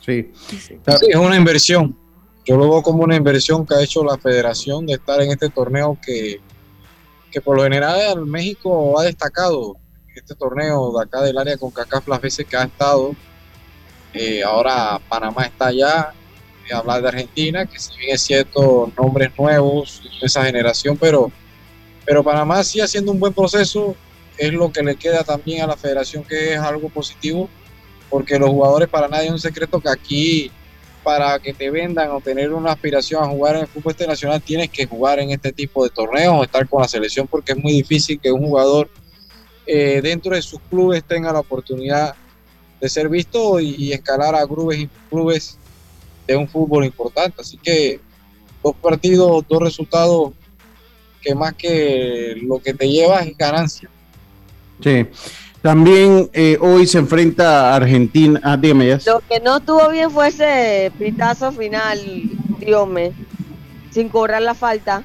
Sí. 0.00 0.32
sí 0.48 0.78
es 0.86 1.16
una 1.16 1.36
inversión 1.36 1.96
yo 2.44 2.56
lo 2.56 2.70
veo 2.70 2.82
como 2.82 3.04
una 3.04 3.16
inversión 3.16 3.64
que 3.66 3.74
ha 3.74 3.82
hecho 3.82 4.02
la 4.04 4.18
federación 4.18 4.86
de 4.86 4.94
estar 4.94 5.20
en 5.20 5.30
este 5.30 5.48
torneo 5.48 5.96
que, 6.04 6.40
que 7.30 7.40
por 7.40 7.56
lo 7.56 7.62
general 7.62 8.26
México 8.26 8.98
ha 8.98 9.04
destacado 9.04 9.76
este 10.14 10.34
torneo 10.34 10.92
de 10.92 11.04
acá 11.04 11.22
del 11.22 11.38
área 11.38 11.56
con 11.56 11.70
CACAF 11.70 12.06
las 12.08 12.20
veces 12.20 12.46
que 12.46 12.56
ha 12.56 12.64
estado. 12.64 13.14
Eh, 14.12 14.42
ahora 14.42 15.00
Panamá 15.08 15.44
está 15.44 15.68
allá, 15.68 16.12
eh, 16.68 16.74
hablar 16.74 17.00
de 17.00 17.08
Argentina, 17.08 17.64
que 17.64 17.78
si 17.78 17.96
bien 17.96 18.14
es 18.14 18.22
cierto, 18.22 18.92
nombres 18.98 19.30
nuevos, 19.38 20.02
esa 20.20 20.44
generación, 20.44 20.98
pero, 20.98 21.30
pero 22.04 22.22
Panamá 22.22 22.62
sigue 22.62 22.84
haciendo 22.84 23.12
un 23.12 23.20
buen 23.20 23.32
proceso, 23.32 23.96
es 24.36 24.52
lo 24.52 24.70
que 24.70 24.82
le 24.82 24.96
queda 24.96 25.24
también 25.24 25.62
a 25.62 25.66
la 25.66 25.76
federación 25.76 26.24
que 26.24 26.54
es 26.54 26.58
algo 26.58 26.88
positivo, 26.90 27.48
porque 28.10 28.38
los 28.38 28.50
jugadores 28.50 28.88
para 28.88 29.08
nadie 29.08 29.26
es 29.26 29.32
un 29.32 29.38
secreto 29.38 29.80
que 29.80 29.88
aquí 29.88 30.52
para 31.02 31.38
que 31.38 31.52
te 31.52 31.70
vendan 31.70 32.10
o 32.10 32.20
tener 32.20 32.52
una 32.52 32.72
aspiración 32.72 33.22
a 33.22 33.28
jugar 33.28 33.56
en 33.56 33.62
el 33.62 33.66
fútbol 33.66 33.92
internacional, 33.92 34.40
tienes 34.40 34.70
que 34.70 34.86
jugar 34.86 35.18
en 35.18 35.30
este 35.30 35.52
tipo 35.52 35.84
de 35.84 35.90
torneos 35.90 36.34
o 36.34 36.44
estar 36.44 36.68
con 36.68 36.82
la 36.82 36.88
selección 36.88 37.26
porque 37.26 37.52
es 37.52 37.58
muy 37.58 37.72
difícil 37.72 38.20
que 38.20 38.30
un 38.30 38.46
jugador 38.46 38.88
eh, 39.66 40.00
dentro 40.02 40.34
de 40.34 40.42
sus 40.42 40.60
clubes 40.70 41.04
tenga 41.04 41.32
la 41.32 41.40
oportunidad 41.40 42.14
de 42.80 42.88
ser 42.88 43.08
visto 43.08 43.60
y, 43.60 43.92
escalar 43.92 44.34
a 44.34 44.46
clubes, 44.46 44.80
y 44.80 44.88
clubes 45.08 45.58
de 46.26 46.36
un 46.36 46.48
fútbol 46.48 46.84
importante. 46.84 47.40
Así 47.40 47.56
que 47.56 48.00
dos 48.62 48.74
partidos, 48.76 49.44
dos 49.48 49.62
resultados 49.62 50.32
que 51.20 51.34
más 51.34 51.54
que 51.54 52.36
lo 52.42 52.58
que 52.58 52.74
te 52.74 52.88
lleva 52.88 53.20
es 53.20 53.36
ganancia. 53.36 53.88
Sí. 54.82 55.06
También 55.62 56.28
eh, 56.32 56.58
hoy 56.60 56.88
se 56.88 56.98
enfrenta 56.98 57.70
a 57.70 57.76
Argentina. 57.76 58.40
Ah, 58.42 58.56
dígame 58.56 58.88
ya. 58.88 58.98
Lo 59.06 59.20
que 59.20 59.38
no 59.38 59.58
estuvo 59.58 59.88
bien 59.90 60.10
fue 60.10 60.28
ese 60.28 60.90
pitazo 60.98 61.52
final, 61.52 62.00
Diome, 62.58 63.12
sin 63.92 64.08
cobrar 64.08 64.42
la 64.42 64.54
falta. 64.54 65.04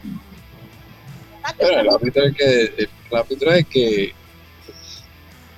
el 1.60 1.90
árbitro 1.90 2.24
es 2.24 2.36
que, 2.36 2.64
el 2.78 3.18
árbitro 3.18 3.52
es 3.54 3.68
que 3.68 4.14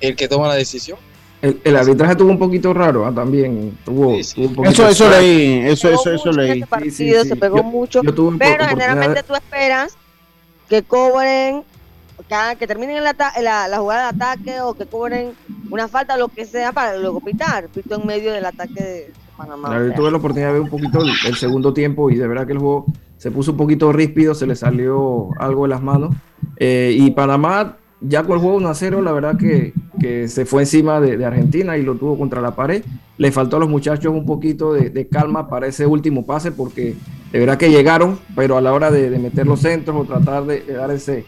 el 0.01 0.15
que 0.17 0.27
toma 0.27 0.49
la 0.49 0.55
decisión. 0.55 0.99
El, 1.41 1.77
arbitraje 1.77 2.11
estuvo 2.11 2.29
un 2.29 2.37
poquito 2.37 2.73
raro 2.73 3.05
¿ah? 3.05 3.15
también. 3.15 3.77
Tuvo, 3.85 4.15
eso, 4.15 4.89
eso 4.89 5.09
leí. 5.09 5.59
Eso, 5.65 5.89
eso, 5.89 6.11
eso 6.11 6.31
leí. 6.33 6.61
se 6.89 7.35
pegó 7.37 7.63
mucho. 7.63 8.01
pero 8.03 8.65
generalmente 8.67 9.23
tú 9.23 9.33
esperas 9.33 9.95
que 10.67 10.83
cobren 10.83 11.63
que 12.57 12.67
terminen 12.67 13.03
la, 13.03 13.15
la, 13.41 13.77
jugada 13.77 14.11
de 14.11 14.23
ataque 14.23 14.61
o 14.61 14.73
que 14.73 14.85
cobren 14.85 15.33
una 15.69 15.87
falta, 15.87 16.17
lo 16.17 16.27
que 16.27 16.45
sea, 16.45 16.71
para 16.71 16.97
luego 16.97 17.21
pitar. 17.21 17.67
Pito 17.69 17.95
en 17.99 18.05
medio 18.05 18.33
del 18.33 18.45
ataque 18.45 18.83
de 18.83 19.13
Panamá. 19.37 19.77
yo 19.79 19.93
tuve 19.93 20.11
la 20.11 20.17
oportunidad 20.17 20.47
de 20.47 20.53
ver 20.53 20.61
un 20.61 20.69
poquito 20.69 20.99
el, 21.01 21.35
segundo 21.35 21.73
tiempo 21.73 22.09
y 22.09 22.15
de 22.15 22.27
verdad 22.27 22.45
que 22.45 22.53
el 22.53 22.59
juego 22.59 22.85
se 23.17 23.31
puso 23.31 23.51
un 23.51 23.57
poquito 23.57 23.91
ríspido, 23.91 24.33
se 24.35 24.47
le 24.47 24.55
salió 24.55 25.29
algo 25.39 25.63
de 25.63 25.69
las 25.69 25.81
manos. 25.81 26.15
Eh, 26.57 26.95
y 26.97 27.11
Panamá, 27.11 27.77
ya 28.01 28.23
con 28.23 28.33
el 28.33 28.39
juego 28.39 28.57
1 28.57 28.69
a 28.69 28.75
0, 28.75 29.01
la 29.01 29.11
verdad 29.11 29.37
que, 29.37 29.73
que 29.99 30.27
se 30.27 30.45
fue 30.45 30.63
encima 30.63 30.99
de, 30.99 31.23
Argentina 31.25 31.77
y 31.77 31.83
lo 31.83 31.95
tuvo 31.95 32.17
contra 32.17 32.41
la 32.41 32.55
pared. 32.55 32.83
Le 33.17 33.31
faltó 33.31 33.57
a 33.57 33.59
los 33.59 33.69
muchachos 33.69 34.13
un 34.13 34.25
poquito 34.25 34.73
de, 34.73 35.07
calma 35.07 35.49
para 35.49 35.67
ese 35.67 35.85
último 35.85 36.25
pase 36.25 36.51
porque 36.51 36.95
de 37.31 37.39
verdad 37.39 37.57
que 37.57 37.69
llegaron, 37.69 38.19
pero 38.35 38.57
a 38.57 38.61
la 38.61 38.73
hora 38.73 38.91
de, 38.91 39.09
meter 39.19 39.45
los 39.45 39.61
centros 39.61 39.95
o 39.97 40.05
tratar 40.05 40.45
de 40.45 40.61
dar 40.61 40.91
ese 40.91 41.25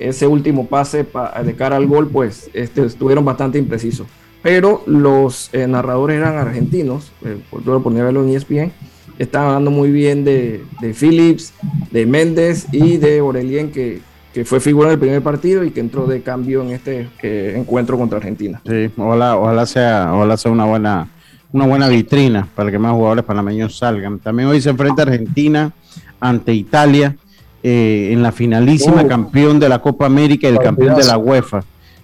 ese 0.00 0.26
último 0.26 0.66
pase 0.66 1.06
de 1.44 1.54
cara 1.54 1.76
al 1.76 1.86
gol, 1.86 2.08
pues 2.08 2.50
este, 2.54 2.84
estuvieron 2.84 3.24
bastante 3.24 3.58
imprecisos. 3.58 4.06
Pero 4.42 4.82
los 4.86 5.50
eh, 5.52 5.66
narradores 5.66 6.16
eran 6.16 6.38
argentinos, 6.38 7.12
eh, 7.24 7.38
por 7.50 7.62
todo 7.62 7.82
ponía 7.82 8.02
verlo 8.02 8.24
en 8.24 8.34
ESPN, 8.34 8.72
estaban 9.18 9.48
hablando 9.48 9.70
muy 9.70 9.90
bien 9.90 10.24
de, 10.24 10.64
de 10.80 10.94
Phillips, 10.94 11.52
de 11.90 12.06
Méndez 12.06 12.66
y 12.72 12.96
de 12.96 13.20
Orelien, 13.20 13.70
que, 13.70 14.00
que 14.32 14.46
fue 14.46 14.60
figura 14.60 14.88
en 14.88 14.94
el 14.94 14.98
primer 14.98 15.22
partido 15.22 15.62
y 15.62 15.72
que 15.72 15.80
entró 15.80 16.06
de 16.06 16.22
cambio 16.22 16.62
en 16.62 16.70
este 16.70 17.08
eh, 17.22 17.54
encuentro 17.56 17.98
contra 17.98 18.16
Argentina. 18.16 18.62
Sí, 18.66 18.90
ojalá, 18.96 19.36
ojalá 19.36 19.66
sea, 19.66 20.10
ojalá 20.14 20.38
sea 20.38 20.50
una 20.50 20.64
buena, 20.64 21.08
una 21.52 21.66
buena 21.66 21.88
vitrina 21.88 22.48
para 22.54 22.70
que 22.70 22.78
más 22.78 22.92
jugadores 22.92 23.24
panameños 23.24 23.76
salgan. 23.76 24.18
También 24.20 24.48
hoy 24.48 24.62
se 24.62 24.70
enfrenta 24.70 25.02
Argentina 25.02 25.70
ante 26.18 26.54
Italia 26.54 27.14
eh, 27.62 28.10
en 28.12 28.22
la 28.22 28.32
finalísima, 28.32 29.02
Uh. 29.02 29.08
campeón 29.08 29.60
de 29.60 29.68
la 29.68 29.80
Copa 29.80 30.06
América 30.06 30.48
y 30.48 30.52
el 30.52 30.58
campeón 30.58 30.96
de 30.96 31.04
la 31.04 31.18
UEFA. 31.18 31.62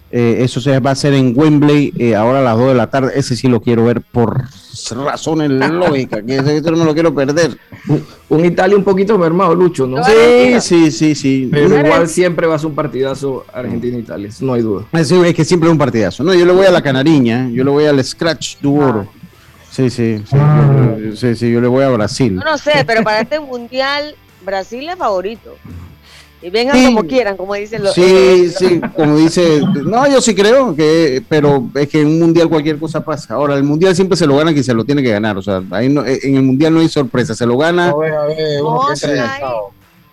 Eh, 0.09 0.37
eso 0.39 0.61
se 0.61 0.79
va 0.79 0.91
a 0.91 0.93
hacer 0.93 1.13
en 1.13 1.33
Wembley 1.35 1.93
eh, 1.97 2.15
ahora 2.15 2.39
a 2.39 2.41
las 2.41 2.57
2 2.57 2.69
de 2.69 2.73
la 2.75 2.89
tarde. 2.89 3.11
Ese 3.15 3.35
sí 3.35 3.49
lo 3.49 3.59
quiero 3.59 3.83
ver 3.83 4.01
por 4.01 4.45
razones 5.03 5.49
lógicas, 5.49 6.23
que 6.25 6.37
ese 6.37 6.57
ese 6.57 6.71
no 6.71 6.77
me 6.77 6.85
lo 6.85 6.93
quiero 6.93 7.13
perder. 7.13 7.57
Un 8.29 8.45
Italia 8.45 8.77
un 8.77 8.85
poquito 8.85 9.17
mermado, 9.17 9.53
Lucho, 9.53 9.85
¿no? 9.85 10.01
Sí, 10.05 10.61
sí, 10.61 10.91
sí, 10.91 11.13
sí. 11.13 11.49
Pero 11.51 11.77
igual 11.79 12.07
siempre 12.07 12.47
va 12.47 12.55
a 12.55 12.59
ser 12.59 12.67
un 12.67 12.75
partidazo 12.75 13.45
Argentina-Italia, 13.53 14.29
no 14.39 14.53
hay 14.53 14.61
duda. 14.61 14.85
Es, 14.93 15.11
es 15.11 15.33
que 15.33 15.43
siempre 15.43 15.67
es 15.67 15.73
un 15.73 15.77
partidazo. 15.79 16.23
No, 16.23 16.33
yo 16.33 16.45
le 16.45 16.53
voy 16.53 16.65
a 16.65 16.71
la 16.71 16.81
canariña, 16.81 17.49
yo 17.49 17.65
le 17.65 17.71
voy 17.71 17.85
al 17.85 18.01
Scratch 18.01 18.59
du 18.61 18.79
Oro. 18.79 19.07
Sí, 19.69 19.89
sí, 19.89 20.23
sí, 20.25 20.37
sí, 21.15 21.35
sí, 21.35 21.51
yo 21.51 21.59
le 21.59 21.67
voy 21.67 21.83
a 21.83 21.89
Brasil. 21.89 22.35
Yo 22.35 22.49
no 22.49 22.57
sé, 22.57 22.83
pero 22.87 23.03
para 23.03 23.19
este 23.21 23.39
mundial, 23.39 24.15
Brasil 24.47 24.89
es 24.89 24.95
favorito. 24.95 25.55
Y 26.41 26.49
vengan 26.51 26.75
Sí. 26.75 26.85
como 26.85 27.03
quieran, 27.03 27.35
como 27.35 27.53
dicen 27.55 27.83
los. 27.83 27.93
Sí, 27.93 28.49
sí, 28.49 28.79
como 28.95 29.17
dice, 29.17 29.61
no, 29.83 30.07
yo 30.07 30.21
sí 30.21 30.35
creo 30.35 30.75
que, 30.75 31.23
pero 31.27 31.67
es 31.75 31.87
que 31.87 32.01
en 32.01 32.07
un 32.07 32.19
mundial 32.19 32.47
cualquier 32.47 32.77
cosa 32.77 33.03
pasa. 33.03 33.33
Ahora, 33.33 33.55
el 33.55 33.63
mundial 33.63 33.95
siempre 33.95 34.15
se 34.15 34.27
lo 34.27 34.37
gana 34.37 34.51
quien 34.51 34.63
se 34.63 34.73
lo 34.73 34.85
tiene 34.85 35.01
que 35.01 35.11
ganar, 35.11 35.35
o 35.37 35.41
sea, 35.41 35.63
ahí 35.71 35.89
no, 35.89 36.05
en 36.05 36.35
el 36.35 36.43
mundial 36.43 36.73
no 36.75 36.79
hay 36.79 36.89
sorpresa, 36.89 37.33
se 37.35 37.45
lo 37.45 37.57
gana. 37.57 37.89
A 37.89 37.95
ver, 37.95 38.13
a 38.13 38.25
ver, 38.25 38.61
uno 38.61 38.81
que 38.87 40.07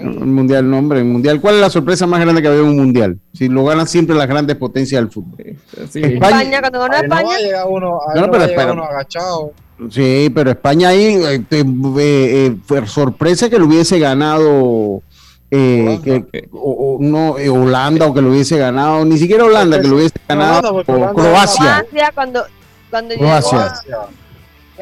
el 0.00 0.26
mundial, 0.26 0.70
no, 0.70 0.78
hombre, 0.78 0.98
el 0.98 1.04
mundial. 1.04 1.40
¿Cuál 1.40 1.56
es 1.56 1.60
la 1.60 1.70
sorpresa 1.70 2.06
más 2.06 2.20
grande 2.20 2.42
que 2.42 2.48
había 2.48 2.60
en 2.60 2.66
un 2.66 2.76
mundial? 2.76 3.18
Si 3.32 3.48
lo 3.48 3.64
ganan 3.64 3.86
siempre 3.86 4.14
las 4.14 4.28
grandes 4.28 4.56
potencias 4.56 5.00
del 5.00 5.10
fútbol. 5.10 5.56
España, 5.94 6.60
cuando 6.60 6.80
ganó 6.80 6.88
no 6.88 7.02
España. 7.02 7.64
uno, 7.66 8.00
ahí 8.08 8.20
No, 8.20 8.26
no, 8.26 8.32
pero 8.32 8.84
agachado. 8.84 9.52
Sí, 9.90 10.30
pero 10.34 10.50
España 10.50 10.88
ahí 10.90 11.16
eh, 11.16 11.44
eh, 11.50 11.64
eh, 11.98 12.56
fue 12.64 12.86
sorpresa 12.86 13.50
que 13.50 13.58
lo 13.58 13.66
hubiese 13.66 13.98
ganado 13.98 15.02
eh, 15.50 16.00
que- 16.04 16.48
o, 16.52 16.96
o 16.96 16.98
no 17.02 17.36
eh, 17.38 17.48
Holanda 17.48 18.06
o 18.06 18.14
que 18.14 18.22
lo 18.22 18.30
hubiese 18.30 18.56
ganado, 18.58 19.04
ni 19.04 19.18
siquiera 19.18 19.44
Holanda 19.44 19.80
que 19.80 19.88
lo 19.88 19.96
hubiese 19.96 20.14
ganado 20.28 20.74
o 20.76 20.84
Croacia. 20.84 21.14
Croacia, 21.14 22.12
cuando, 22.14 22.44
cuando 22.90 23.14
Croacia. 23.16 23.58
llegó 23.84 24.00
a, 24.00 24.08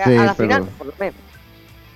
Sí, 0.04 0.14
a 0.16 0.24
la 0.24 0.34
pero- 0.34 0.48
final, 0.48 0.64
por 0.78 0.86
lo 0.88 0.92
menos. 0.98 1.14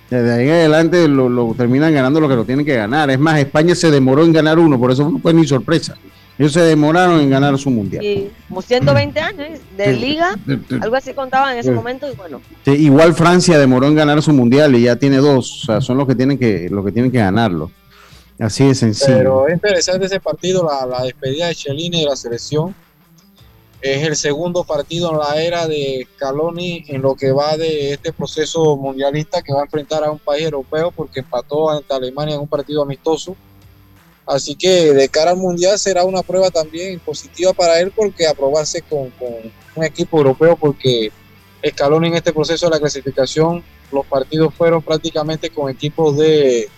Desde 0.09 0.33
ahí 0.33 0.47
en 0.47 0.53
adelante 0.53 1.07
lo, 1.07 1.29
lo 1.29 1.53
terminan 1.57 1.91
ganando 1.93 2.19
lo 2.19 2.29
que 2.29 2.35
lo 2.35 2.45
tienen 2.45 2.63
que 2.65 2.75
ganar. 2.75 3.09
Es 3.09 3.17
más, 3.19 3.39
España 3.39 3.73
se 3.73 3.89
demoró 3.89 4.23
en 4.23 4.33
ganar 4.33 4.59
uno, 4.59 4.79
por 4.79 4.91
eso 4.91 5.09
no 5.09 5.17
fue 5.19 5.33
ni 5.33 5.47
sorpresa. 5.47 5.95
Ellos 6.37 6.51
se 6.51 6.61
demoraron 6.61 7.21
en 7.21 7.29
ganar 7.29 7.57
su 7.57 7.69
mundial. 7.69 8.03
Y 8.03 8.29
como 8.49 8.61
120 8.61 9.19
años 9.19 9.59
de 9.77 9.93
Sí. 9.93 9.99
liga, 9.99 10.35
algo 10.81 10.95
así 10.95 11.13
contaban 11.13 11.53
en 11.53 11.59
ese 11.59 11.71
momento. 11.71 12.11
Y 12.11 12.15
bueno, 12.15 12.41
Sí, 12.65 12.71
igual 12.71 13.13
Francia 13.13 13.57
demoró 13.57 13.87
en 13.87 13.95
ganar 13.95 14.21
su 14.21 14.33
mundial 14.33 14.75
y 14.75 14.83
ya 14.83 14.97
tiene 14.97 15.17
dos, 15.17 15.63
o 15.63 15.65
sea, 15.65 15.81
son 15.81 15.97
los 15.97 16.07
que 16.07 16.15
tienen 16.15 16.37
que, 16.37 16.67
los 16.69 16.83
que 16.85 16.91
tienen 16.91 17.11
que 17.11 17.19
ganarlo. 17.19 17.71
Así 18.37 18.65
de 18.67 18.75
sencillo. 18.75 19.17
Pero 19.17 19.47
es 19.47 19.53
interesante 19.53 20.07
ese 20.07 20.19
partido, 20.19 20.67
la, 20.69 20.85
la 20.85 21.03
despedida 21.03 21.47
de 21.47 21.55
Chelini 21.55 22.01
de 22.01 22.09
la 22.09 22.17
selección. 22.17 22.75
Es 23.81 24.03
el 24.05 24.15
segundo 24.17 24.63
partido 24.63 25.11
en 25.11 25.19
la 25.19 25.41
era 25.41 25.67
de 25.67 26.07
Scaloni 26.15 26.83
en 26.87 27.01
lo 27.01 27.15
que 27.15 27.31
va 27.31 27.55
de 27.55 27.93
este 27.93 28.11
proceso 28.11 28.75
mundialista 28.75 29.41
que 29.41 29.53
va 29.53 29.61
a 29.61 29.63
enfrentar 29.65 30.03
a 30.03 30.11
un 30.11 30.17
país 30.19 30.43
europeo 30.43 30.91
porque 30.91 31.19
empató 31.21 31.69
ante 31.69 31.93
Alemania 31.93 32.35
en 32.35 32.41
un 32.41 32.47
partido 32.47 32.81
amistoso. 32.81 33.35
Así 34.25 34.55
que 34.55 34.93
de 34.93 35.09
cara 35.09 35.31
al 35.31 35.37
mundial 35.37 35.77
será 35.77 36.03
una 36.03 36.23
prueba 36.23 36.49
también 36.49 36.99
positiva 36.99 37.53
para 37.53 37.79
él 37.79 37.91
porque 37.95 38.27
aprobarse 38.27 38.81
con, 38.81 39.11
con 39.11 39.29
un 39.75 39.83
equipo 39.83 40.17
europeo 40.17 40.55
porque 40.55 41.11
Scaloni 41.67 42.07
en 42.07 42.15
este 42.15 42.33
proceso 42.33 42.65
de 42.65 42.71
la 42.71 42.79
clasificación 42.79 43.63
los 43.91 44.05
partidos 44.05 44.53
fueron 44.53 44.81
prácticamente 44.81 45.49
con 45.49 45.69
equipos 45.69 46.17
de 46.17 46.69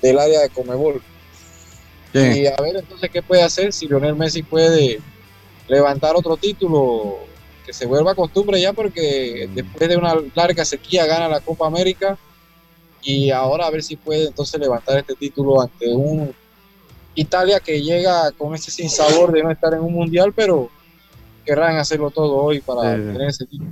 del 0.00 0.18
área 0.18 0.40
de 0.40 0.50
Comebol. 0.50 1.00
Y 2.12 2.46
a 2.46 2.56
ver 2.60 2.76
entonces 2.76 3.08
qué 3.10 3.22
puede 3.22 3.42
hacer 3.42 3.72
si 3.72 3.86
Lionel 3.86 4.16
Messi 4.16 4.42
puede 4.42 5.00
levantar 5.68 6.14
otro 6.14 6.36
título 6.36 7.20
que 7.64 7.72
se 7.72 7.86
vuelva 7.86 8.14
costumbre 8.14 8.60
ya 8.60 8.72
porque 8.72 9.48
después 9.54 9.88
de 9.88 9.96
una 9.96 10.16
larga 10.34 10.64
sequía 10.64 11.06
gana 11.06 11.28
la 11.28 11.40
Copa 11.40 11.66
América 11.66 12.18
y 13.00 13.30
ahora 13.30 13.66
a 13.66 13.70
ver 13.70 13.82
si 13.82 13.96
puede 13.96 14.26
entonces 14.26 14.60
levantar 14.60 14.98
este 14.98 15.14
título 15.14 15.62
ante 15.62 15.88
un 15.94 16.34
Italia 17.14 17.60
que 17.60 17.82
llega 17.82 18.30
con 18.32 18.54
ese 18.54 18.70
sinsabor 18.70 19.32
de 19.32 19.42
no 19.42 19.50
estar 19.50 19.72
en 19.74 19.80
un 19.80 19.92
mundial 19.92 20.32
pero 20.34 20.70
querrán 21.44 21.76
hacerlo 21.76 22.10
todo 22.10 22.36
hoy 22.36 22.60
para 22.60 22.96
Sí. 22.96 23.02
tener 23.02 23.22
ese 23.28 23.46
título. 23.46 23.70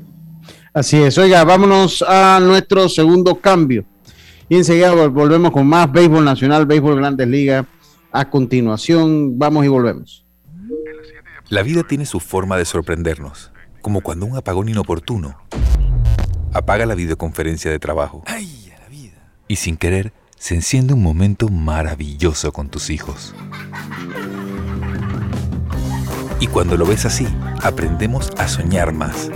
Así 0.72 0.97
es. 1.03 1.16
Oiga, 1.18 1.43
vámonos 1.45 2.03
a 2.07 2.38
nuestro 2.41 2.88
segundo 2.88 3.34
cambio. 3.41 3.84
Y 4.49 4.57
enseguida 4.57 4.93
vol- 4.95 5.12
volvemos 5.12 5.51
con 5.53 5.66
más 5.66 5.91
béisbol 5.91 6.24
nacional, 6.24 6.66
béisbol 6.66 6.97
grandes 6.97 7.28
ligas. 7.28 7.64
A 8.12 8.28
continuación, 8.28 9.38
vamos 9.38 9.64
y 9.64 9.68
volvemos. 9.68 10.24
La 11.49 11.62
vida 11.62 11.82
tiene 11.84 12.07
su 12.07 12.18
forma 12.20 12.57
de 12.57 12.64
sorprendernos, 12.64 13.53
como 13.80 14.01
cuando 14.01 14.26
un 14.26 14.36
apagón 14.36 14.68
inoportuno 14.68 15.36
apaga 16.53 16.86
la 16.86 16.95
videoconferencia 16.95 17.70
de 17.70 17.78
trabajo. 17.78 18.24
Y 19.49 19.57
sin 19.57 19.76
querer, 19.76 20.12
se 20.41 20.55
enciende 20.55 20.95
un 20.95 21.03
momento 21.03 21.51
maravilloso 21.51 22.51
con 22.51 22.70
tus 22.70 22.88
hijos. 22.88 23.34
Y 26.41 26.47
cuando 26.47 26.78
lo 26.78 26.86
ves 26.86 27.05
así, 27.05 27.28
aprendemos 27.62 28.30
a 28.38 28.49
soñar 28.49 28.95
más, 28.95 29.30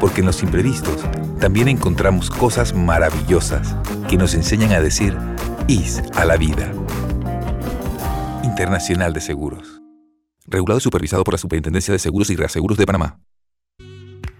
porque 0.00 0.20
en 0.20 0.26
los 0.26 0.42
imprevistos 0.42 1.00
también 1.38 1.68
encontramos 1.68 2.28
cosas 2.28 2.74
maravillosas 2.74 3.76
que 4.08 4.16
nos 4.16 4.34
enseñan 4.34 4.72
a 4.72 4.80
decir 4.80 5.16
IS 5.68 6.02
a 6.16 6.24
la 6.24 6.36
vida. 6.36 6.72
Internacional 8.42 9.12
de 9.12 9.20
Seguros. 9.20 9.80
Regulado 10.44 10.78
y 10.78 10.82
supervisado 10.82 11.22
por 11.22 11.34
la 11.34 11.38
Superintendencia 11.38 11.92
de 11.92 12.00
Seguros 12.00 12.30
y 12.30 12.36
Reaseguros 12.36 12.76
de 12.76 12.86
Panamá. 12.86 13.20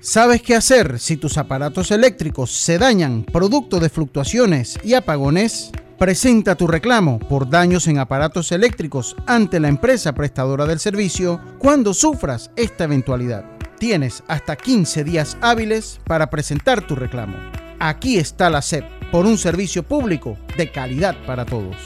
¿Sabes 0.00 0.42
qué 0.42 0.56
hacer 0.56 0.98
si 0.98 1.16
tus 1.16 1.38
aparatos 1.38 1.92
eléctricos 1.92 2.50
se 2.50 2.76
dañan 2.78 3.22
producto 3.22 3.78
de 3.78 3.88
fluctuaciones 3.88 4.80
y 4.82 4.94
apagones? 4.94 5.70
Presenta 5.98 6.54
tu 6.54 6.68
reclamo 6.68 7.18
por 7.18 7.50
daños 7.50 7.88
en 7.88 7.98
aparatos 7.98 8.52
eléctricos 8.52 9.16
ante 9.26 9.58
la 9.58 9.66
empresa 9.66 10.12
prestadora 10.12 10.64
del 10.64 10.78
servicio 10.78 11.40
cuando 11.58 11.92
sufras 11.92 12.52
esta 12.54 12.84
eventualidad. 12.84 13.44
Tienes 13.80 14.22
hasta 14.28 14.54
15 14.54 15.02
días 15.02 15.36
hábiles 15.40 15.98
para 16.04 16.30
presentar 16.30 16.86
tu 16.86 16.94
reclamo. 16.94 17.36
Aquí 17.80 18.16
está 18.16 18.48
la 18.48 18.62
SEP 18.62 18.84
por 19.10 19.26
un 19.26 19.38
servicio 19.38 19.82
público 19.82 20.38
de 20.56 20.70
calidad 20.70 21.16
para 21.26 21.44
todos. 21.44 21.76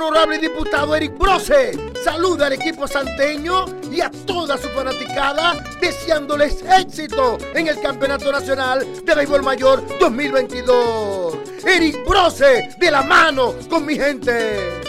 Honorable 0.00 0.38
diputado 0.38 0.94
Eric 0.94 1.18
Brose 1.18 1.72
saluda 2.04 2.46
al 2.46 2.52
equipo 2.52 2.86
santeño 2.86 3.64
y 3.90 4.00
a 4.00 4.08
toda 4.08 4.56
su 4.56 4.68
fanaticada 4.68 5.60
deseándoles 5.80 6.62
éxito 6.62 7.36
en 7.52 7.66
el 7.66 7.80
Campeonato 7.80 8.30
Nacional 8.30 8.86
de 9.04 9.14
Béisbol 9.16 9.42
Mayor 9.42 9.82
2022. 9.98 11.38
Eric 11.64 12.08
Brose 12.08 12.68
de 12.78 12.90
la 12.92 13.02
mano 13.02 13.56
con 13.68 13.84
mi 13.84 13.96
gente. 13.96 14.80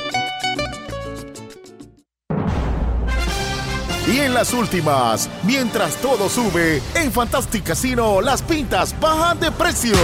Y 4.08 4.20
en 4.20 4.36
las 4.36 4.54
últimas, 4.54 5.28
mientras 5.42 5.96
todo 5.96 6.30
sube, 6.30 6.84
en 6.94 7.12
Fantastic 7.12 7.64
Casino 7.64 8.22
las 8.22 8.44
pintas 8.44 8.94
bajan 9.00 9.40
de 9.40 9.52
precio. 9.52 9.96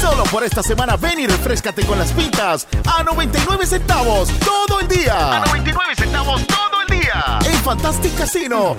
Solo 0.00 0.24
por 0.24 0.44
esta 0.44 0.62
semana 0.62 0.96
ven 0.96 1.20
y 1.20 1.26
refrescate 1.26 1.84
con 1.86 1.98
las 1.98 2.12
pintas 2.12 2.68
a 2.84 3.02
99 3.02 3.66
centavos 3.66 4.28
todo 4.40 4.80
el 4.80 4.88
día. 4.88 5.42
A 5.42 5.46
99 5.46 5.94
centavos 5.96 6.46
todo 6.46 6.82
el 6.86 7.00
día. 7.00 7.38
En 7.46 7.54
Fantastic 7.60 8.14
Casino. 8.14 8.76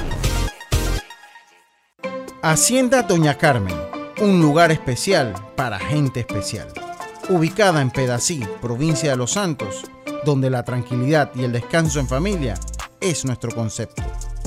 Hacienda 2.43 3.01
Doña 3.01 3.35
Carmen, 3.35 3.75
un 4.21 4.39
lugar 4.41 4.71
especial 4.71 5.33
para 5.55 5.79
gente 5.79 6.19
especial. 6.19 6.67
Ubicada 7.29 7.81
en 7.81 7.89
Pedací, 7.89 8.47
provincia 8.61 9.09
de 9.09 9.17
Los 9.17 9.31
Santos, 9.31 9.85
donde 10.23 10.51
la 10.51 10.63
tranquilidad 10.63 11.31
y 11.33 11.45
el 11.45 11.51
descanso 11.51 11.99
en 11.99 12.07
familia 12.07 12.53
es 13.01 13.25
nuestro 13.25 13.49
concepto. 13.55 14.03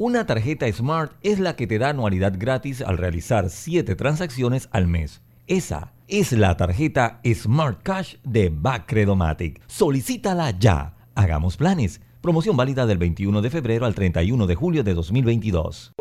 Una 0.00 0.26
tarjeta 0.26 0.70
Smart 0.72 1.10
es 1.24 1.40
la 1.40 1.56
que 1.56 1.66
te 1.66 1.80
da 1.80 1.88
anualidad 1.88 2.34
gratis 2.38 2.82
al 2.82 2.98
realizar 2.98 3.50
7 3.50 3.96
transacciones 3.96 4.68
al 4.70 4.86
mes. 4.86 5.22
Esa 5.48 5.92
es 6.06 6.30
la 6.30 6.56
tarjeta 6.56 7.20
Smart 7.34 7.82
Cash 7.82 8.14
de 8.22 8.48
Bacredomatic. 8.48 9.60
Solicítala 9.66 10.56
ya. 10.56 10.94
Hagamos 11.16 11.56
planes. 11.56 12.00
Promoción 12.20 12.56
válida 12.56 12.86
del 12.86 12.98
21 12.98 13.42
de 13.42 13.50
febrero 13.50 13.86
al 13.86 13.96
31 13.96 14.46
de 14.46 14.54
julio 14.54 14.84
de 14.84 14.94
2022. 14.94 15.94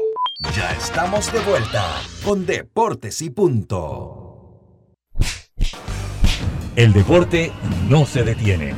Ya 0.56 0.72
estamos 0.74 1.34
de 1.34 1.40
vuelta 1.40 1.84
con 2.24 2.46
Deportes 2.46 3.24
y 3.24 3.32
Punto. 3.32 4.62
El 6.76 6.94
deporte 6.94 7.52
no 7.90 8.06
se 8.06 8.24
detiene. 8.24 8.76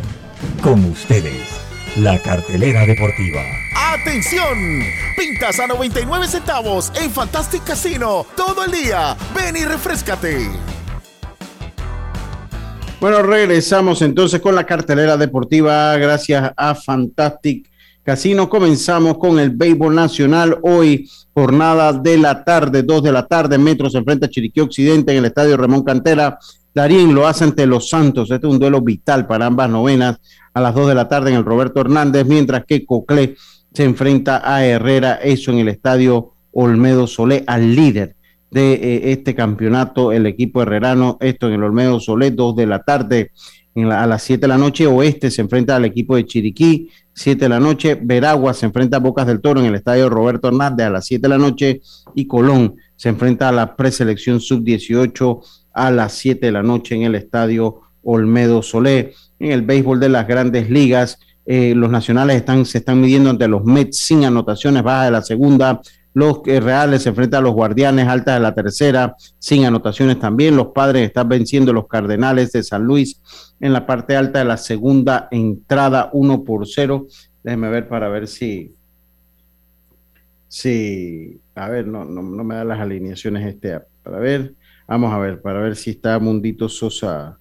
Con 0.63 0.86
ustedes, 0.86 1.59
la 1.98 2.20
cartelera 2.20 2.86
deportiva. 2.86 3.42
¡Atención! 3.76 4.84
Pintas 5.18 5.60
a 5.60 5.68
99 5.68 6.28
centavos 6.28 6.92
en 7.02 7.10
Fantastic 7.12 7.64
Casino 7.64 8.26
todo 8.36 8.66
el 8.66 8.72
día. 8.72 9.18
Ven 9.36 9.58
y 9.58 9.66
refrescate. 9.66 10.48
Bueno, 13.02 13.22
regresamos 13.22 14.02
entonces 14.02 14.42
con 14.42 14.56
la 14.56 14.66
cartelera 14.66 15.18
deportiva 15.18 15.96
gracias 15.98 16.52
a 16.56 16.76
Fantastic 16.76 17.70
Casino. 18.04 18.50
Comenzamos 18.50 19.18
con 19.18 19.40
el 19.40 19.52
béisbol 19.52 19.96
nacional. 19.96 20.58
Hoy, 20.64 21.10
jornada 21.34 21.94
de 21.94 22.18
la 22.18 22.44
tarde, 22.44 22.84
2 22.84 23.04
de 23.04 23.12
la 23.12 23.26
tarde, 23.26 23.58
Metro 23.58 23.90
se 23.90 23.98
enfrenta 23.98 24.26
a 24.26 24.30
Chiriquí 24.30 24.60
Occidente 24.60 25.12
en 25.14 25.20
el 25.20 25.26
estadio 25.26 25.58
Ramón 25.58 25.84
Cantera. 25.84 26.38
Darín 26.74 27.16
lo 27.16 27.28
hace 27.28 27.46
ante 27.46 27.66
los 27.66 27.90
Santos. 27.90 28.30
Este 28.30 28.46
es 28.46 28.54
un 28.54 28.60
duelo 28.60 28.82
vital 28.82 29.26
para 29.26 29.48
ambas 29.48 29.70
novenas 29.70 30.20
a 30.60 30.62
las 30.62 30.76
2 30.76 30.89
de 30.89 30.95
la 30.95 31.07
tarde 31.07 31.32
en 31.32 31.38
el 31.38 31.45
Roberto 31.45 31.82
Hernández, 31.82 32.26
mientras 32.28 32.66
que 32.66 32.86
Coclé 32.86 33.36
se 33.74 33.86
enfrenta 33.86 34.41
a 34.43 34.66
Herrera, 34.66 35.16
eso 35.16 35.51
en 35.51 35.60
el 35.60 35.70
estadio 35.70 36.34
Olmedo 36.51 37.07
Solé, 37.07 37.43
al 37.47 37.76
líder 37.76 38.16
de 38.51 38.74
eh, 38.74 39.12
este 39.12 39.36
campeonato, 39.36 40.12
el 40.12 40.26
equipo 40.26 40.62
herrerano, 40.62 41.18
esto 41.22 41.47
en 41.47 41.53
el 41.53 41.64
Olmedo 41.64 41.99
Solé, 41.99 42.32
2 42.32 42.55
de 42.55 42.68
la 42.68 42.84
tarde, 42.84 43.32
a 43.76 44.07
las 44.07 44.24
7 44.24 44.41
de 44.41 44.47
la 44.47 44.57
noche, 44.57 44.88
Oeste 44.88 45.32
se 45.32 45.41
enfrenta 45.41 45.76
al 45.76 45.86
equipo 45.86 46.16
de 46.16 46.26
Chiriquí, 46.26 46.89
7 47.14 47.45
de 47.45 47.49
la 47.49 47.60
noche, 47.60 47.97
Veragua 48.01 48.53
se 48.53 48.66
enfrenta 48.66 48.97
a 48.97 48.99
Bocas 48.99 49.28
del 49.28 49.39
Toro 49.39 49.62
en 49.62 49.68
el 49.68 49.76
estadio 49.76 50.10
Roberto 50.10 50.49
Hernández 50.49 50.88
a 50.88 50.89
las 50.89 51.05
7 51.05 51.22
de 51.22 51.30
la 51.30 51.38
noche 51.38 51.82
y 52.16 52.28
Colón 52.28 52.76
se 52.95 53.10
enfrenta 53.10 53.47
a 53.47 53.51
la 53.53 53.78
preselección 53.78 54.41
sub-18 54.41 55.39
a 55.74 55.91
las 55.91 56.14
7 56.14 56.45
de 56.45 56.51
la 56.51 56.64
noche 56.64 56.95
en 56.95 57.03
el 57.03 57.16
estadio 57.16 57.82
Olmedo 58.03 58.62
Solé. 58.62 59.14
En 59.40 59.52
el 59.52 59.62
béisbol 59.62 60.00
de 60.00 60.10
las 60.10 60.28
grandes 60.28 60.70
ligas, 60.70 61.20
eh, 61.52 61.74
los 61.74 61.90
nacionales 61.90 62.44
se 62.66 62.78
están 62.78 63.02
midiendo 63.02 63.32
ante 63.32 63.48
los 63.48 63.64
Mets 63.64 64.06
sin 64.06 64.24
anotaciones 64.24 64.84
bajas 64.84 65.06
de 65.06 65.12
la 65.12 65.22
segunda. 65.24 65.82
Los 66.14 66.42
eh, 66.46 66.60
Reales 66.60 67.02
se 67.02 67.10
enfrentan 67.10 67.40
a 67.40 67.44
los 67.44 67.54
Guardianes 67.54 68.08
altas 68.08 68.36
de 68.36 68.42
la 68.42 68.54
tercera, 68.54 69.16
sin 69.40 69.66
anotaciones 69.66 70.20
también. 70.20 70.56
Los 70.56 70.68
Padres 70.68 71.08
están 71.08 71.28
venciendo 71.28 71.74
los 71.74 71.88
Cardenales 71.88 72.52
de 72.52 72.62
San 72.62 72.84
Luis 72.84 73.20
en 73.60 73.74
la 73.74 73.88
parte 73.88 74.16
alta 74.16 74.38
de 74.38 74.46
la 74.46 74.58
segunda 74.58 75.28
entrada, 75.32 76.12
1 76.14 76.44
por 76.44 76.68
0. 76.68 77.08
Déjenme 77.44 77.70
ver 77.70 77.88
para 77.88 78.10
ver 78.10 78.28
si. 78.28 78.76
Si. 80.48 81.40
A 81.56 81.68
ver, 81.68 81.88
no, 81.88 82.06
no, 82.06 82.22
no 82.22 82.44
me 82.44 82.54
da 82.54 82.64
las 82.64 82.80
alineaciones 82.80 83.48
este. 83.48 83.80
Para 84.04 84.20
ver. 84.20 84.54
Vamos 84.88 85.12
a 85.12 85.18
ver, 85.18 85.42
para 85.42 85.62
ver 85.62 85.76
si 85.76 85.92
está 85.92 86.20
Mundito 86.20 86.70
Sosa 86.70 87.39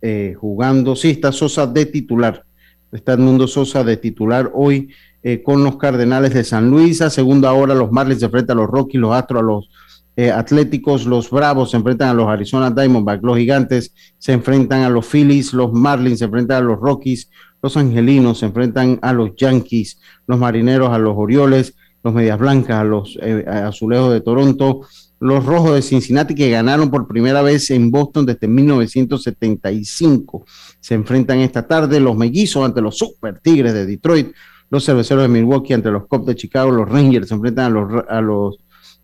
eh, 0.00 0.34
jugando. 0.38 0.94
Sí, 0.94 1.10
está 1.10 1.32
Sosa 1.32 1.66
de 1.66 1.86
titular. 1.86 2.44
Está 2.92 3.16
Mundo 3.16 3.48
Sosa 3.48 3.82
de 3.82 3.96
titular 3.96 4.50
hoy 4.54 4.90
eh, 5.22 5.42
con 5.42 5.64
los 5.64 5.76
Cardenales 5.76 6.32
de 6.34 6.44
San 6.44 6.70
Luis. 6.70 7.02
A 7.02 7.10
segunda 7.10 7.52
hora, 7.52 7.74
los 7.74 7.90
Marlins 7.90 8.20
se 8.20 8.26
enfrentan 8.26 8.58
a 8.58 8.60
los 8.62 8.70
Rockies, 8.70 9.00
los 9.00 9.14
Astros 9.14 9.42
a 9.42 9.44
los 9.44 9.70
eh, 10.16 10.30
Atléticos, 10.30 11.04
los 11.04 11.30
Bravos 11.30 11.72
se 11.72 11.76
enfrentan 11.76 12.10
a 12.10 12.14
los 12.14 12.28
Arizona 12.28 12.70
Diamondbacks, 12.70 13.22
los 13.22 13.38
Gigantes 13.38 13.92
se 14.18 14.32
enfrentan 14.32 14.82
a 14.82 14.88
los 14.88 15.06
Phillies, 15.06 15.52
los 15.52 15.72
Marlins 15.72 16.20
se 16.20 16.26
enfrentan 16.26 16.58
a 16.58 16.66
los 16.66 16.78
Rockies, 16.78 17.30
los 17.62 17.76
Angelinos 17.76 18.38
se 18.38 18.46
enfrentan 18.46 18.98
a 19.02 19.12
los 19.12 19.34
Yankees, 19.36 20.00
los 20.26 20.38
Marineros 20.38 20.90
a 20.90 20.98
los 20.98 21.14
Orioles, 21.16 21.74
los 22.02 22.14
Medias 22.14 22.38
Blancas 22.38 22.76
a 22.76 22.84
los 22.84 23.18
Azulejos 23.46 24.12
de 24.12 24.20
Toronto 24.20 24.82
los 25.20 25.44
Rojos 25.44 25.74
de 25.74 25.82
Cincinnati 25.82 26.34
que 26.34 26.50
ganaron 26.50 26.90
por 26.90 27.08
primera 27.08 27.42
vez 27.42 27.70
en 27.70 27.90
Boston 27.90 28.26
desde 28.26 28.46
1975. 28.46 30.44
Se 30.80 30.94
enfrentan 30.94 31.40
esta 31.40 31.66
tarde 31.66 32.00
los 32.00 32.16
Mellizos 32.16 32.64
ante 32.64 32.80
los 32.80 32.96
Super 32.98 33.40
Tigres 33.40 33.74
de 33.74 33.86
Detroit, 33.86 34.32
los 34.70 34.84
Cerveceros 34.84 35.22
de 35.22 35.28
Milwaukee 35.28 35.72
ante 35.72 35.90
los 35.90 36.06
Cubs 36.06 36.26
de 36.26 36.36
Chicago, 36.36 36.70
los 36.70 36.88
Rangers 36.88 37.28
se 37.28 37.34
enfrentan 37.34 37.66
a 37.66 37.70
los, 37.70 38.04
a 38.08 38.20
los 38.20 38.58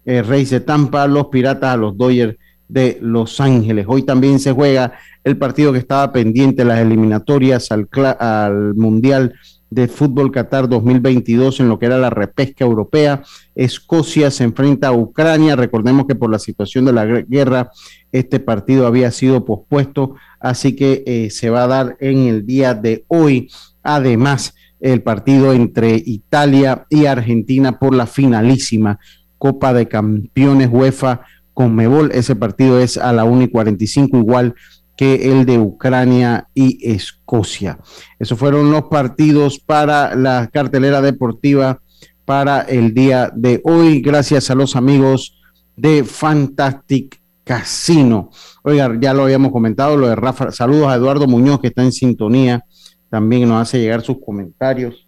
eh, 0.05 0.23
Reyes 0.23 0.51
de 0.51 0.61
Tampa, 0.61 1.07
los 1.07 1.27
Piratas 1.27 1.75
a 1.75 1.77
los 1.77 1.97
Dodgers 1.97 2.37
de 2.69 2.99
Los 3.01 3.41
Ángeles. 3.41 3.87
Hoy 3.89 4.03
también 4.03 4.39
se 4.39 4.53
juega 4.53 4.93
el 5.23 5.37
partido 5.37 5.73
que 5.73 5.79
estaba 5.79 6.13
pendiente, 6.13 6.65
las 6.65 6.81
eliminatorias 6.81 7.71
al, 7.73 7.89
al 8.19 8.75
Mundial 8.75 9.35
de 9.75 9.89
Fútbol 9.89 10.31
Qatar 10.31 10.69
2022 10.69 11.59
en 11.59 11.69
lo 11.69 11.79
que 11.79 11.87
era 11.87 11.99
la 11.99 12.11
repesca 12.11 12.65
europea. 12.65 13.23
Escocia 13.57 14.31
se 14.31 14.45
enfrenta 14.45 14.89
a 14.89 14.93
Ucrania. 14.93 15.57
Recordemos 15.57 16.07
que 16.07 16.15
por 16.15 16.31
la 16.31 16.39
situación 16.39 16.85
de 16.85 16.93
la 16.93 17.05
guerra 17.05 17.71
este 18.13 18.39
partido 18.39 18.87
había 18.87 19.11
sido 19.11 19.45
pospuesto, 19.45 20.15
así 20.39 20.77
que 20.77 21.03
eh, 21.07 21.31
se 21.31 21.51
va 21.51 21.65
a 21.65 21.69
dar 21.69 21.97
en 21.99 22.19
el 22.29 22.47
día 22.47 22.75
de 22.75 23.05
hoy. 23.09 23.51
Además, 23.83 24.55
el 24.79 25.03
partido 25.03 25.53
entre 25.53 26.01
Italia 26.07 26.87
y 26.89 27.07
Argentina 27.07 27.79
por 27.79 27.95
la 27.95 28.07
finalísima 28.07 29.01
Copa 29.39 29.75
de 29.75 29.89
Campeones 29.89 30.69
UEFA 30.71 31.23
con 31.53 31.75
Mebol. 31.75 32.13
Ese 32.13 32.37
partido 32.37 32.79
es 32.79 32.97
a 32.97 33.13
la 33.13 33.25
1 33.25 33.43
y 33.43 33.49
45, 33.49 34.19
igual 34.19 34.55
que 34.97 35.33
el 35.33 35.45
de 35.47 35.59
Ucrania 35.59 36.49
y 36.55 36.91
Escocia. 36.91 37.79
Esos 38.19 38.39
fueron 38.39 38.71
los 38.71 38.85
partidos 38.85 39.59
para 39.59 40.15
la 40.15 40.49
cartelera 40.53 41.01
deportiva 41.01 41.81
para 42.25 42.63
el 42.63 42.95
día 42.95 43.31
de 43.35 43.61
hoy, 43.65 44.01
gracias 44.01 44.51
a 44.51 44.55
los 44.55 44.77
amigos 44.77 45.41
de 45.77 46.05
Fantastic 46.05 47.21
Casino. 47.45 48.31
Oiga, 48.63 48.91
ya 48.99 49.13
lo 49.13 49.25
habíamos 49.25 49.53
comentado, 49.53 49.97
lo 49.97 50.09
de 50.09 50.17
Rafa. 50.17 50.51
Saludos 50.51 50.89
a 50.89 50.95
Eduardo 50.95 51.27
Muñoz, 51.27 51.61
que 51.61 51.69
está 51.69 51.83
en 51.83 51.93
sintonía, 51.93 52.65
también 53.11 53.49
nos 53.49 53.61
hace 53.61 53.79
llegar 53.79 54.01
sus 54.03 54.19
comentarios. 54.25 55.07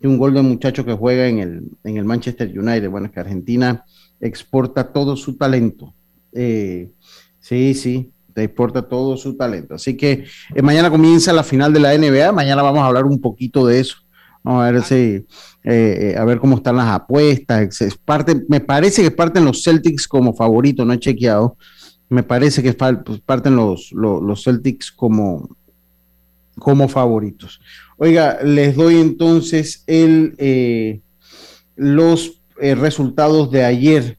Y 0.00 0.06
un 0.06 0.18
gol 0.18 0.34
de 0.34 0.42
muchacho 0.42 0.84
que 0.84 0.92
juega 0.92 1.28
en 1.28 1.38
el, 1.38 1.62
en 1.84 1.96
el 1.96 2.04
Manchester 2.04 2.48
United. 2.48 2.90
Bueno, 2.90 3.06
es 3.06 3.12
que 3.12 3.20
Argentina 3.20 3.84
exporta 4.20 4.92
todo 4.92 5.16
su 5.16 5.36
talento. 5.36 5.94
Eh, 6.32 6.90
sí, 7.40 7.74
sí, 7.74 8.12
exporta 8.36 8.82
todo 8.82 9.16
su 9.16 9.36
talento. 9.36 9.74
Así 9.74 9.96
que 9.96 10.24
eh, 10.54 10.62
mañana 10.62 10.90
comienza 10.90 11.32
la 11.32 11.44
final 11.44 11.72
de 11.72 11.80
la 11.80 11.96
NBA. 11.96 12.32
Mañana 12.32 12.62
vamos 12.62 12.82
a 12.82 12.86
hablar 12.86 13.04
un 13.04 13.20
poquito 13.20 13.66
de 13.66 13.80
eso. 13.80 13.96
Vamos 14.42 14.62
a 14.64 14.70
ver 14.70 14.82
si, 14.82 14.94
eh, 14.94 15.26
eh, 15.64 16.14
a 16.18 16.24
ver 16.24 16.38
cómo 16.38 16.56
están 16.56 16.76
las 16.76 16.88
apuestas. 16.88 17.80
Es 17.80 17.96
parte, 17.96 18.42
me 18.48 18.60
parece 18.60 19.02
que 19.02 19.10
parten 19.10 19.44
los 19.44 19.62
Celtics 19.62 20.06
como 20.06 20.34
favoritos, 20.34 20.86
no 20.86 20.92
he 20.92 20.98
chequeado. 20.98 21.56
Me 22.08 22.22
parece 22.22 22.62
que 22.62 22.74
pues, 22.74 23.20
parten 23.24 23.56
los, 23.56 23.90
los, 23.92 24.44
Celtics 24.44 24.92
como, 24.92 25.56
como 26.58 26.88
favoritos. 26.88 27.60
Oiga, 27.96 28.38
les 28.42 28.76
doy 28.76 28.96
entonces 28.96 29.82
el, 29.86 31.02
los 31.76 32.42
resultados 32.58 33.50
de 33.50 33.64
ayer 33.64 34.18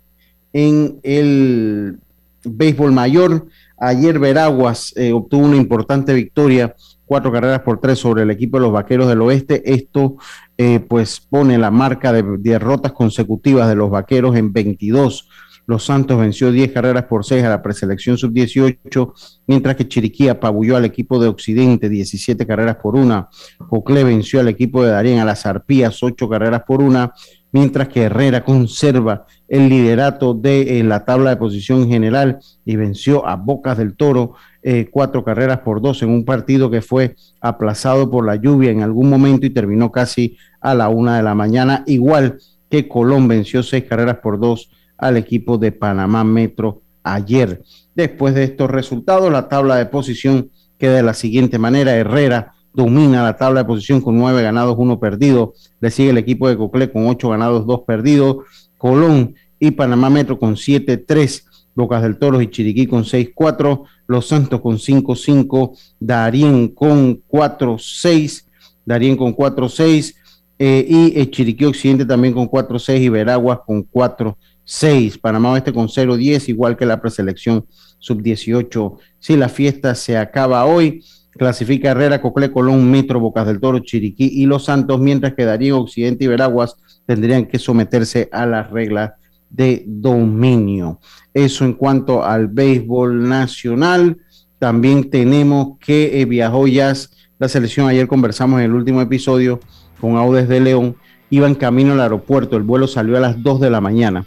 en 0.53 0.99
el 1.03 1.99
béisbol 2.45 2.91
mayor. 2.91 3.47
Ayer 3.77 4.19
Veraguas 4.19 4.93
eh, 4.95 5.11
obtuvo 5.11 5.45
una 5.45 5.57
importante 5.57 6.13
victoria, 6.13 6.75
cuatro 7.05 7.31
carreras 7.31 7.61
por 7.61 7.79
tres 7.79 7.99
sobre 7.99 8.23
el 8.23 8.31
equipo 8.31 8.57
de 8.57 8.63
los 8.63 8.71
Vaqueros 8.71 9.07
del 9.07 9.21
Oeste. 9.21 9.61
Esto 9.65 10.15
eh, 10.57 10.79
pues 10.79 11.19
pone 11.19 11.57
la 11.57 11.71
marca 11.71 12.13
de 12.13 12.23
derrotas 12.39 12.93
consecutivas 12.93 13.67
de 13.67 13.75
los 13.75 13.89
Vaqueros 13.89 14.35
en 14.35 14.53
22. 14.53 15.27
Los 15.67 15.85
Santos 15.85 16.19
venció 16.19 16.51
10 16.51 16.71
carreras 16.71 17.05
por 17.05 17.25
6 17.25 17.43
a 17.43 17.49
la 17.49 17.63
preselección 17.63 18.17
sub-18, 18.17 19.13
mientras 19.47 19.75
que 19.75 19.87
Chiriquí 19.87 20.27
apabulló 20.27 20.77
al 20.77 20.85
equipo 20.85 21.19
de 21.19 21.27
Occidente 21.27 21.89
17 21.89 22.45
carreras 22.45 22.77
por 22.77 22.95
una. 22.95 23.29
Joclé 23.57 24.03
venció 24.03 24.39
al 24.39 24.47
equipo 24.47 24.83
de 24.83 24.91
Darien 24.91 25.19
a 25.19 25.25
las 25.25 25.45
Arpías 25.45 26.03
8 26.03 26.29
carreras 26.29 26.61
por 26.67 26.81
una, 26.83 27.13
mientras 27.55 27.87
que 27.87 28.01
Herrera 28.01 28.43
conserva 28.43 29.27
el 29.47 29.69
liderato 29.69 30.33
de 30.33 30.77
eh, 30.77 30.83
la 30.83 31.05
tabla 31.05 31.29
de 31.29 31.37
posición 31.37 31.87
general 31.87 32.39
y 32.65 32.75
venció 32.75 33.25
a 33.25 33.37
Bocas 33.37 33.77
del 33.77 33.95
Toro 33.95 34.33
eh, 34.61 34.89
cuatro 34.91 35.23
carreras 35.23 35.59
por 35.59 35.79
dos 35.79 36.03
en 36.03 36.09
un 36.09 36.25
partido 36.25 36.69
que 36.69 36.81
fue 36.81 37.15
aplazado 37.39 38.11
por 38.11 38.25
la 38.25 38.35
lluvia 38.35 38.71
en 38.71 38.81
algún 38.81 39.09
momento 39.09 39.45
y 39.45 39.51
terminó 39.51 39.89
casi 39.89 40.35
a 40.59 40.75
la 40.75 40.89
una 40.89 41.15
de 41.15 41.23
la 41.23 41.33
mañana, 41.33 41.85
igual 41.87 42.39
que 42.69 42.89
Colón 42.89 43.29
venció 43.29 43.63
seis 43.63 43.85
carreras 43.85 44.17
por 44.17 44.37
dos 44.37 44.69
al 44.97 45.15
equipo 45.15 45.57
de 45.57 45.71
Panamá 45.71 46.25
Metro 46.25 46.81
ayer. 47.03 47.63
Después 47.95 48.35
de 48.35 48.43
estos 48.43 48.69
resultados, 48.69 49.31
la 49.31 49.47
tabla 49.47 49.77
de 49.77 49.85
posición 49.85 50.49
queda 50.77 50.97
de 50.97 51.03
la 51.03 51.13
siguiente 51.13 51.57
manera. 51.57 51.95
Herrera 51.95 52.54
domina 52.75 53.23
la 53.23 53.37
tabla 53.37 53.61
de 53.61 53.65
posición 53.65 54.01
con 54.01 54.17
nueve 54.17 54.41
ganados, 54.41 54.75
uno 54.77 54.99
perdido. 54.99 55.53
Le 55.79 55.91
sigue 55.91 56.09
el 56.09 56.17
equipo 56.17 56.47
de 56.47 56.57
Coclé 56.57 56.91
con 56.91 57.07
ocho 57.07 57.29
ganados, 57.29 57.65
dos 57.65 57.81
perdidos. 57.81 58.37
Colón 58.77 59.35
y 59.59 59.71
Panamá 59.71 60.09
Metro 60.09 60.37
con 60.37 60.55
7-3. 60.55 61.43
Bocas 61.73 62.03
del 62.03 62.17
Toro 62.17 62.41
y 62.41 62.49
Chiriquí 62.49 62.87
con 62.87 63.03
6-4. 63.03 63.83
Los 64.07 64.27
Santos 64.27 64.61
con 64.61 64.77
5-5. 64.77 65.77
Darien 65.99 66.69
con 66.69 67.21
4-6. 67.23 68.45
Darien 68.85 69.17
con 69.17 69.35
4-6. 69.35 70.15
Eh, 70.57 70.85
y 70.87 71.25
Chiriquí 71.27 71.65
Occidente 71.65 72.05
también 72.05 72.33
con 72.33 72.47
4-6 72.47 73.01
y 73.01 73.09
Veraguas 73.09 73.59
con 73.65 73.89
4-6. 73.89 75.19
Panamá 75.19 75.51
Oeste 75.51 75.73
con 75.73 75.87
0-10, 75.87 76.47
igual 76.49 76.77
que 76.77 76.85
la 76.85 77.01
preselección 77.01 77.65
sub-18. 77.99 78.97
Si 79.19 79.35
la 79.35 79.49
fiesta 79.49 79.95
se 79.95 80.17
acaba 80.17 80.65
hoy, 80.65 81.03
clasifica 81.37 81.91
Herrera, 81.91 82.21
Coclé, 82.21 82.51
Colón, 82.51 82.89
Metro, 82.89 83.19
Bocas 83.19 83.45
del 83.45 83.59
Toro, 83.59 83.79
Chiriquí 83.79 84.29
y 84.33 84.45
Los 84.45 84.65
Santos, 84.65 84.99
mientras 84.99 85.33
que 85.33 85.45
Darío, 85.45 85.79
Occidente 85.79 86.25
y 86.25 86.27
Veraguas 86.27 86.75
tendrían 87.05 87.45
que 87.45 87.59
someterse 87.59 88.29
a 88.31 88.45
las 88.45 88.69
reglas 88.71 89.13
de 89.49 89.83
dominio. 89.87 90.99
Eso 91.33 91.65
en 91.65 91.73
cuanto 91.73 92.23
al 92.23 92.47
béisbol 92.47 93.27
nacional. 93.27 94.17
También 94.59 95.09
tenemos 95.09 95.77
que 95.79 96.21
eh, 96.21 96.25
viajó 96.25 96.67
ya 96.67 96.93
la 97.37 97.49
selección. 97.49 97.87
Ayer 97.87 98.07
conversamos 98.07 98.59
en 98.59 98.65
el 98.65 98.73
último 98.73 99.01
episodio 99.01 99.59
con 99.99 100.15
Audes 100.15 100.47
de 100.47 100.59
León. 100.59 100.95
Iban 101.29 101.55
camino 101.55 101.93
al 101.93 102.01
aeropuerto. 102.01 102.55
El 102.55 102.63
vuelo 102.63 102.87
salió 102.87 103.17
a 103.17 103.19
las 103.19 103.41
2 103.41 103.59
de 103.59 103.69
la 103.69 103.81
mañana, 103.81 104.25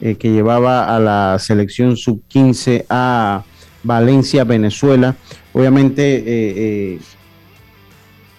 eh, 0.00 0.16
que 0.16 0.30
llevaba 0.30 0.94
a 0.94 1.00
la 1.00 1.38
selección 1.38 1.96
sub-15 1.96 2.84
a 2.90 3.44
Valencia, 3.82 4.44
Venezuela. 4.44 5.16
Obviamente, 5.52 6.16
eh, 6.16 6.24
eh, 6.26 7.00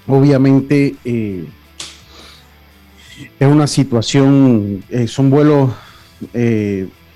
obviamente 0.08 0.96
es 3.40 3.48
una 3.48 3.68
situación, 3.68 4.84
son 5.08 5.30
vuelos, 5.30 5.72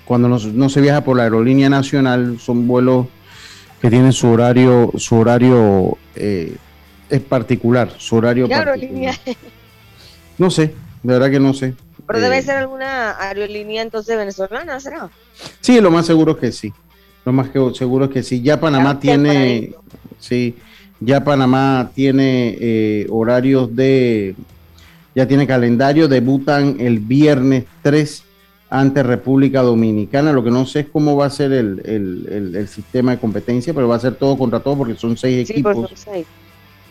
cuando 0.04 0.28
no, 0.28 0.68
se 0.68 0.80
viaja 0.80 1.02
por 1.02 1.16
la 1.16 1.24
aerolínea 1.24 1.68
nacional, 1.68 2.38
son 2.38 2.66
vuelos 2.66 3.06
que 3.80 3.90
tienen 3.90 4.12
su 4.12 4.28
horario, 4.28 4.92
su 4.96 5.16
horario 5.16 5.98
es 6.14 7.20
particular, 7.28 7.92
su 7.98 8.16
horario 8.16 8.48
particular. 8.48 9.14
No 10.38 10.50
sé, 10.50 10.74
de 11.02 11.12
verdad 11.12 11.30
que 11.30 11.40
no 11.40 11.54
sé. 11.54 11.74
Pero 12.06 12.20
debe 12.20 12.40
ser 12.42 12.56
alguna 12.56 13.18
aerolínea 13.18 13.82
entonces 13.82 14.16
venezolana, 14.16 14.78
¿será? 14.80 15.10
Sí, 15.60 15.80
lo 15.80 15.90
más 15.90 16.06
seguro 16.06 16.32
es 16.32 16.38
que 16.38 16.52
sí. 16.52 16.72
Lo 17.26 17.32
más 17.32 17.48
que 17.48 17.58
seguro 17.74 18.04
es 18.04 18.12
que 18.12 18.22
sí. 18.22 18.40
Ya 18.40 18.60
Panamá 18.60 19.00
tiene, 19.00 19.72
sí, 20.20 20.54
ya 21.00 21.24
Panamá 21.24 21.90
tiene 21.92 22.56
eh, 22.60 23.06
horarios 23.10 23.74
de, 23.74 24.36
ya 25.12 25.26
tiene 25.26 25.44
calendario, 25.44 26.06
debutan 26.06 26.76
el 26.78 27.00
viernes 27.00 27.64
3 27.82 28.22
ante 28.70 29.02
República 29.02 29.62
Dominicana. 29.62 30.32
Lo 30.32 30.44
que 30.44 30.52
no 30.52 30.66
sé 30.66 30.80
es 30.80 30.86
cómo 30.86 31.16
va 31.16 31.26
a 31.26 31.30
ser 31.30 31.50
el, 31.50 32.68
sistema 32.68 33.10
de 33.10 33.18
competencia, 33.18 33.74
pero 33.74 33.88
va 33.88 33.96
a 33.96 34.00
ser 34.00 34.14
todo 34.14 34.38
contra 34.38 34.60
todo 34.60 34.76
porque 34.78 34.94
son 34.94 35.16
seis 35.16 35.50
equipos. 35.50 35.74
Pues 35.74 35.88
son 35.88 35.96
seis. 35.96 36.26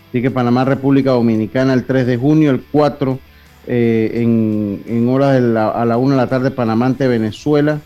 Así 0.10 0.22
que 0.22 0.32
Panamá, 0.32 0.66
República 0.66 1.12
Dominicana 1.12 1.74
el 1.74 1.86
3 1.86 2.08
de 2.08 2.18
junio, 2.18 2.52
el 2.52 2.62
4 2.74 3.20
eh, 3.68 4.12
en, 4.16 4.84
en, 4.86 5.08
horas 5.08 5.38
a 5.38 5.86
la 5.86 5.98
1 5.98 6.12
de 6.12 6.18
la 6.18 6.28
tarde 6.28 6.52
Panamá 6.52 6.88
ante 6.88 7.08
Venezuela. 7.08 7.80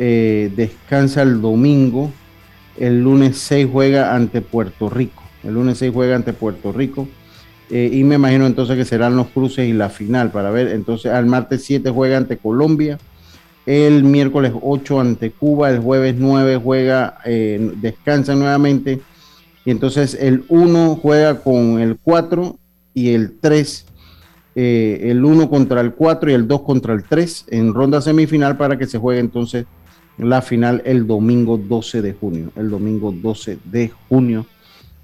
Eh, 0.00 0.52
descansa 0.54 1.22
el 1.22 1.42
domingo. 1.42 2.12
El 2.78 3.02
lunes 3.02 3.36
6 3.38 3.68
juega 3.70 4.14
ante 4.14 4.40
Puerto 4.40 4.88
Rico. 4.88 5.24
El 5.42 5.54
lunes 5.54 5.78
6 5.78 5.92
juega 5.92 6.14
ante 6.14 6.32
Puerto 6.32 6.72
Rico. 6.72 7.08
Eh, 7.70 7.90
y 7.92 8.04
me 8.04 8.14
imagino 8.14 8.46
entonces 8.46 8.76
que 8.76 8.84
serán 8.84 9.16
los 9.16 9.26
cruces 9.28 9.68
y 9.68 9.72
la 9.72 9.90
final 9.90 10.30
para 10.30 10.50
ver. 10.50 10.68
Entonces 10.68 11.12
al 11.12 11.26
martes 11.26 11.64
7 11.64 11.90
juega 11.90 12.16
ante 12.16 12.36
Colombia. 12.36 12.98
El 13.66 14.04
miércoles 14.04 14.52
8 14.62 15.00
ante 15.00 15.32
Cuba. 15.32 15.68
El 15.70 15.80
jueves 15.80 16.14
9 16.16 16.60
juega, 16.62 17.18
eh, 17.24 17.72
descansa 17.80 18.36
nuevamente. 18.36 19.00
Y 19.64 19.72
entonces 19.72 20.16
el 20.20 20.44
1 20.48 20.94
juega 21.02 21.40
con 21.40 21.80
el 21.80 21.98
4 22.00 22.56
y 22.94 23.10
el 23.10 23.36
3 23.40 23.84
el 24.54 25.24
1 25.24 25.48
contra 25.48 25.80
el 25.80 25.92
4 25.92 26.32
y 26.32 26.34
el 26.34 26.48
2 26.48 26.62
contra 26.62 26.92
el 26.92 27.04
3 27.04 27.44
en 27.50 27.72
ronda 27.72 28.00
semifinal 28.00 28.56
para 28.56 28.76
que 28.76 28.86
se 28.86 28.98
juegue 28.98 29.20
entonces 29.20 29.66
la 30.18 30.42
final 30.42 30.82
el 30.84 31.06
domingo 31.06 31.56
12 31.56 32.02
de 32.02 32.12
junio, 32.12 32.50
el 32.56 32.70
domingo 32.70 33.12
12 33.12 33.58
de 33.64 33.90
junio 34.08 34.46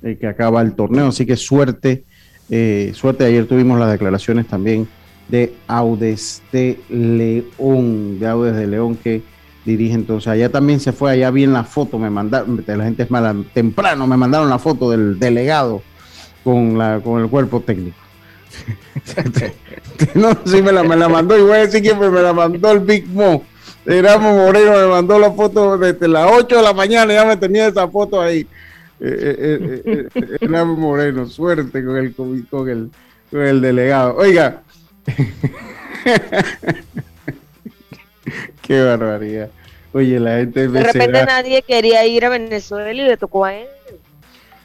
eh, 0.03 0.17
que 0.21 0.27
acaba 0.27 0.61
el 0.61 0.75
torneo. 0.75 1.09
Así 1.09 1.25
que 1.25 1.37
suerte, 1.37 2.05
eh, 2.51 2.93
suerte. 2.95 3.25
Ayer 3.25 3.47
tuvimos 3.47 3.79
las 3.79 3.91
declaraciones 3.91 4.47
también 4.47 4.89
de 5.29 5.55
Audes 5.67 6.43
de 6.53 6.79
León, 6.89 8.19
de 8.19 8.27
Audes 8.27 8.57
de 8.57 8.67
León 8.67 8.97
que 8.97 9.23
dirige 9.65 9.95
entonces. 9.95 10.29
Allá 10.29 10.51
también 10.51 10.81
se 10.81 10.93
fue, 10.93 11.12
allá 11.12 11.31
vi 11.31 11.47
la 11.47 11.65
foto, 11.65 11.99
me 11.99 12.11
mandaron, 12.11 12.62
la 12.67 12.85
gente 12.85 13.05
es 13.05 13.11
mala, 13.11 13.35
temprano 13.55 14.07
me 14.07 14.17
mandaron 14.17 14.51
la 14.51 14.59
foto 14.59 14.91
del 14.91 15.19
delegado 15.19 15.83
con, 16.43 16.77
la, 16.77 17.01
con 17.01 17.23
el 17.23 17.29
cuerpo 17.31 17.61
técnico. 17.61 17.97
no, 20.15 20.37
sí 20.45 20.62
me 20.62 20.71
la, 20.71 20.85
me 20.85 20.97
la 20.97 21.09
mandó 21.09 21.37
y 21.37 21.43
voy 21.43 21.53
a 21.53 21.67
decir 21.67 21.83
que 21.83 21.95
me 21.95 22.09
la 22.09 22.33
mandó 22.33 22.71
el 22.71 22.81
Big 22.81 23.09
Mo 23.09 23.43
Ramos 23.87 24.37
Moreno 24.37 24.72
me 24.72 24.87
mandó 24.87 25.18
la 25.18 25.32
foto 25.32 25.76
desde 25.76 26.09
las 26.09 26.30
8 26.30 26.57
de 26.57 26.62
la 26.62 26.72
mañana, 26.72 27.12
ya 27.12 27.24
me 27.24 27.37
tenía 27.37 27.68
esa 27.68 27.89
foto 27.89 28.20
ahí. 28.20 28.47
Eh, 29.01 29.80
eh, 29.85 30.09
eh, 30.41 30.64
Moreno, 30.64 31.28
suerte 31.28 31.85
con 31.85 31.97
el, 31.97 32.14
con 32.14 32.68
el, 32.68 32.91
con 33.30 33.43
el 33.43 33.61
delegado. 33.61 34.16
Oiga, 34.16 34.62
qué 38.62 38.82
barbaridad. 38.82 39.51
Oye, 39.93 40.18
la 40.18 40.39
gente... 40.39 40.68
De 40.68 40.82
repente 40.82 41.24
nadie 41.24 41.62
quería 41.62 42.05
ir 42.07 42.24
a 42.24 42.30
Venezuela 42.30 42.93
y 42.93 43.07
le 43.07 43.16
tocó 43.16 43.45
a 43.45 43.55
él. 43.55 43.68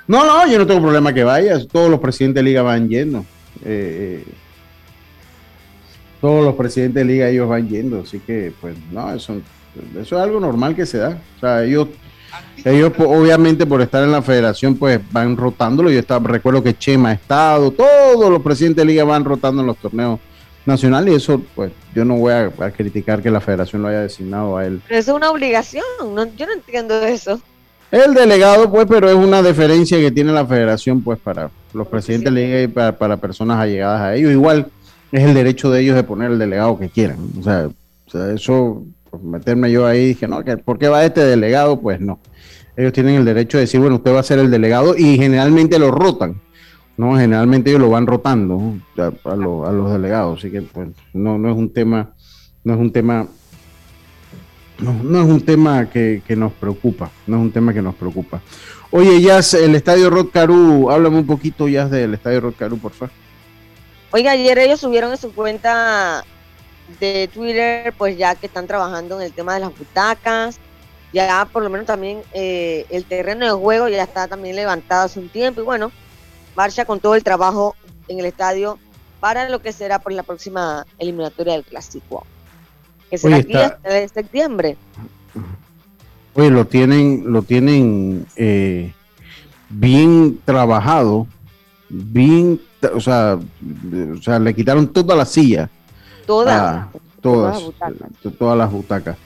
No, 0.07 0.26
no, 0.26 0.51
yo 0.51 0.57
no 0.57 0.65
tengo 0.65 0.82
problema 0.82 1.13
que 1.13 1.24
vaya. 1.24 1.59
Todos 1.67 1.89
los 1.89 1.99
presidentes 1.99 2.43
de 2.43 2.49
liga 2.49 2.63
van 2.63 2.89
yendo. 2.89 3.26
Eh, 3.63 4.24
todos 6.22 6.43
los 6.43 6.55
presidentes 6.55 7.05
de 7.05 7.13
liga 7.13 7.30
ellos 7.30 7.47
van 7.47 7.67
yendo, 7.67 8.01
así 8.01 8.20
que 8.20 8.51
pues 8.59 8.76
no, 8.91 9.13
eso, 9.13 9.36
eso 9.99 10.15
es 10.15 10.22
algo 10.22 10.39
normal 10.39 10.76
que 10.76 10.86
se 10.86 10.97
da. 10.97 11.17
O 11.38 11.39
sea, 11.39 11.63
ellos, 11.63 11.88
ellos 12.65 12.91
obviamente 12.97 13.65
por 13.65 13.82
estar 13.82 14.03
en 14.03 14.11
la 14.11 14.22
federación 14.22 14.76
pues 14.76 14.99
van 15.11 15.38
rotándolo. 15.38 15.89
Yo 15.89 15.99
estaba, 15.99 16.28
recuerdo 16.28 16.63
que 16.63 16.78
Chema 16.78 17.09
ha 17.09 17.13
estado, 17.13 17.72
todos 17.72 18.30
los 18.30 18.41
presidentes 18.41 18.86
de 18.86 18.91
liga 18.91 19.03
van 19.03 19.24
rotando 19.24 19.61
en 19.61 19.67
los 19.67 19.78
torneos 19.78 20.20
nacionales 20.65 21.13
y 21.13 21.17
eso 21.17 21.41
pues 21.55 21.72
yo 21.95 22.05
no 22.05 22.15
voy 22.15 22.34
a, 22.34 22.51
criticar 22.72 23.22
que 23.22 23.32
la 23.32 23.41
federación 23.41 23.82
lo 23.82 23.88
haya 23.88 24.01
designado 24.01 24.57
a 24.57 24.65
él. 24.65 24.82
Pero 24.88 24.99
eso 24.99 25.11
es 25.11 25.17
una 25.17 25.32
obligación, 25.32 25.84
yo 26.38 26.45
no 26.45 26.53
entiendo 26.53 27.01
eso. 27.03 27.41
El 27.91 28.13
delegado, 28.13 28.70
pues, 28.70 28.86
pero 28.88 29.09
es 29.09 29.15
una 29.15 29.41
deferencia 29.41 29.97
que 29.97 30.11
tiene 30.11 30.32
la 30.32 30.45
federación, 30.45 31.01
pues, 31.01 31.17
para 31.17 31.49
los 31.74 31.88
presidentes 31.88 32.32
de 32.32 32.39
liga 32.39 32.61
y 32.61 32.67
para, 32.67 32.95
para 32.95 33.17
personas 33.17 33.59
allegadas 33.59 34.01
a 34.01 34.15
ellos. 34.15 34.32
Igual, 34.32 34.67
es 35.12 35.24
el 35.24 35.34
derecho 35.34 35.72
de 35.72 35.82
ellos 35.82 35.95
de 35.95 36.03
poner 36.03 36.32
el 36.32 36.39
delegado 36.39 36.78
que 36.78 36.89
quieran. 36.89 37.18
O 37.39 37.43
sea, 37.43 37.70
eso, 38.34 38.84
meterme 39.22 39.72
yo 39.72 39.86
ahí, 39.86 40.07
dije, 40.07 40.28
no, 40.28 40.43
¿por 40.64 40.78
qué 40.78 40.88
va 40.88 41.05
este 41.05 41.22
delegado? 41.22 41.80
Pues 41.80 41.99
no. 41.99 42.20
Ellos 42.78 42.93
tienen 42.93 43.16
el 43.16 43.26
derecho 43.26 43.57
de 43.57 43.64
decir, 43.64 43.80
bueno, 43.80 43.97
usted 43.97 44.14
va 44.14 44.20
a 44.20 44.24
ser 44.24 44.39
el 44.39 44.49
delegado 44.49 44.95
y 44.95 45.18
generalmente 45.18 45.80
lo 45.80 45.91
rotan. 45.91 46.41
¿no? 46.99 47.18
Generalmente 47.18 47.70
ellos 47.70 47.82
lo 47.82 47.89
van 47.89 48.05
rotando 48.05 48.78
a, 48.97 49.36
los 49.36 49.91
delegados, 49.93 50.39
así 50.39 50.51
que 50.51 50.62
pues 50.62 50.89
no, 51.14 51.38
no 51.38 51.49
es 51.49 51.55
un 51.55 51.72
tema, 51.72 52.14
no 52.66 52.74
es 52.74 52.80
un 52.80 52.91
tema, 52.91 53.26
no, 54.80 55.22
es 55.22 55.30
un 55.30 55.39
tema 55.39 55.89
que, 55.89 56.22
nos 56.36 56.51
preocupa, 56.51 57.10
no 57.26 57.38
es 57.38 57.41
un 57.43 57.51
tema 57.51 57.74
que 57.74 57.82
nos 57.82 57.95
preocupa. 57.95 58.41
Oye, 58.91 59.22
ya 59.22 59.39
el 59.39 59.76
Estadio 59.76 60.10
Rod 60.10 60.28
Caru, 60.28 60.91
háblame 60.91 61.20
un 61.20 61.26
poquito 61.26 61.70
ya 61.70 61.88
del 61.88 62.16
Estadio 62.16 62.41
Rod 62.41 62.55
Caru, 62.60 62.78
por 62.78 62.91
favor. 62.91 63.14
Oiga, 64.12 64.32
ayer 64.32 64.57
ellos 64.57 64.80
subieron 64.80 65.12
en 65.12 65.18
su 65.18 65.34
cuenta 65.34 66.26
de 66.99 67.30
Twitter, 67.32 67.93
pues 67.97 68.18
ya 68.18 68.34
que 68.34 68.47
están 68.47 68.66
trabajando 68.66 69.20
en 69.20 69.28
el 69.28 69.34
tema 69.34 69.53
de 69.53 69.60
las 69.60 69.78
butacas, 69.78 70.60
ya 71.14 71.47
por 71.51 71.62
lo 71.62 71.70
menos 71.70 71.86
también 71.86 72.24
eh, 72.34 72.88
el 72.89 73.05
terreno 73.05 73.45
de 73.45 73.51
juego 73.51 73.88
ya 73.88 74.03
está 74.03 74.28
también 74.28 74.55
levantado 74.55 75.05
hace 75.05 75.20
un 75.20 75.30
tiempo. 75.30 75.62
Y 75.62 75.64
bueno, 75.64 75.91
marcha 76.55 76.86
con 76.86 76.99
todo 76.99 77.14
el 77.14 77.24
trabajo 77.24 77.76
en 78.07 78.20
el 78.20 78.26
estadio 78.26 78.80
para 79.20 79.47
lo 79.47 79.62
que 79.62 79.74
será 79.74 79.99
por 79.99 80.12
la 80.12 80.24
próxima 80.24 80.88
eliminatoria 80.97 81.53
del 81.53 81.64
Clásico, 81.64 82.26
que 83.12 83.18
será 83.20 83.38
aquí 83.38 83.53
hasta 83.53 84.07
septiembre. 84.07 84.76
Oye, 86.34 86.49
lo 86.49 86.66
tienen, 86.66 87.32
lo 87.32 87.43
tienen 87.43 88.26
eh, 88.36 88.91
bien 89.70 90.39
trabajado, 90.45 91.28
bien 91.89 92.60
o 92.93 92.99
sea, 92.99 93.38
o 93.38 94.21
sea, 94.21 94.39
le 94.39 94.53
quitaron 94.53 94.88
todas 94.88 95.17
las 95.17 95.30
sillas. 95.30 95.69
Todas. 96.25 96.88
todas, 97.21 97.63
todas 98.38 98.57
las 98.57 98.71
butacas. 98.71 99.17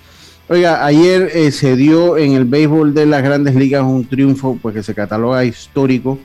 Oiga, 0.50 0.86
ayer 0.86 1.32
eh, 1.34 1.52
se 1.52 1.76
dio 1.76 2.18
en 2.18 2.34
el 2.34 2.46
béisbol 2.46 2.94
de 2.94 3.06
las 3.06 3.24
grandes 3.24 3.56
ligas 3.56 3.84
un 3.84 4.06
triunfo 4.06 4.58
pues, 4.62 4.76
que 4.76 4.84
se 4.84 4.94
cataloga 4.94 5.46
histórico 5.46 6.20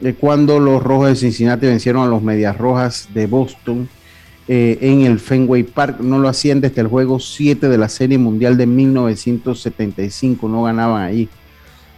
eh, 0.00 0.14
cuando 0.18 0.58
los 0.58 0.82
Rojos 0.82 1.08
de 1.08 1.16
Cincinnati 1.16 1.66
vencieron 1.66 2.02
a 2.02 2.06
los 2.06 2.22
Medias 2.22 2.56
Rojas 2.56 3.08
de 3.12 3.26
Boston 3.26 3.88
eh, 4.48 4.78
en 4.80 5.02
el 5.02 5.20
Fenway 5.20 5.62
Park. 5.62 6.00
No 6.00 6.18
lo 6.18 6.28
hacían 6.28 6.60
desde 6.60 6.80
el 6.80 6.86
juego 6.86 7.20
7 7.20 7.68
de 7.68 7.78
la 7.78 7.88
Serie 7.88 8.18
Mundial 8.18 8.56
de 8.56 8.66
1975. 8.66 10.48
No 10.48 10.62
ganaban 10.62 11.02
allí. 11.02 11.28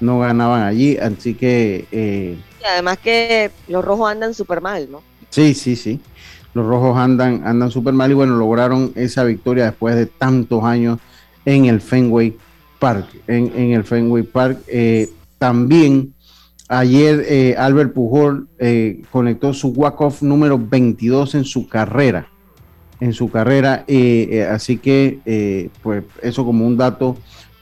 No 0.00 0.18
ganaban 0.18 0.62
allí. 0.62 0.96
Así 0.96 1.34
que. 1.34 2.36
Eh, 2.62 2.68
además 2.68 2.98
que 2.98 3.50
los 3.68 3.84
rojos 3.84 4.10
andan 4.10 4.34
súper 4.34 4.60
mal, 4.60 4.88
¿no? 4.90 5.02
Sí, 5.30 5.54
sí, 5.54 5.76
sí. 5.76 6.00
Los 6.54 6.66
rojos 6.66 6.96
andan, 6.96 7.42
andan 7.46 7.70
súper 7.70 7.94
mal 7.94 8.10
y 8.10 8.14
bueno, 8.14 8.36
lograron 8.36 8.92
esa 8.94 9.24
victoria 9.24 9.64
después 9.64 9.94
de 9.94 10.06
tantos 10.06 10.62
años 10.64 10.98
en 11.44 11.64
el 11.64 11.80
Fenway 11.80 12.36
Park. 12.78 13.06
En, 13.26 13.72
el 13.72 13.84
Fenway 13.84 14.22
Park. 14.22 14.60
Eh, 14.66 15.10
también 15.38 16.14
ayer 16.68 17.56
Albert 17.58 17.94
Pujol 17.94 18.48
conectó 19.10 19.52
su 19.54 19.68
walk-off 19.68 20.22
número 20.22 20.58
22 20.58 21.34
en 21.34 21.44
su 21.44 21.68
carrera 21.68 22.28
en 23.02 23.12
su 23.12 23.28
carrera. 23.30 23.84
Eh, 23.88 24.28
eh, 24.30 24.42
así 24.44 24.78
que, 24.78 25.18
eh, 25.26 25.70
pues, 25.82 26.04
eso 26.22 26.44
como 26.44 26.64
un 26.64 26.76
dato, 26.76 27.16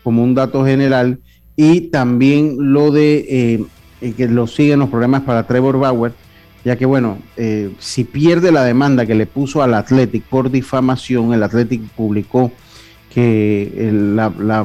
como 0.04 0.22
un 0.22 0.34
dato 0.34 0.66
general. 0.66 1.18
Y 1.56 1.88
también 1.88 2.56
lo 2.58 2.90
de 2.90 3.66
que 4.00 4.28
lo 4.28 4.46
siguen 4.46 4.80
los 4.80 4.88
problemas 4.88 5.22
para 5.22 5.46
Trevor 5.46 5.78
Bauer, 5.78 6.12
ya 6.64 6.76
que, 6.76 6.86
bueno, 6.86 7.18
si 7.78 8.04
pierde 8.04 8.52
la 8.52 8.64
demanda 8.64 9.06
que 9.06 9.14
le 9.14 9.26
puso 9.26 9.62
al 9.62 9.74
Athletic 9.74 10.24
por 10.24 10.50
difamación, 10.50 11.32
el 11.32 11.42
Athletic 11.42 11.82
publicó 11.90 12.52
que 13.12 13.90
la, 13.92 14.64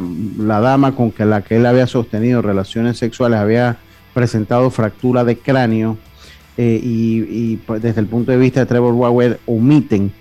dama 0.59 0.95
con 0.95 1.13
la 1.17 1.41
que 1.41 1.55
él 1.57 1.65
había 1.65 1.87
sostenido 1.87 2.41
relaciones 2.41 2.97
sexuales 2.97 3.39
había 3.39 3.77
presentado 4.13 4.69
fractura 4.69 5.23
de 5.23 5.37
cráneo 5.37 5.97
y, 6.57 7.57
pues, 7.65 7.81
desde 7.81 8.01
el 8.01 8.07
punto 8.07 8.31
de 8.31 8.37
vista 8.37 8.61
de 8.61 8.65
Trevor 8.65 8.97
Bauer 8.97 9.39
omiten 9.45 10.11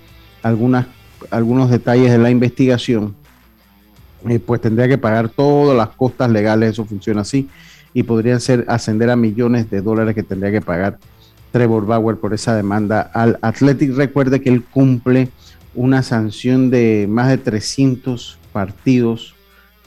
algunas, 0.43 0.87
algunos 1.31 1.71
detalles 1.71 2.11
de 2.11 2.19
la 2.19 2.31
investigación, 2.31 3.15
eh, 4.29 4.39
pues 4.39 4.61
tendría 4.61 4.89
que 4.89 4.99
pagar 4.99 5.29
todas 5.29 5.77
las 5.77 5.89
costas 5.91 6.31
legales, 6.31 6.71
eso 6.73 6.85
funciona 6.85 7.21
así, 7.21 7.49
y 7.95 8.03
podrían 8.03 8.41
ser 8.41 8.65
ascender 8.69 9.09
a 9.09 9.17
millones 9.17 9.71
de 9.71 9.81
dólares 9.81 10.15
que 10.15 10.23
tendría 10.23 10.53
que 10.53 10.61
pagar 10.61 10.99
Trevor 11.53 11.87
Bauer 11.87 12.17
por 12.17 12.35
esa 12.35 12.55
demanda 12.55 13.01
al 13.01 13.39
Athletic. 13.41 13.95
Recuerde 13.95 14.43
que 14.43 14.51
él 14.51 14.65
cumple 14.65 15.31
una 15.75 16.03
sanción 16.03 16.71
de 16.71 17.07
más 17.09 17.29
de 17.29 17.39
300 17.39 18.39
partidos, 18.53 19.35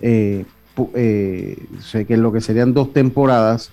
eh, 0.01 0.45
eh, 0.95 1.57
que 2.07 2.17
lo 2.17 2.31
que 2.31 2.41
serían 2.41 2.73
dos 2.73 2.93
temporadas, 2.93 3.71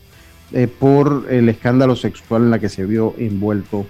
por 0.78 1.26
el 1.30 1.48
escándalo 1.48 1.96
sexual 1.96 2.42
en 2.42 2.50
la 2.50 2.60
que 2.60 2.68
se 2.68 2.84
vio 2.84 3.14
envuelto 3.18 3.86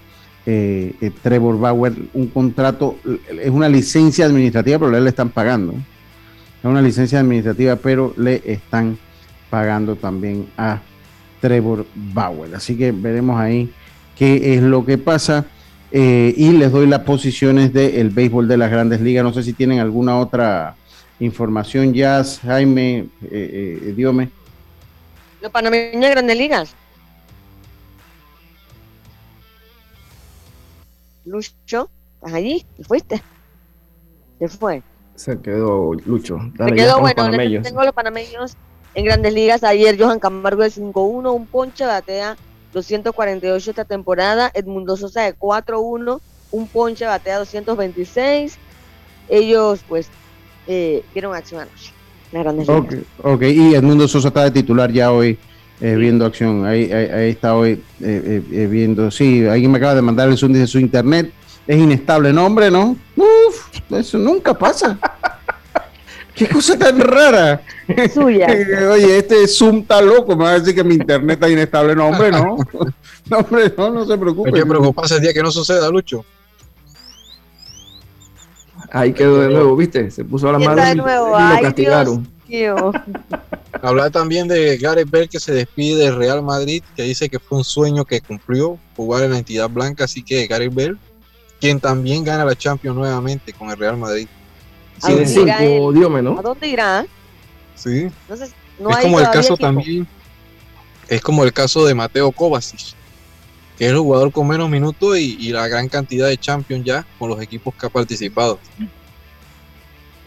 eh, 0.46 0.94
eh, 1.00 1.10
Trevor 1.22 1.58
Bauer 1.58 1.94
un 2.12 2.26
contrato, 2.26 2.98
es 3.30 3.48
una 3.48 3.68
licencia 3.68 4.26
administrativa, 4.26 4.78
pero 4.78 4.90
le 5.00 5.08
están 5.08 5.30
pagando. 5.30 5.72
Es 5.72 6.64
una 6.64 6.82
licencia 6.82 7.20
administrativa, 7.20 7.76
pero 7.76 8.12
le 8.16 8.42
están 8.44 8.90
pagando 8.92 9.13
también 10.00 10.48
a 10.56 10.80
Trevor 11.40 11.86
Bauer. 11.94 12.54
Así 12.54 12.76
que 12.76 12.92
veremos 12.92 13.38
ahí 13.38 13.72
qué 14.16 14.54
es 14.54 14.62
lo 14.62 14.84
que 14.84 14.98
pasa. 14.98 15.46
Eh, 15.92 16.34
y 16.36 16.50
les 16.52 16.72
doy 16.72 16.86
las 16.86 17.00
posiciones 17.00 17.72
del 17.72 18.10
béisbol 18.10 18.48
de 18.48 18.56
las 18.56 18.70
grandes 18.70 19.00
ligas. 19.00 19.22
No 19.22 19.32
sé 19.32 19.42
si 19.42 19.52
tienen 19.52 19.78
alguna 19.78 20.18
otra 20.18 20.74
información, 21.20 21.94
Jazz, 21.94 22.40
Jaime, 22.42 23.06
eh, 23.30 23.92
Diome. 23.96 24.30
Los 25.40 25.52
panameños 25.52 26.00
de 26.00 26.10
grandes 26.10 26.36
ligas. 26.36 26.74
Lucho, 31.24 31.88
¿estás 32.16 32.34
allí? 32.34 32.66
¿Te 32.76 32.84
fuiste? 32.84 33.22
Se 34.40 34.48
fue. 34.48 34.82
Se 35.14 35.38
quedó 35.40 35.94
Lucho. 36.06 36.40
se 36.58 36.74
quedó, 36.74 37.00
bueno, 37.00 37.30
tengo 37.62 37.84
los 37.84 37.94
panameños 37.94 38.56
en 38.94 39.04
grandes 39.04 39.32
ligas. 39.32 39.64
Ayer 39.64 39.96
Johan 39.98 40.18
Camargo 40.18 40.62
de 40.62 40.70
5-1, 40.70 41.34
un 41.34 41.46
ponche, 41.46 41.84
batea 41.84 42.36
248 42.72 43.70
esta 43.70 43.84
temporada. 43.84 44.50
Edmundo 44.54 44.96
Sosa 44.96 45.22
de 45.22 45.34
4-1, 45.36 46.20
un 46.50 46.68
ponche, 46.68 47.06
batea 47.06 47.38
226. 47.38 48.56
Ellos, 49.28 49.80
pues, 49.88 50.08
eh, 50.66 51.04
vieron 51.12 51.34
acción 51.34 51.62
anoche. 51.62 51.92
Grandes 52.32 52.68
okay, 52.68 53.04
ok, 53.22 53.42
y 53.42 53.74
Edmundo 53.76 54.08
Sosa 54.08 54.28
está 54.28 54.42
de 54.42 54.50
titular 54.50 54.90
ya 54.90 55.12
hoy 55.12 55.38
eh, 55.80 55.94
viendo 55.94 56.26
acción. 56.26 56.66
Ahí, 56.66 56.90
ahí, 56.90 57.30
está 57.30 57.54
hoy 57.54 57.80
eh, 58.00 58.42
eh, 58.50 58.66
viendo. 58.66 59.10
Sí, 59.12 59.46
alguien 59.46 59.70
me 59.70 59.78
acaba 59.78 59.94
de 59.94 60.02
mandar 60.02 60.28
el 60.28 60.36
Zoom, 60.36 60.52
dice 60.52 60.66
su 60.66 60.80
internet 60.80 61.32
es 61.66 61.78
inestable. 61.78 62.32
nombre, 62.32 62.70
¿no? 62.70 62.96
Uf, 63.16 63.68
eso 63.90 64.18
nunca 64.18 64.54
pasa. 64.54 64.98
Qué 66.34 66.48
cosa 66.48 66.78
tan 66.78 67.00
rara. 67.00 67.62
Suya. 68.12 68.46
Oye, 68.92 69.18
este 69.18 69.46
Zoom 69.46 69.78
está 69.78 70.00
loco, 70.00 70.36
me 70.36 70.44
va 70.44 70.50
a 70.50 70.58
decir 70.58 70.74
que 70.74 70.82
mi 70.82 70.94
internet 70.94 71.36
está 71.36 71.48
inestable. 71.48 71.94
No, 71.94 72.08
hombre, 72.08 72.30
no. 72.30 72.56
No, 73.30 73.38
hombre, 73.38 73.72
no, 73.78 73.88
no 73.88 74.04
se 74.04 74.18
preocupe. 74.18 74.52
¿Qué 74.52 74.66
preocuparse 74.66 75.14
el 75.14 75.22
día 75.22 75.32
que 75.32 75.42
no 75.42 75.50
suceda, 75.50 75.88
Lucho? 75.88 76.26
Ahí 78.92 79.14
quedó 79.14 79.40
de 79.40 79.48
nuevo, 79.48 79.74
¿viste? 79.76 80.10
Se 80.10 80.26
puso 80.26 80.46
a 80.50 80.52
la 80.52 80.58
mano 80.58 80.82
y, 80.92 80.94
lo 80.96 81.62
castigaron. 81.62 82.28
Hablar 83.82 84.10
también 84.10 84.46
de 84.46 84.76
Gareth 84.76 85.10
Bale 85.10 85.28
que 85.28 85.40
se 85.40 85.52
despide 85.52 86.04
del 86.04 86.16
Real 86.16 86.42
Madrid, 86.42 86.82
que 86.94 87.02
dice 87.02 87.28
que 87.28 87.38
fue 87.38 87.58
un 87.58 87.64
sueño 87.64 88.04
que 88.04 88.20
cumplió 88.20 88.78
jugar 88.96 89.24
en 89.24 89.32
la 89.32 89.38
entidad 89.38 89.68
blanca, 89.70 90.04
así 90.04 90.22
que 90.22 90.46
Gareth 90.46 90.74
Bale, 90.74 90.96
quien 91.60 91.80
también 91.80 92.24
gana 92.24 92.44
la 92.44 92.54
Champions 92.54 92.96
nuevamente 92.96 93.52
con 93.52 93.70
el 93.70 93.76
Real 93.76 93.96
Madrid. 93.96 94.28
¿A 95.02 96.42
dónde 96.42 96.68
irá? 96.68 97.06
Sí. 97.74 98.10
es 98.28 98.54
como 99.02 99.20
el 99.20 99.30
caso 99.30 99.56
también, 99.56 100.06
es 101.08 101.20
como 101.20 101.44
el 101.44 101.52
caso 101.52 101.84
de 101.84 101.94
Mateo 101.94 102.32
Kovacic, 102.32 102.94
que 103.76 103.86
es 103.86 103.90
el 103.90 103.98
jugador 103.98 104.32
con 104.32 104.48
menos 104.48 104.70
minutos 104.70 105.18
y, 105.18 105.36
y 105.38 105.52
la 105.52 105.68
gran 105.68 105.88
cantidad 105.88 106.28
de 106.28 106.38
Champions 106.38 106.84
ya 106.84 107.06
con 107.18 107.28
los 107.28 107.40
equipos 107.40 107.74
que 107.74 107.86
ha 107.86 107.90
participado. 107.90 108.58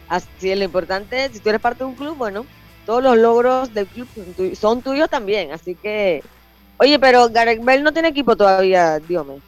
Así 0.09 0.49
es, 0.49 0.57
lo 0.57 0.63
importante, 0.63 1.29
si 1.33 1.39
tú 1.39 1.49
eres 1.49 1.61
parte 1.61 1.83
de 1.83 1.89
un 1.89 1.95
club, 1.95 2.15
bueno, 2.15 2.45
todos 2.85 3.03
los 3.03 3.17
logros 3.17 3.73
del 3.73 3.85
club 3.85 4.07
son, 4.57 4.81
tuyos 4.81 5.09
también. 5.09 5.51
Así 5.51 5.75
que, 5.75 6.23
oye, 6.77 6.97
pero 6.97 7.29
Gareth 7.29 7.63
Bell 7.63 7.83
no 7.83 7.91
tiene 7.91 8.07
equipo 8.07 8.35
todavía, 8.35 8.99
Diome. 8.99 9.41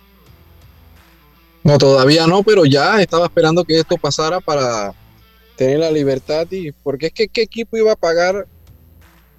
No, 1.64 1.78
todavía 1.78 2.28
no, 2.28 2.44
pero 2.44 2.66
ya 2.66 3.02
estaba 3.02 3.26
esperando 3.26 3.64
que 3.64 3.80
esto 3.80 3.98
pasara 3.98 4.42
para 4.42 4.94
tener 5.60 5.80
la 5.80 5.92
libertad 5.92 6.48
y 6.52 6.72
porque 6.72 7.08
es 7.08 7.14
que 7.14 7.28
qué 7.28 7.42
equipo 7.42 7.76
iba 7.76 7.92
a 7.92 7.98
pagar 7.98 8.48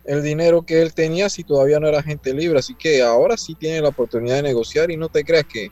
el 0.04 0.22
dinero 0.22 0.60
que 0.60 0.82
él 0.82 0.92
tenía 0.92 1.30
si 1.30 1.44
todavía 1.44 1.80
no 1.80 1.88
era 1.88 2.02
gente 2.02 2.34
libre, 2.34 2.58
así 2.58 2.74
que 2.74 3.00
ahora 3.00 3.38
sí 3.38 3.54
tiene 3.54 3.80
la 3.80 3.88
oportunidad 3.88 4.36
de 4.36 4.42
negociar 4.42 4.90
y 4.90 4.98
no 4.98 5.08
te 5.08 5.24
creas 5.24 5.46
que 5.50 5.70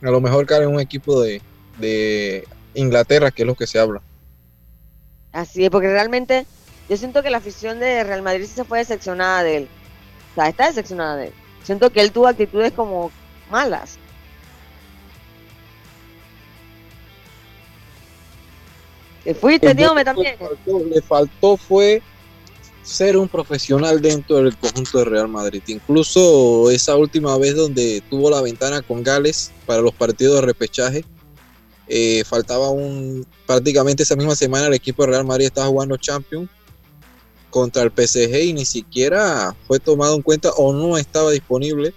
a 0.00 0.10
lo 0.10 0.22
mejor 0.22 0.46
cae 0.46 0.62
en 0.62 0.70
un 0.70 0.80
equipo 0.80 1.20
de, 1.20 1.42
de 1.78 2.48
Inglaterra, 2.72 3.30
que 3.30 3.42
es 3.42 3.46
lo 3.46 3.54
que 3.54 3.66
se 3.66 3.78
habla. 3.78 4.00
Así 5.32 5.66
es, 5.66 5.70
porque 5.70 5.88
realmente 5.88 6.46
yo 6.88 6.96
siento 6.96 7.22
que 7.22 7.28
la 7.28 7.36
afición 7.36 7.78
de 7.78 8.04
Real 8.04 8.22
Madrid 8.22 8.46
se 8.46 8.64
fue 8.64 8.78
decepcionada 8.78 9.42
de 9.42 9.56
él. 9.58 9.68
O 10.32 10.34
sea, 10.36 10.48
está 10.48 10.66
decepcionada 10.68 11.16
de 11.16 11.26
él. 11.26 11.32
Siento 11.62 11.90
que 11.90 12.00
él 12.00 12.10
tuvo 12.10 12.28
actitudes 12.28 12.72
como 12.72 13.10
malas. 13.50 13.98
Fuiste, 19.32 19.74
también? 19.74 20.04
Le 20.04 20.36
faltó, 20.36 20.84
le 20.84 21.02
faltó 21.02 21.56
fue 21.56 22.02
ser 22.84 23.16
un 23.16 23.28
profesional 23.28 24.00
dentro 24.02 24.36
del 24.36 24.56
conjunto 24.56 24.98
de 24.98 25.04
Real 25.06 25.28
Madrid. 25.28 25.62
Incluso 25.68 26.70
esa 26.70 26.94
última 26.96 27.36
vez 27.38 27.56
donde 27.56 28.02
tuvo 28.10 28.30
la 28.30 28.42
ventana 28.42 28.82
con 28.82 29.02
Gales 29.02 29.50
para 29.66 29.80
los 29.80 29.94
partidos 29.94 30.36
de 30.36 30.42
repechaje, 30.42 31.04
eh, 31.88 32.22
faltaba 32.24 32.70
un 32.70 33.26
prácticamente 33.46 34.02
esa 34.02 34.16
misma 34.16 34.36
semana 34.36 34.66
el 34.66 34.74
equipo 34.74 35.02
de 35.02 35.12
Real 35.12 35.24
Madrid 35.24 35.46
estaba 35.46 35.66
jugando 35.68 35.96
Champions 35.96 36.48
contra 37.50 37.82
el 37.82 37.90
PSG 37.90 38.42
y 38.42 38.52
ni 38.52 38.64
siquiera 38.64 39.54
fue 39.66 39.78
tomado 39.78 40.16
en 40.16 40.22
cuenta 40.22 40.50
o 40.50 40.72
no 40.72 40.98
estaba 40.98 41.30
disponible. 41.30 41.94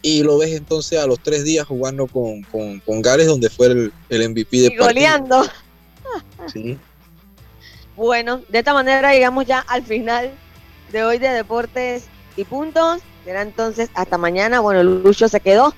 Y 0.00 0.22
lo 0.22 0.38
ves 0.38 0.52
entonces 0.52 0.98
a 0.98 1.06
los 1.06 1.20
tres 1.20 1.44
días 1.44 1.66
jugando 1.66 2.06
con, 2.06 2.42
con, 2.42 3.02
Gales, 3.02 3.26
donde 3.26 3.50
fue 3.50 3.66
el, 3.66 3.92
el 4.08 4.30
MVP 4.30 4.56
de 4.58 4.66
y 4.68 4.76
goleando. 4.76 5.44
Bueno, 7.96 8.42
de 8.48 8.58
esta 8.58 8.74
manera 8.74 9.12
llegamos 9.12 9.46
ya 9.46 9.60
al 9.68 9.82
final 9.82 10.30
de 10.92 11.02
hoy 11.04 11.18
de 11.18 11.28
Deportes 11.28 12.06
y 12.36 12.44
Puntos. 12.44 13.00
Será 13.24 13.42
entonces 13.42 13.90
hasta 13.94 14.18
mañana. 14.18 14.60
Bueno, 14.60 14.82
Lucho 14.82 15.28
se 15.28 15.40
quedó 15.40 15.74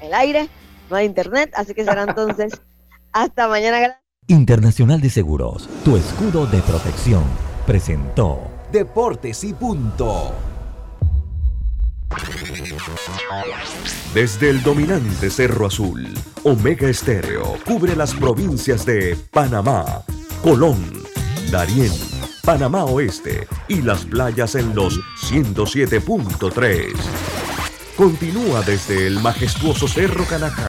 en 0.00 0.08
el 0.08 0.14
aire 0.14 0.48
no 0.90 0.96
hay 0.96 1.06
internet, 1.06 1.52
así 1.54 1.74
que 1.74 1.84
será 1.84 2.02
entonces 2.02 2.60
hasta 3.12 3.48
mañana. 3.48 4.00
Internacional 4.28 5.00
de 5.00 5.10
Seguros, 5.10 5.68
tu 5.84 5.96
escudo 5.96 6.46
de 6.46 6.60
protección, 6.62 7.24
presentó 7.66 8.40
Deportes 8.72 9.44
y 9.44 9.52
punto. 9.52 10.32
Desde 14.14 14.50
el 14.50 14.62
dominante 14.62 15.30
Cerro 15.30 15.66
Azul, 15.66 16.08
Omega 16.44 16.88
Estéreo 16.88 17.56
cubre 17.66 17.94
las 17.94 18.14
provincias 18.14 18.86
de 18.86 19.16
Panamá, 19.30 20.02
Colón, 20.42 20.78
Darién, 21.50 21.92
Panamá 22.42 22.84
Oeste 22.84 23.46
y 23.68 23.82
las 23.82 24.04
playas 24.04 24.54
en 24.54 24.74
los 24.74 24.98
107.3. 25.30 26.94
Continúa 27.96 28.62
desde 28.62 29.06
el 29.06 29.20
majestuoso 29.20 29.88
Cerro 29.88 30.24
Canajá 30.24 30.64